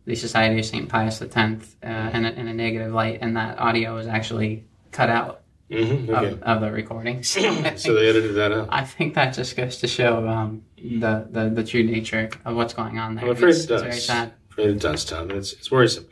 the 0.05 0.15
Society 0.15 0.59
of 0.59 0.65
Saint 0.65 0.89
Pius 0.89 1.21
X 1.21 1.35
uh, 1.35 1.87
in, 2.13 2.25
a, 2.25 2.31
in 2.31 2.47
a 2.47 2.53
negative 2.53 2.93
light, 2.93 3.19
and 3.21 3.35
that 3.37 3.59
audio 3.59 3.95
was 3.95 4.07
actually 4.07 4.65
cut 4.91 5.09
out. 5.09 5.41
Mm-hmm, 5.71 6.13
okay. 6.13 6.27
of, 6.27 6.43
of, 6.43 6.61
the 6.61 6.71
recording. 6.71 7.23
So, 7.23 7.41
so, 7.75 7.95
they 7.95 8.07
edited 8.07 8.35
that 8.35 8.51
out. 8.51 8.67
I 8.69 8.83
think 8.83 9.15
that 9.15 9.33
just 9.33 9.57
goes 9.57 9.77
to 9.77 9.87
show 9.87 10.27
um, 10.27 10.63
the, 10.99 11.27
the, 11.29 11.49
the 11.49 11.63
true 11.63 11.83
nature 11.83 12.29
of 12.45 12.55
what's 12.55 12.73
going 12.73 12.97
on 12.99 13.15
there. 13.15 13.25
I'm 13.25 13.31
afraid 13.31 13.49
it's, 13.49 13.65
it 13.65 13.67
does. 13.67 13.81
It's 13.81 13.89
very 13.89 14.01
sad. 14.01 14.27
I'm 14.29 14.51
afraid 14.51 14.69
it 14.69 14.79
does, 14.79 15.05
Tom. 15.05 15.31
It's, 15.31 15.53
it's 15.53 15.71
worrisome. 15.71 16.07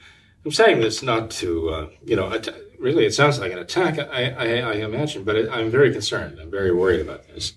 I'm 0.45 0.51
saying 0.51 0.81
this 0.81 1.01
not 1.01 1.31
to, 1.31 1.69
uh, 1.69 1.89
you 2.03 2.15
know, 2.15 2.31
att- 2.31 2.53
really 2.77 3.05
it 3.05 3.13
sounds 3.13 3.39
like 3.39 3.53
an 3.53 3.59
attack, 3.59 3.97
I, 3.97 4.31
I, 4.31 4.45
I 4.57 4.73
imagine, 4.73 5.23
but 5.23 5.35
it, 5.35 5.49
I'm 5.49 5.71
very 5.71 5.91
concerned. 5.91 6.37
I'm 6.39 6.51
very 6.51 6.73
worried 6.73 6.99
about 6.99 7.27
this 7.29 7.53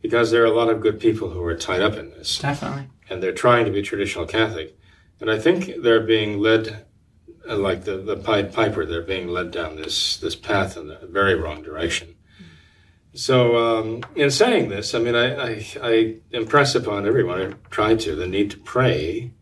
because 0.00 0.30
there 0.30 0.42
are 0.42 0.46
a 0.46 0.54
lot 0.54 0.70
of 0.70 0.80
good 0.80 0.98
people 0.98 1.30
who 1.30 1.44
are 1.44 1.54
tied 1.54 1.82
up 1.82 1.94
in 1.94 2.10
this. 2.10 2.38
Definitely. 2.38 2.88
And 3.10 3.22
they're 3.22 3.32
trying 3.32 3.66
to 3.66 3.70
be 3.70 3.82
traditional 3.82 4.26
Catholic. 4.26 4.78
And 5.20 5.30
I 5.30 5.38
think 5.38 5.82
they're 5.82 6.00
being 6.00 6.40
led, 6.40 6.86
uh, 7.48 7.56
like 7.56 7.84
the, 7.84 7.98
the 7.98 8.16
Pied 8.16 8.52
Piper, 8.52 8.86
they're 8.86 9.02
being 9.02 9.28
led 9.28 9.50
down 9.50 9.76
this, 9.76 10.16
this 10.16 10.34
path 10.34 10.76
in 10.76 10.88
the 10.88 10.98
very 11.02 11.34
wrong 11.34 11.62
direction. 11.62 12.14
So, 13.14 13.56
um, 13.56 14.02
in 14.14 14.30
saying 14.30 14.70
this, 14.70 14.94
I 14.94 14.98
mean, 14.98 15.14
I, 15.14 15.34
I, 15.34 15.66
I 15.82 16.16
impress 16.30 16.74
upon 16.74 17.06
everyone, 17.06 17.40
I 17.42 17.54
try 17.70 17.94
to, 17.94 18.16
the 18.16 18.26
need 18.26 18.50
to 18.52 18.58
pray 18.58 19.32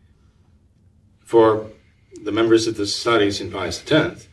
for 1.23 1.69
the 2.21 2.33
members 2.33 2.67
of 2.67 2.75
the 2.75 2.85
Society 2.85 3.27
of 3.27 3.33
St. 3.33 3.53
Pius 3.53 3.89
X. 3.89 4.27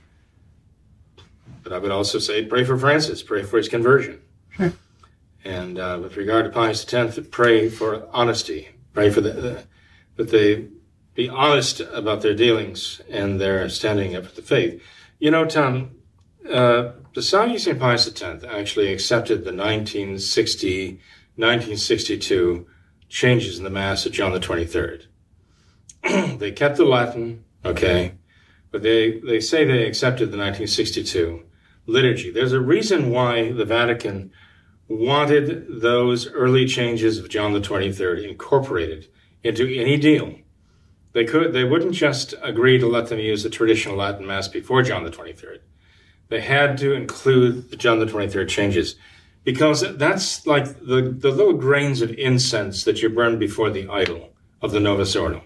But 1.62 1.72
I 1.72 1.78
would 1.78 1.92
also 1.92 2.18
say 2.18 2.44
pray 2.44 2.64
for 2.64 2.76
Francis, 2.76 3.22
pray 3.22 3.44
for 3.44 3.58
his 3.58 3.68
conversion. 3.68 4.20
Sure. 4.50 4.72
And 5.44 5.78
uh, 5.78 6.00
with 6.02 6.16
regard 6.16 6.44
to 6.44 6.50
Pius 6.50 6.92
X, 6.92 7.20
pray 7.30 7.68
for 7.68 8.08
honesty, 8.12 8.70
pray 8.92 9.10
for 9.10 9.20
the, 9.20 9.58
uh, 9.58 9.62
that 10.16 10.30
they 10.30 10.66
be 11.14 11.28
honest 11.28 11.80
about 11.80 12.22
their 12.22 12.34
dealings 12.34 13.00
and 13.08 13.40
their 13.40 13.68
standing 13.68 14.16
up 14.16 14.26
for 14.26 14.34
the 14.34 14.42
faith. 14.42 14.82
You 15.20 15.30
know, 15.30 15.44
Tom, 15.44 15.92
uh, 16.50 16.92
the 17.14 17.20
of 17.20 17.60
St. 17.60 17.78
Pius 17.78 18.06
X 18.06 18.44
actually 18.44 18.92
accepted 18.92 19.44
the 19.44 19.52
1960, 19.52 20.92
1962 21.36 22.66
changes 23.08 23.58
in 23.58 23.64
the 23.64 23.70
Mass 23.70 24.06
of 24.06 24.12
John 24.12 24.32
the 24.32 24.40
23rd. 24.40 25.04
they 26.38 26.52
kept 26.52 26.76
the 26.76 26.84
Latin, 26.84 27.44
Okay. 27.64 28.14
but 28.70 28.82
they, 28.82 29.18
they 29.20 29.40
say 29.40 29.64
they 29.64 29.86
accepted 29.86 30.30
the 30.30 30.38
1962 30.38 31.44
liturgy. 31.86 32.30
There's 32.30 32.52
a 32.52 32.60
reason 32.60 33.10
why 33.10 33.50
the 33.52 33.64
Vatican 33.64 34.30
wanted 34.88 35.80
those 35.80 36.30
early 36.30 36.66
changes 36.66 37.18
of 37.18 37.28
John 37.28 37.52
the 37.52 37.60
23rd 37.60 38.28
incorporated 38.28 39.08
into 39.42 39.66
any 39.68 39.96
deal. 39.96 40.34
They 41.12 41.24
could 41.24 41.52
they 41.52 41.64
wouldn't 41.64 41.94
just 41.94 42.34
agree 42.42 42.78
to 42.78 42.86
let 42.86 43.08
them 43.08 43.18
use 43.18 43.42
the 43.42 43.50
traditional 43.50 43.96
Latin 43.96 44.26
Mass 44.26 44.48
before 44.48 44.82
John 44.82 45.04
the 45.04 45.10
23rd. 45.10 45.58
They 46.28 46.40
had 46.40 46.78
to 46.78 46.92
include 46.92 47.70
the 47.70 47.76
John 47.76 47.98
the 47.98 48.06
23rd 48.06 48.48
changes 48.48 48.96
because 49.44 49.96
that's 49.96 50.46
like 50.46 50.66
the, 50.80 51.14
the 51.16 51.30
little 51.30 51.54
grains 51.54 52.02
of 52.02 52.10
incense 52.12 52.84
that 52.84 53.00
you 53.00 53.08
burn 53.08 53.38
before 53.38 53.70
the 53.70 53.88
idol 53.88 54.34
of 54.60 54.72
the 54.72 54.80
Novus 54.80 55.16
Ordo. 55.16 55.42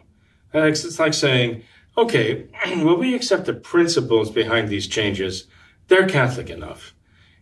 It's 0.52 0.98
like 0.98 1.14
saying, 1.14 1.62
okay, 1.96 2.48
well, 2.78 2.96
we 2.96 3.14
accept 3.14 3.46
the 3.46 3.54
principles 3.54 4.30
behind 4.30 4.68
these 4.68 4.86
changes. 4.86 5.46
They're 5.88 6.08
Catholic 6.08 6.50
enough. 6.50 6.94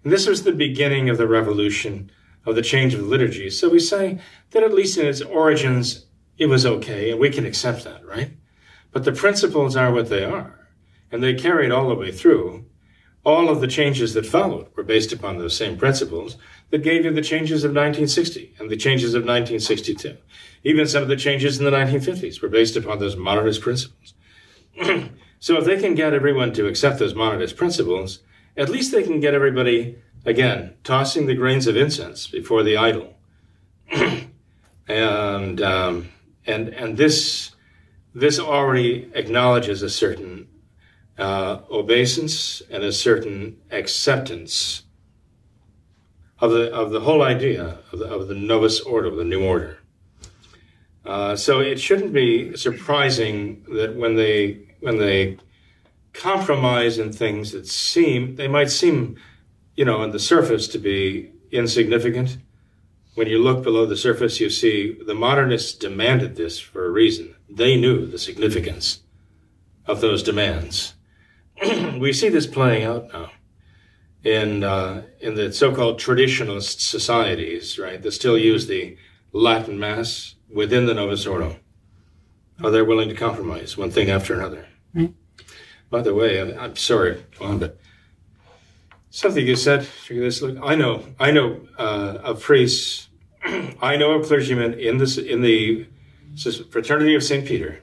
And 0.05 0.13
this 0.13 0.27
was 0.27 0.43
the 0.43 0.53
beginning 0.53 1.09
of 1.09 1.19
the 1.19 1.29
revolution 1.29 2.11
of 2.47 2.55
the 2.55 2.63
change 2.63 2.95
of 2.95 3.07
liturgy. 3.07 3.51
So 3.51 3.69
we 3.69 3.81
say 3.81 4.19
that 4.51 4.63
at 4.63 4.73
least 4.73 4.99
in 4.99 5.07
its 5.07 5.21
origins, 5.21 6.07
it 6.39 6.47
was 6.47 6.65
okay, 6.65 7.11
and 7.11 7.21
we 7.21 7.31
can 7.31 7.45
accept 7.45 7.85
that, 7.85 8.05
right? 8.07 8.33
But 8.93 9.05
the 9.05 9.13
principles 9.13 9.77
are 9.77 9.93
what 9.93 10.09
they 10.09 10.25
are, 10.25 10.69
and 11.13 11.23
they 11.23 11.35
carried 11.35 11.71
all 11.71 11.89
the 11.89 11.95
way 11.95 12.11
through. 12.11 12.65
All 13.25 13.51
of 13.51 13.61
the 13.61 13.69
changes 13.69 14.15
that 14.15 14.25
followed 14.25 14.69
were 14.75 14.83
based 14.83 15.13
upon 15.13 15.37
those 15.37 15.57
same 15.57 15.77
principles 15.77 16.39
that 16.71 16.83
gave 16.83 17.05
you 17.05 17.13
the 17.13 17.21
changes 17.21 17.65
of 17.65 17.71
1960 17.71 18.55
and 18.59 18.71
the 18.71 18.77
changes 18.77 19.13
of 19.13 19.23
1962. 19.23 20.17
Even 20.65 20.87
some 20.87 21.03
of 21.03 21.09
the 21.09 21.17
changes 21.17 21.59
in 21.59 21.65
the 21.65 21.71
1950s 21.71 22.41
were 22.41 22.49
based 22.49 22.77
upon 22.77 22.99
those 22.99 23.17
modernist 23.17 23.61
principles. 23.61 24.15
so 25.39 25.59
if 25.59 25.65
they 25.65 25.79
can 25.79 25.95
get 25.95 26.15
everyone 26.15 26.53
to 26.55 26.67
accept 26.67 26.99
those 26.99 27.15
modernist 27.15 27.57
principles, 27.57 28.21
at 28.57 28.71
least 28.71 28.91
they 28.91 29.03
can 29.03 29.21
get 29.21 29.35
everybody, 29.35 29.99
again, 30.25 30.75
tossing 30.83 31.27
the 31.27 31.35
grains 31.35 31.67
of 31.67 31.77
incense 31.77 32.27
before 32.27 32.63
the 32.63 32.77
idol. 32.77 33.19
and, 34.89 35.61
um, 35.61 36.09
and, 36.47 36.69
and 36.71 36.97
this, 36.97 37.51
this 38.15 38.39
already 38.39 39.11
acknowledges 39.15 39.83
a 39.83 39.91
certain 39.91 40.49
uh, 41.21 41.61
obeisance 41.71 42.63
and 42.71 42.83
a 42.83 42.93
certain 42.93 43.59
acceptance 43.71 44.85
of 46.41 46.51
the, 46.51 46.73
of 46.73 46.91
the 46.91 47.01
whole 47.01 47.23
idea 47.23 47.79
of 47.93 47.99
the, 47.99 48.07
of 48.07 48.29
the 48.29 48.35
novus 48.35 48.81
ordo, 48.81 49.15
the 49.15 49.25
new 49.25 49.45
order. 49.45 49.79
Uh, 51.05 51.37
so 51.37 51.61
it 51.61 51.79
shouldn't 51.79 52.13
be 52.13 52.57
surprising 52.57 53.65
that 53.75 53.97
when 53.97 54.17
they 54.17 54.67
when 54.81 54.99
they 54.99 55.37
compromise 56.13 56.99
in 56.99 57.13
things 57.13 57.53
that 57.53 57.67
seem 57.67 58.37
they 58.37 58.49
might 58.49 58.71
seem, 58.71 59.17
you 59.77 59.85
know, 59.85 59.99
on 59.99 60.11
the 60.11 60.19
surface 60.19 60.69
to 60.69 60.79
be 60.79 61.31
insignificant. 61.51 62.39
When 63.15 63.27
you 63.27 63.43
look 63.43 63.63
below 63.63 63.87
the 63.87 63.97
surface, 63.97 64.41
you 64.41 64.49
see 64.49 64.97
the 65.07 65.15
modernists 65.15 65.75
demanded 65.75 66.37
this 66.37 66.59
for 66.59 66.87
a 66.87 66.91
reason. 66.91 67.35
They 67.49 67.77
knew 67.77 68.07
the 68.07 68.19
significance 68.19 69.01
of 69.87 70.01
those 70.01 70.23
demands. 70.23 70.95
We 71.99 72.13
see 72.13 72.29
this 72.29 72.47
playing 72.47 72.85
out 72.85 73.13
now 73.13 73.31
in 74.25 74.65
uh, 74.65 75.03
in 75.21 75.35
the 75.35 75.53
so-called 75.53 75.99
traditionalist 75.99 76.81
societies, 76.81 77.79
right? 77.79 78.01
That 78.03 78.13
still 78.13 78.39
use 78.39 78.67
the 78.67 78.97
Latin 79.33 79.79
Mass 79.79 80.35
within 80.53 80.87
the 80.87 80.95
Novus 80.95 81.27
Ordo. 81.27 81.57
Are 82.63 82.71
they 82.71 82.83
willing 82.83 83.09
to 83.09 83.15
compromise 83.15 83.77
one 83.77 83.91
thing 83.91 84.11
after 84.11 84.35
another? 84.35 84.67
Mm-hmm. 84.95 85.13
By 85.89 86.03
the 86.03 86.15
way, 86.15 86.41
I'm, 86.41 86.59
I'm 86.59 86.77
sorry, 86.77 87.25
but 87.39 87.79
something 89.11 89.47
you 89.47 89.57
said. 89.57 89.87
This, 90.09 90.43
look, 90.43 90.59
I 90.63 90.75
know, 90.75 91.05
I 91.19 91.31
know 91.31 91.67
uh, 91.79 92.19
of 92.23 92.43
priests. 92.43 93.09
I 93.83 93.97
know 93.97 94.13
of 94.13 94.27
clergymen 94.27 94.75
in 94.75 94.99
this 94.99 95.17
in 95.17 95.41
the 95.41 95.87
fraternity 96.71 97.15
of 97.15 97.25
Saint 97.25 97.47
Peter 97.47 97.83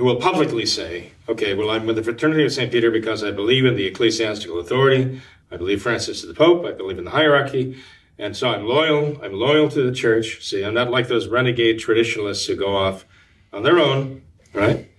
who 0.00 0.06
will 0.06 0.16
publicly 0.16 0.64
say, 0.64 1.12
"Okay, 1.28 1.52
well, 1.52 1.70
I'm 1.70 1.84
with 1.84 1.96
the 1.96 2.02
fraternity 2.02 2.44
of 2.44 2.52
Saint 2.52 2.72
Peter 2.72 2.90
because 2.90 3.22
I 3.22 3.30
believe 3.30 3.66
in 3.66 3.76
the 3.76 3.84
ecclesiastical 3.84 4.58
authority. 4.58 5.20
I 5.52 5.58
believe 5.58 5.82
Francis 5.82 6.22
is 6.22 6.28
the 6.28 6.34
Pope. 6.34 6.64
I 6.64 6.72
believe 6.72 6.98
in 6.98 7.04
the 7.04 7.10
hierarchy." 7.10 7.76
And 8.18 8.34
so 8.34 8.48
I'm 8.48 8.66
loyal. 8.66 9.20
I'm 9.22 9.34
loyal 9.34 9.68
to 9.68 9.82
the 9.82 9.94
church. 9.94 10.42
See, 10.42 10.62
I'm 10.64 10.74
not 10.74 10.90
like 10.90 11.08
those 11.08 11.28
renegade 11.28 11.78
traditionalists 11.78 12.46
who 12.46 12.56
go 12.56 12.74
off 12.74 13.04
on 13.52 13.62
their 13.62 13.78
own, 13.78 14.22
right? 14.54 14.90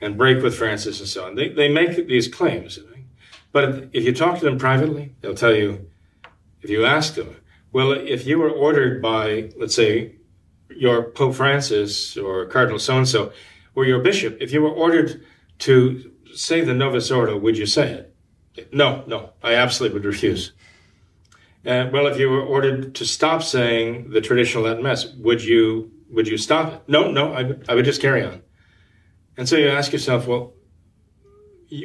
and 0.00 0.16
break 0.16 0.42
with 0.42 0.56
Francis 0.56 1.00
and 1.00 1.08
so 1.08 1.26
on. 1.26 1.34
They, 1.34 1.48
they 1.48 1.68
make 1.68 2.06
these 2.06 2.28
claims. 2.28 2.78
But 3.52 3.90
if 3.92 4.04
you 4.04 4.14
talk 4.14 4.38
to 4.38 4.44
them 4.44 4.58
privately, 4.58 5.14
they'll 5.20 5.34
tell 5.34 5.54
you, 5.54 5.90
if 6.62 6.70
you 6.70 6.84
ask 6.84 7.14
them, 7.14 7.36
well, 7.72 7.92
if 7.92 8.26
you 8.26 8.38
were 8.38 8.50
ordered 8.50 9.02
by, 9.02 9.50
let's 9.56 9.74
say, 9.74 10.16
your 10.70 11.02
Pope 11.02 11.34
Francis 11.34 12.16
or 12.16 12.46
Cardinal 12.46 12.78
so 12.78 12.96
and 12.96 13.08
so, 13.08 13.32
or 13.74 13.84
your 13.84 14.00
bishop, 14.00 14.38
if 14.40 14.52
you 14.52 14.62
were 14.62 14.70
ordered 14.70 15.24
to 15.60 16.12
say 16.34 16.60
the 16.62 16.74
Novus 16.74 17.10
Ordo, 17.10 17.36
would 17.38 17.58
you 17.58 17.66
say 17.66 17.92
it? 17.92 18.72
No, 18.72 19.04
no, 19.06 19.30
I 19.42 19.54
absolutely 19.54 19.98
would 19.98 20.06
refuse. 20.06 20.52
Uh, 21.64 21.90
well, 21.92 22.06
if 22.06 22.18
you 22.18 22.30
were 22.30 22.42
ordered 22.42 22.94
to 22.94 23.04
stop 23.04 23.42
saying 23.42 24.10
the 24.10 24.20
traditional 24.20 24.64
Latin 24.64 24.82
Mass, 24.82 25.06
would 25.14 25.44
you 25.44 25.90
would 26.10 26.26
you 26.26 26.38
stop 26.38 26.72
it? 26.72 26.82
No, 26.88 27.10
no, 27.10 27.34
I, 27.34 27.54
I 27.68 27.74
would 27.74 27.84
just 27.84 28.00
carry 28.00 28.24
on. 28.24 28.42
And 29.36 29.48
so 29.48 29.56
you 29.56 29.68
ask 29.68 29.92
yourself, 29.92 30.26
well, 30.26 30.54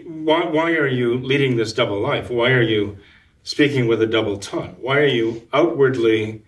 why, 0.05 0.45
why 0.45 0.71
are 0.71 0.87
you 0.87 1.19
leading 1.19 1.57
this 1.57 1.73
double 1.73 2.01
life? 2.01 2.29
Why 2.29 2.51
are 2.51 2.61
you 2.61 2.97
speaking 3.43 3.87
with 3.87 4.01
a 4.01 4.07
double 4.07 4.37
tongue? 4.37 4.77
Why 4.79 4.97
are 4.99 5.05
you 5.05 5.47
outwardly, 5.53 6.43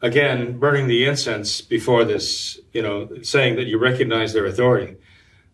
again, 0.00 0.58
burning 0.58 0.86
the 0.86 1.04
incense 1.04 1.60
before 1.60 2.04
this, 2.04 2.58
you 2.72 2.82
know, 2.82 3.08
saying 3.22 3.56
that 3.56 3.66
you 3.66 3.78
recognize 3.78 4.32
their 4.32 4.46
authority? 4.46 4.96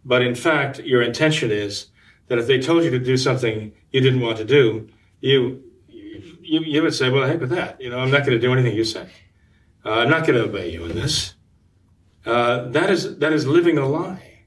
But 0.04 0.22
in 0.22 0.34
fact, 0.34 0.80
your 0.80 1.02
intention 1.02 1.50
is 1.50 1.86
that 2.28 2.38
if 2.38 2.46
they 2.46 2.60
told 2.60 2.84
you 2.84 2.90
to 2.90 2.98
do 2.98 3.16
something 3.16 3.72
you 3.90 4.00
didn't 4.00 4.20
want 4.20 4.38
to 4.38 4.44
do, 4.44 4.88
you, 5.20 5.62
you, 6.42 6.60
you 6.60 6.82
would 6.82 6.94
say, 6.94 7.10
well, 7.10 7.26
heck 7.26 7.40
with 7.40 7.50
that. 7.50 7.80
You 7.80 7.90
know, 7.90 7.98
I'm 7.98 8.10
not 8.10 8.20
going 8.20 8.38
to 8.38 8.38
do 8.38 8.52
anything 8.52 8.74
you 8.74 8.84
say. 8.84 9.08
Uh, 9.84 9.92
I'm 9.92 10.10
not 10.10 10.26
going 10.26 10.38
to 10.38 10.44
obey 10.48 10.70
you 10.70 10.84
in 10.84 10.94
this. 10.94 11.34
Uh, 12.24 12.68
that 12.68 12.90
is, 12.90 13.18
that 13.18 13.32
is 13.32 13.46
living 13.46 13.78
a 13.78 13.86
lie. 13.86 14.44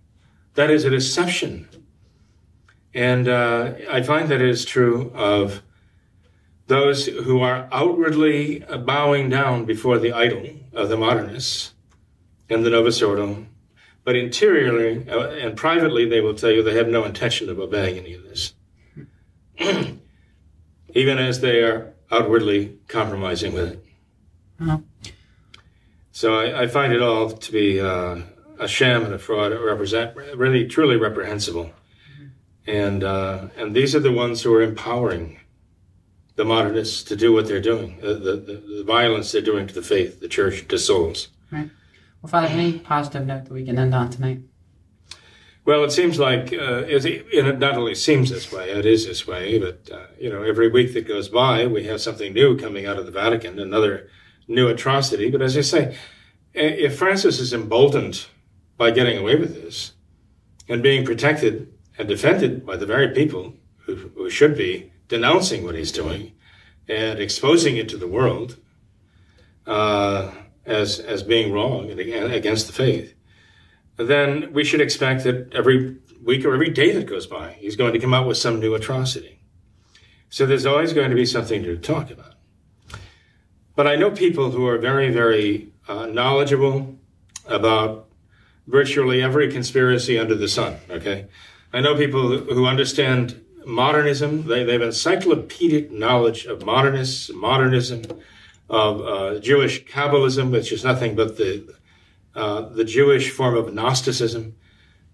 That 0.55 0.71
is 0.71 0.85
a 0.85 0.89
deception. 0.89 1.69
And 2.93 3.27
uh, 3.27 3.73
I 3.91 4.01
find 4.01 4.29
that 4.29 4.41
it 4.41 4.49
is 4.49 4.65
true 4.65 5.11
of 5.13 5.61
those 6.67 7.05
who 7.07 7.41
are 7.41 7.67
outwardly 7.71 8.59
bowing 8.85 9.29
down 9.29 9.65
before 9.65 9.97
the 9.97 10.11
idol 10.11 10.49
of 10.73 10.89
the 10.89 10.97
modernists 10.97 11.73
and 12.49 12.65
the 12.65 12.69
Novus 12.69 13.01
Ordo, 13.01 13.45
but 14.03 14.15
interiorly 14.15 15.09
uh, 15.09 15.29
and 15.31 15.57
privately 15.57 16.07
they 16.07 16.21
will 16.21 16.33
tell 16.33 16.51
you 16.51 16.61
they 16.61 16.75
have 16.75 16.87
no 16.87 17.03
intention 17.03 17.49
of 17.49 17.59
obeying 17.59 17.97
any 17.97 18.13
of 18.13 18.23
this, 18.23 18.53
even 20.93 21.17
as 21.17 21.41
they 21.41 21.61
are 21.61 21.93
outwardly 22.11 22.77
compromising 22.87 23.53
with 23.53 23.73
it. 23.73 23.83
So 26.11 26.39
I, 26.39 26.63
I, 26.63 26.67
find 26.67 26.93
it 26.93 27.01
all 27.01 27.29
to 27.29 27.51
be 27.51 27.79
uh, 27.79 28.21
a 28.59 28.67
sham 28.67 29.05
and 29.05 29.13
a 29.13 29.19
fraud 29.19 29.51
represent 29.51 30.15
really 30.15 30.67
truly 30.67 30.95
reprehensible. 30.95 31.71
And 32.65 33.03
uh, 33.03 33.47
and 33.55 33.75
these 33.75 33.95
are 33.95 33.99
the 33.99 34.11
ones 34.11 34.41
who 34.41 34.53
are 34.53 34.61
empowering 34.61 35.39
the 36.37 36.45
modernists 36.45 37.03
to 37.03 37.15
do 37.15 37.33
what 37.33 37.47
they're 37.47 37.59
doing, 37.59 37.97
the, 37.99 38.13
the, 38.13 38.35
the 38.35 38.83
violence 38.85 39.31
they're 39.31 39.41
doing 39.41 39.67
to 39.67 39.73
the 39.73 39.81
faith, 39.81 40.19
the 40.21 40.27
church, 40.27 40.67
to 40.67 40.77
souls. 40.77 41.29
Right. 41.51 41.69
Well, 42.21 42.29
Father, 42.29 42.47
any 42.47 42.79
positive 42.79 43.25
note 43.25 43.45
that 43.45 43.53
we 43.53 43.65
can 43.65 43.77
end 43.77 43.93
on 43.93 44.11
tonight? 44.11 44.41
Well, 45.65 45.83
it 45.83 45.91
seems 45.91 46.17
like 46.17 46.53
uh, 46.53 46.85
it, 46.87 47.05
it, 47.05 47.59
not 47.59 47.75
only 47.75 47.95
seems 47.95 48.29
this 48.29 48.51
way, 48.51 48.69
it 48.69 48.85
is 48.85 49.05
this 49.05 49.27
way. 49.27 49.59
But 49.59 49.89
uh, 49.91 50.05
you 50.19 50.29
know, 50.29 50.43
every 50.43 50.69
week 50.69 50.93
that 50.93 51.07
goes 51.07 51.27
by, 51.27 51.65
we 51.65 51.83
have 51.85 51.99
something 51.99 52.33
new 52.33 52.57
coming 52.57 52.85
out 52.85 52.97
of 52.97 53.05
the 53.05 53.11
Vatican, 53.11 53.59
another 53.59 54.09
new 54.47 54.67
atrocity. 54.67 55.29
But 55.29 55.41
as 55.41 55.57
I 55.57 55.61
say, 55.61 55.97
if 56.53 56.97
Francis 56.97 57.39
is 57.39 57.51
emboldened 57.51 58.27
by 58.77 58.91
getting 58.91 59.17
away 59.17 59.35
with 59.35 59.61
this 59.61 59.93
and 60.69 60.81
being 60.81 61.03
protected 61.03 61.73
and 61.97 62.07
defended 62.07 62.65
by 62.65 62.77
the 62.77 62.85
very 62.85 63.09
people 63.09 63.55
who, 63.79 63.95
who 64.15 64.29
should 64.29 64.55
be 64.55 64.91
denouncing 65.07 65.63
what 65.63 65.75
he's 65.75 65.91
doing 65.91 66.33
and 66.87 67.19
exposing 67.19 67.77
it 67.77 67.89
to 67.89 67.97
the 67.97 68.07
world 68.07 68.57
uh, 69.65 70.31
as 70.65 70.99
as 70.99 71.23
being 71.23 71.51
wrong 71.51 71.89
and 71.89 71.99
against 71.99 72.67
the 72.67 72.73
faith, 72.73 73.13
then 73.97 74.53
we 74.53 74.63
should 74.63 74.81
expect 74.81 75.23
that 75.23 75.53
every 75.53 75.97
week 76.23 76.45
or 76.45 76.53
every 76.53 76.69
day 76.69 76.91
that 76.91 77.05
goes 77.05 77.27
by, 77.27 77.53
he's 77.53 77.75
going 77.75 77.93
to 77.93 77.99
come 77.99 78.13
out 78.13 78.27
with 78.27 78.37
some 78.37 78.59
new 78.59 78.75
atrocity. 78.75 79.39
So 80.29 80.45
there's 80.45 80.65
always 80.65 80.93
going 80.93 81.09
to 81.09 81.15
be 81.15 81.25
something 81.25 81.63
to 81.63 81.77
talk 81.77 82.11
about. 82.11 82.33
But 83.75 83.87
I 83.87 83.95
know 83.95 84.11
people 84.11 84.51
who 84.51 84.67
are 84.67 84.77
very, 84.77 85.09
very 85.11 85.71
uh, 85.87 86.07
knowledgeable 86.07 86.97
about 87.45 88.07
virtually 88.65 89.21
every 89.21 89.51
conspiracy 89.51 90.19
under 90.19 90.35
the 90.35 90.47
sun. 90.47 90.77
Okay, 90.89 91.27
I 91.71 91.79
know 91.79 91.95
people 91.95 92.37
who 92.37 92.65
understand 92.65 93.41
modernism. 93.67 94.47
They, 94.47 94.63
they 94.63 94.73
have 94.73 94.81
encyclopedic 94.81 95.91
knowledge 95.91 96.45
of 96.45 96.65
modernists, 96.65 97.31
modernism, 97.33 98.03
of 98.69 99.01
uh, 99.01 99.39
Jewish 99.39 99.85
Kabbalism, 99.85 100.51
which 100.51 100.71
is 100.71 100.83
nothing 100.83 101.15
but 101.15 101.37
the 101.37 101.75
uh, 102.35 102.69
the 102.69 102.83
Jewish 102.83 103.31
form 103.31 103.55
of 103.55 103.73
Gnosticism. 103.73 104.55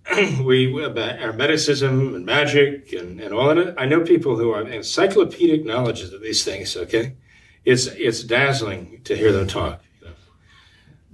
we, 0.43 0.68
we 0.68 0.82
Hermeticism 0.82 2.16
and 2.16 2.26
magic 2.26 2.91
and, 2.91 3.22
and 3.22 3.34
all 3.34 3.49
of 3.49 3.58
it. 3.58 3.74
I 3.78 3.86
know 3.86 4.01
people 4.01 4.36
who 4.36 4.51
are 4.51 4.68
encyclopedic 4.68 5.64
knowledge 5.64 6.01
of 6.01 6.22
these 6.22 6.43
things. 6.43 6.76
Okay, 6.76 7.16
it's 7.64 7.88
it's 7.88 8.24
dazzling 8.24 9.01
to 9.06 9.16
hear 9.16 9.32
them 9.32 9.47
talk. 9.47 9.82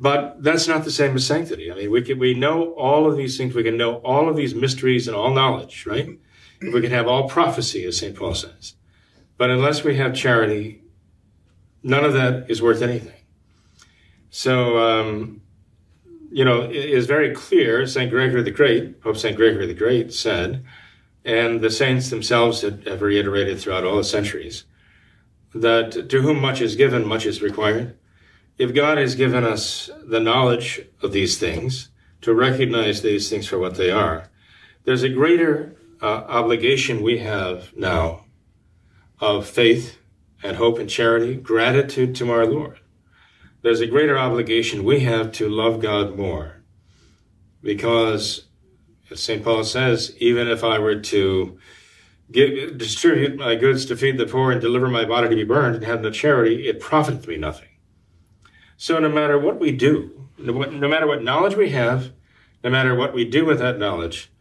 But 0.02 0.42
that's 0.42 0.68
not 0.68 0.86
the 0.86 0.92
same 0.92 1.16
as 1.18 1.26
sanctity. 1.26 1.70
I 1.70 1.76
mean, 1.76 1.92
we 1.92 2.02
can, 2.02 2.18
we 2.20 2.34
know 2.34 2.72
all 2.72 3.06
of 3.06 3.18
these 3.18 3.38
things. 3.38 3.54
We 3.54 3.64
can 3.64 3.76
know 3.76 3.96
all 3.96 4.30
of 4.30 4.38
these 4.38 4.56
mysteries 4.56 5.10
and 5.10 5.16
all 5.16 5.34
knowledge, 5.34 5.86
right? 5.86 6.18
We 6.62 6.82
can 6.82 6.92
have 6.92 7.08
all 7.08 7.30
prophecy, 7.30 7.86
as 7.86 7.98
St. 7.98 8.16
Paul 8.16 8.36
says. 8.36 8.76
But 9.38 9.50
unless 9.50 9.84
we 9.84 9.96
have 9.96 10.14
charity, 10.14 10.84
none 11.82 12.04
of 12.04 12.14
that 12.14 12.50
is 12.50 12.62
worth 12.62 12.82
anything. 12.82 13.14
So, 14.30 14.78
um, 14.78 15.42
you 16.32 16.46
know, 16.46 16.64
it 16.64 16.76
is 16.76 17.06
very 17.06 17.34
clear, 17.34 17.88
St. 17.88 18.12
Gregory 18.12 18.44
the 18.44 18.52
Great, 18.52 19.02
Pope 19.02 19.18
St. 19.18 19.36
Gregory 19.36 19.66
the 19.66 19.74
Great 19.74 20.14
said, 20.14 20.64
and 21.26 21.62
the 21.62 21.72
saints 21.72 22.10
themselves 22.10 22.62
have 22.62 23.02
reiterated 23.02 23.60
throughout 23.60 23.84
all 23.84 23.98
the 23.98 24.04
centuries, 24.04 24.66
that 25.56 26.10
to 26.10 26.22
whom 26.22 26.40
much 26.40 26.62
is 26.62 26.76
given, 26.76 27.08
much 27.08 27.26
is 27.26 27.42
required. 27.42 27.98
If 28.58 28.76
God 28.76 28.98
has 28.98 29.16
given 29.16 29.44
us 29.44 29.90
the 30.04 30.20
knowledge 30.20 30.82
of 31.02 31.14
these 31.14 31.38
things, 31.38 31.90
to 32.22 32.34
recognize 32.34 33.02
these 33.02 33.30
things 33.30 33.48
for 33.48 33.58
what 33.58 33.76
they 33.76 33.90
are, 33.90 34.30
there's 34.84 35.04
a 35.04 35.10
greater 35.10 35.76
uh, 36.02 36.06
obligation 36.06 37.02
we 37.02 37.20
have 37.20 37.76
now 37.76 38.26
of 39.20 39.48
faith 39.48 40.00
and 40.42 40.58
hope 40.58 40.80
and 40.80 40.90
charity, 40.90 41.36
gratitude 41.36 42.16
to 42.16 42.32
our 42.32 42.46
Lord. 42.46 42.80
There's 43.62 43.82
a 43.82 43.88
greater 43.88 44.18
obligation 44.18 44.84
we 44.84 45.02
have 45.02 45.32
to 45.34 45.50
love 45.50 45.82
God 45.82 46.18
more. 46.18 46.64
Because, 47.62 48.46
as 49.12 49.22
St. 49.22 49.44
Paul 49.44 49.66
says, 49.66 50.16
even 50.20 50.48
if 50.48 50.64
I 50.64 50.80
were 50.80 51.00
to 51.00 51.60
give, 52.32 52.78
distribute 52.78 53.38
my 53.38 53.56
goods 53.56 53.86
to 53.88 53.98
feed 53.98 54.18
the 54.18 54.26
poor 54.26 54.52
and 54.52 54.62
deliver 54.62 54.88
my 54.88 55.04
body 55.04 55.28
to 55.28 55.36
be 55.36 55.44
burned 55.44 55.76
and 55.76 55.84
have 55.84 56.02
no 56.02 56.12
charity, 56.12 56.70
it 56.70 56.80
profiteth 56.80 57.28
me 57.28 57.36
nothing. 57.36 57.68
So 58.78 58.98
no 59.00 59.10
matter 59.10 59.38
what 59.38 59.60
we 59.60 59.72
do, 59.72 60.30
no, 60.38 60.54
matter 60.54 61.06
what 61.06 61.22
knowledge 61.22 61.56
we 61.56 61.72
have, 61.72 62.14
no 62.64 62.70
matter 62.70 62.96
what 62.96 63.14
we 63.14 63.26
do 63.26 63.44
with 63.44 63.60
that 63.60 63.78
knowledge, 63.78 64.32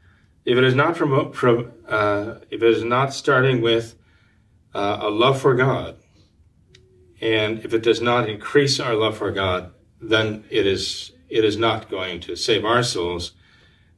if 0.48 0.56
it 0.56 0.64
is 0.64 0.74
not 0.74 0.96
from, 0.96 1.30
from 1.34 1.72
uh, 1.86 2.36
if 2.50 2.62
it 2.62 2.70
is 2.70 2.82
not 2.82 3.12
starting 3.12 3.60
with 3.60 3.94
uh, 4.74 4.96
a 5.02 5.10
love 5.10 5.38
for 5.38 5.54
God, 5.54 5.96
and 7.20 7.58
if 7.58 7.74
it 7.74 7.82
does 7.82 8.00
not 8.00 8.30
increase 8.30 8.80
our 8.80 8.94
love 8.94 9.18
for 9.18 9.30
God, 9.30 9.74
then 10.00 10.44
it 10.48 10.66
is 10.66 11.12
it 11.28 11.44
is 11.44 11.58
not 11.58 11.90
going 11.90 12.20
to 12.20 12.34
save 12.34 12.64
our 12.64 12.82
souls, 12.82 13.32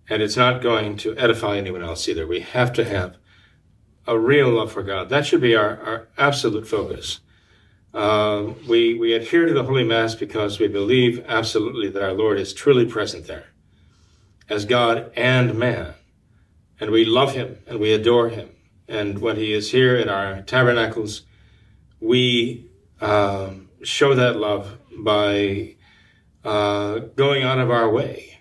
and 0.09 0.20
it's 0.20 0.36
not 0.36 0.61
going 0.61 0.96
to 0.96 1.16
edify 1.16 1.57
anyone 1.57 1.84
else 1.84 2.09
either. 2.09 2.26
We 2.26 2.40
have 2.40 2.72
to 2.72 2.84
have 2.84 3.16
a 4.09 4.18
real 4.18 4.51
love 4.51 4.72
for 4.72 4.82
God. 4.82 5.09
That 5.09 5.26
should 5.26 5.40
be 5.40 5.55
our, 5.55 5.78
our 5.80 6.09
absolute 6.18 6.66
focus. 6.66 7.20
Uh, 7.94 8.55
we 8.68 8.94
we 8.94 9.12
adhere 9.12 9.46
to 9.46 9.55
the 9.55 9.62
Holy 9.62 9.84
Mass 9.84 10.16
because 10.16 10.59
we 10.59 10.66
believe 10.66 11.24
absolutely 11.28 11.90
that 11.90 12.03
our 12.03 12.12
Lord 12.12 12.40
is 12.40 12.53
truly 12.53 12.86
present 12.86 13.28
there, 13.28 13.46
as 14.48 14.64
God 14.64 15.12
and 15.14 15.57
man, 15.57 15.94
and 16.81 16.91
we 16.91 17.05
love 17.05 17.35
Him 17.35 17.59
and 17.66 17.78
we 17.78 17.93
adore 17.93 18.31
Him. 18.31 18.51
And 18.89 19.18
when 19.18 19.37
He 19.37 19.53
is 19.53 19.70
here 19.70 19.97
in 19.97 20.09
our 20.09 20.43
tabernacles, 20.43 21.22
we 22.01 22.70
um, 23.01 23.68
show 23.83 24.14
that 24.14 24.37
love 24.37 24.78
by 24.99 25.76
uh, 26.43 27.01
going 27.14 27.43
out 27.43 27.59
of 27.59 27.70
our 27.70 27.89
way 27.89 28.41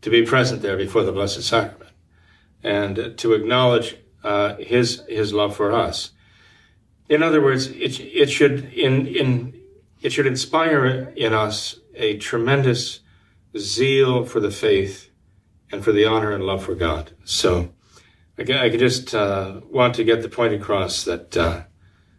to 0.00 0.10
be 0.10 0.24
present 0.24 0.62
there 0.62 0.76
before 0.76 1.02
the 1.02 1.12
Blessed 1.12 1.42
Sacrament 1.42 1.92
and 2.62 3.14
to 3.18 3.34
acknowledge 3.34 3.96
uh, 4.24 4.56
His 4.56 5.02
His 5.08 5.32
love 5.32 5.54
for 5.54 5.72
us. 5.72 6.12
In 7.08 7.22
other 7.22 7.42
words, 7.42 7.68
it, 7.68 8.00
it 8.00 8.30
should 8.30 8.72
in 8.72 9.06
in 9.06 9.60
it 10.00 10.12
should 10.12 10.26
inspire 10.26 11.12
in 11.16 11.34
us 11.34 11.78
a 11.94 12.16
tremendous 12.18 13.00
zeal 13.56 14.24
for 14.24 14.40
the 14.40 14.50
faith 14.50 15.07
and 15.70 15.84
for 15.84 15.92
the 15.92 16.04
honor 16.04 16.32
and 16.32 16.44
love 16.44 16.64
for 16.64 16.74
God. 16.74 17.12
So, 17.24 17.72
I, 18.38 18.42
I 18.42 18.68
just 18.70 19.14
uh, 19.14 19.60
want 19.70 19.94
to 19.96 20.04
get 20.04 20.22
the 20.22 20.28
point 20.28 20.54
across 20.54 21.04
that 21.04 21.36
uh, 21.36 21.62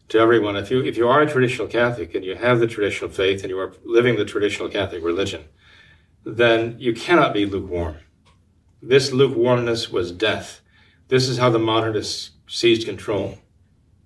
to 0.09 0.19
everyone, 0.19 0.55
if 0.55 0.71
you 0.71 0.83
if 0.83 0.97
you 0.97 1.07
are 1.07 1.21
a 1.21 1.29
traditional 1.29 1.67
Catholic 1.67 2.15
and 2.15 2.25
you 2.25 2.35
have 2.35 2.59
the 2.59 2.67
traditional 2.67 3.09
faith 3.09 3.41
and 3.41 3.49
you 3.49 3.59
are 3.59 3.73
living 3.85 4.15
the 4.15 4.25
traditional 4.25 4.69
Catholic 4.69 5.03
religion, 5.03 5.45
then 6.25 6.75
you 6.79 6.93
cannot 6.93 7.33
be 7.33 7.45
lukewarm. 7.45 7.97
This 8.81 9.11
lukewarmness 9.11 9.91
was 9.91 10.11
death. 10.11 10.61
This 11.09 11.27
is 11.27 11.37
how 11.37 11.49
the 11.49 11.59
modernists 11.59 12.31
seized 12.47 12.87
control 12.87 13.37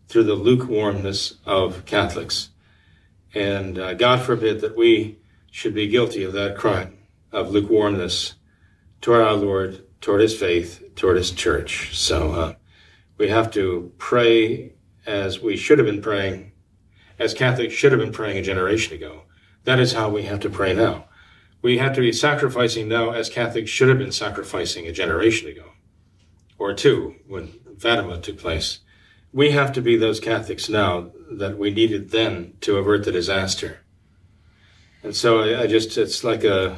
through 0.08 0.24
the 0.26 0.36
lukewarmness 0.36 1.36
of 1.46 1.86
Catholics. 1.86 2.50
And 3.34 3.80
uh, 3.80 3.94
God 3.94 4.22
forbid 4.22 4.62
that 4.62 4.78
we 4.78 5.20
should 5.52 5.74
be 5.74 5.88
guilty 5.88 6.24
of 6.24 6.34
that 6.34 6.58
crime 6.58 6.98
of 7.32 7.52
lukewarmness 7.52 8.36
toward 9.04 9.22
our 9.22 9.34
Lord, 9.34 9.84
toward 10.00 10.22
His 10.22 10.36
faith, 10.36 10.82
toward 10.96 11.18
His 11.18 11.30
church. 11.30 11.96
So 11.96 12.32
uh, 12.32 12.54
we 13.18 13.28
have 13.28 13.52
to 13.52 13.92
pray 13.98 14.74
as 15.06 15.42
we 15.42 15.58
should 15.58 15.78
have 15.78 15.86
been 15.86 16.02
praying, 16.02 16.54
as 17.20 17.34
Catholics 17.34 17.74
should 17.74 17.92
have 17.92 18.00
been 18.00 18.14
praying 18.14 18.38
a 18.38 18.42
generation 18.42 18.96
ago. 18.96 19.24
That 19.66 19.80
is 19.80 19.92
how 19.92 20.10
we 20.10 20.24
have 20.24 20.40
to 20.40 20.50
pray 20.50 20.74
now. 20.74 21.06
We 21.62 21.78
have 21.80 21.94
to 21.96 22.02
be 22.02 22.14
sacrificing 22.14 22.88
now 22.88 23.12
as 23.12 23.30
Catholics 23.30 23.70
should 23.70 23.90
have 23.90 23.98
been 23.98 24.14
sacrificing 24.14 24.88
a 24.88 24.94
generation 24.94 25.50
ago 25.50 25.72
or 26.58 26.74
two 26.74 27.16
when 27.28 27.60
Fatima 27.78 28.22
took 28.22 28.38
place. 28.38 28.80
We 29.34 29.52
have 29.52 29.74
to 29.74 29.82
be 29.82 29.98
those 29.98 30.22
Catholics 30.22 30.70
now 30.70 31.12
that 31.30 31.58
we 31.58 31.72
needed 31.72 32.12
then 32.12 32.54
to 32.62 32.78
avert 32.78 33.04
the 33.04 33.12
disaster. 33.12 33.82
And 35.02 35.14
so 35.14 35.60
I, 35.60 35.68
just, 35.68 35.98
it's 35.98 36.24
like 36.24 36.46
a 36.46 36.78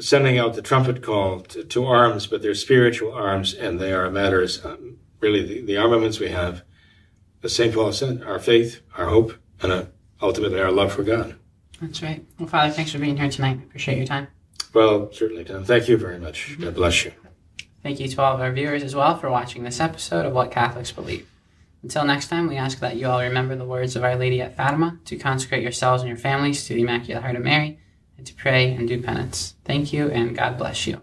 sending 0.00 0.38
out 0.38 0.54
the 0.54 0.62
trumpet 0.62 1.02
call 1.02 1.40
to, 1.40 1.64
to, 1.64 1.84
arms, 1.84 2.26
but 2.26 2.42
they're 2.42 2.54
spiritual 2.54 3.12
arms 3.12 3.54
and 3.54 3.80
they 3.80 3.92
are 3.92 4.10
matters, 4.10 4.64
um, 4.64 4.98
really 5.20 5.44
the, 5.46 5.60
the 5.62 5.76
armaments 5.76 6.20
we 6.20 6.28
have 6.28 6.62
as 7.42 7.54
St. 7.54 7.74
Paul 7.74 7.92
said, 7.92 8.22
our 8.22 8.38
faith, 8.38 8.80
our 8.96 9.06
hope, 9.06 9.34
and 9.60 9.70
uh, 9.70 9.84
ultimately 10.20 10.60
our 10.60 10.72
love 10.72 10.92
for 10.92 11.02
God. 11.02 11.36
That's 11.80 12.02
right. 12.02 12.24
Well, 12.38 12.48
Father, 12.48 12.72
thanks 12.72 12.92
for 12.92 12.98
being 12.98 13.16
here 13.16 13.30
tonight. 13.30 13.58
Appreciate 13.62 13.98
your 13.98 14.06
time. 14.06 14.28
Well, 14.72 15.12
certainly, 15.12 15.44
Tom. 15.44 15.64
Thank 15.64 15.88
you 15.88 15.96
very 15.96 16.18
much. 16.18 16.50
Mm-hmm. 16.50 16.64
God 16.64 16.74
bless 16.74 17.04
you. 17.04 17.12
Thank 17.82 18.00
you 18.00 18.08
to 18.08 18.22
all 18.22 18.34
of 18.34 18.40
our 18.40 18.50
viewers 18.50 18.82
as 18.82 18.94
well 18.94 19.16
for 19.18 19.30
watching 19.30 19.62
this 19.62 19.78
episode 19.78 20.24
of 20.24 20.32
What 20.32 20.50
Catholics 20.50 20.90
Believe. 20.90 21.28
Until 21.82 22.06
next 22.06 22.28
time, 22.28 22.48
we 22.48 22.56
ask 22.56 22.78
that 22.78 22.96
you 22.96 23.06
all 23.06 23.20
remember 23.20 23.56
the 23.56 23.66
words 23.66 23.94
of 23.94 24.02
Our 24.02 24.16
Lady 24.16 24.40
at 24.40 24.56
Fatima 24.56 24.98
to 25.04 25.16
consecrate 25.16 25.62
yourselves 25.62 26.02
and 26.02 26.08
your 26.08 26.16
families 26.16 26.66
to 26.66 26.74
the 26.74 26.80
Immaculate 26.80 27.22
Heart 27.22 27.36
of 27.36 27.42
Mary 27.42 27.78
and 28.16 28.26
to 28.26 28.34
pray 28.34 28.72
and 28.74 28.88
do 28.88 29.02
penance. 29.02 29.54
Thank 29.64 29.92
you, 29.92 30.10
and 30.10 30.36
God 30.36 30.58
bless 30.58 30.86
you. 30.86 31.00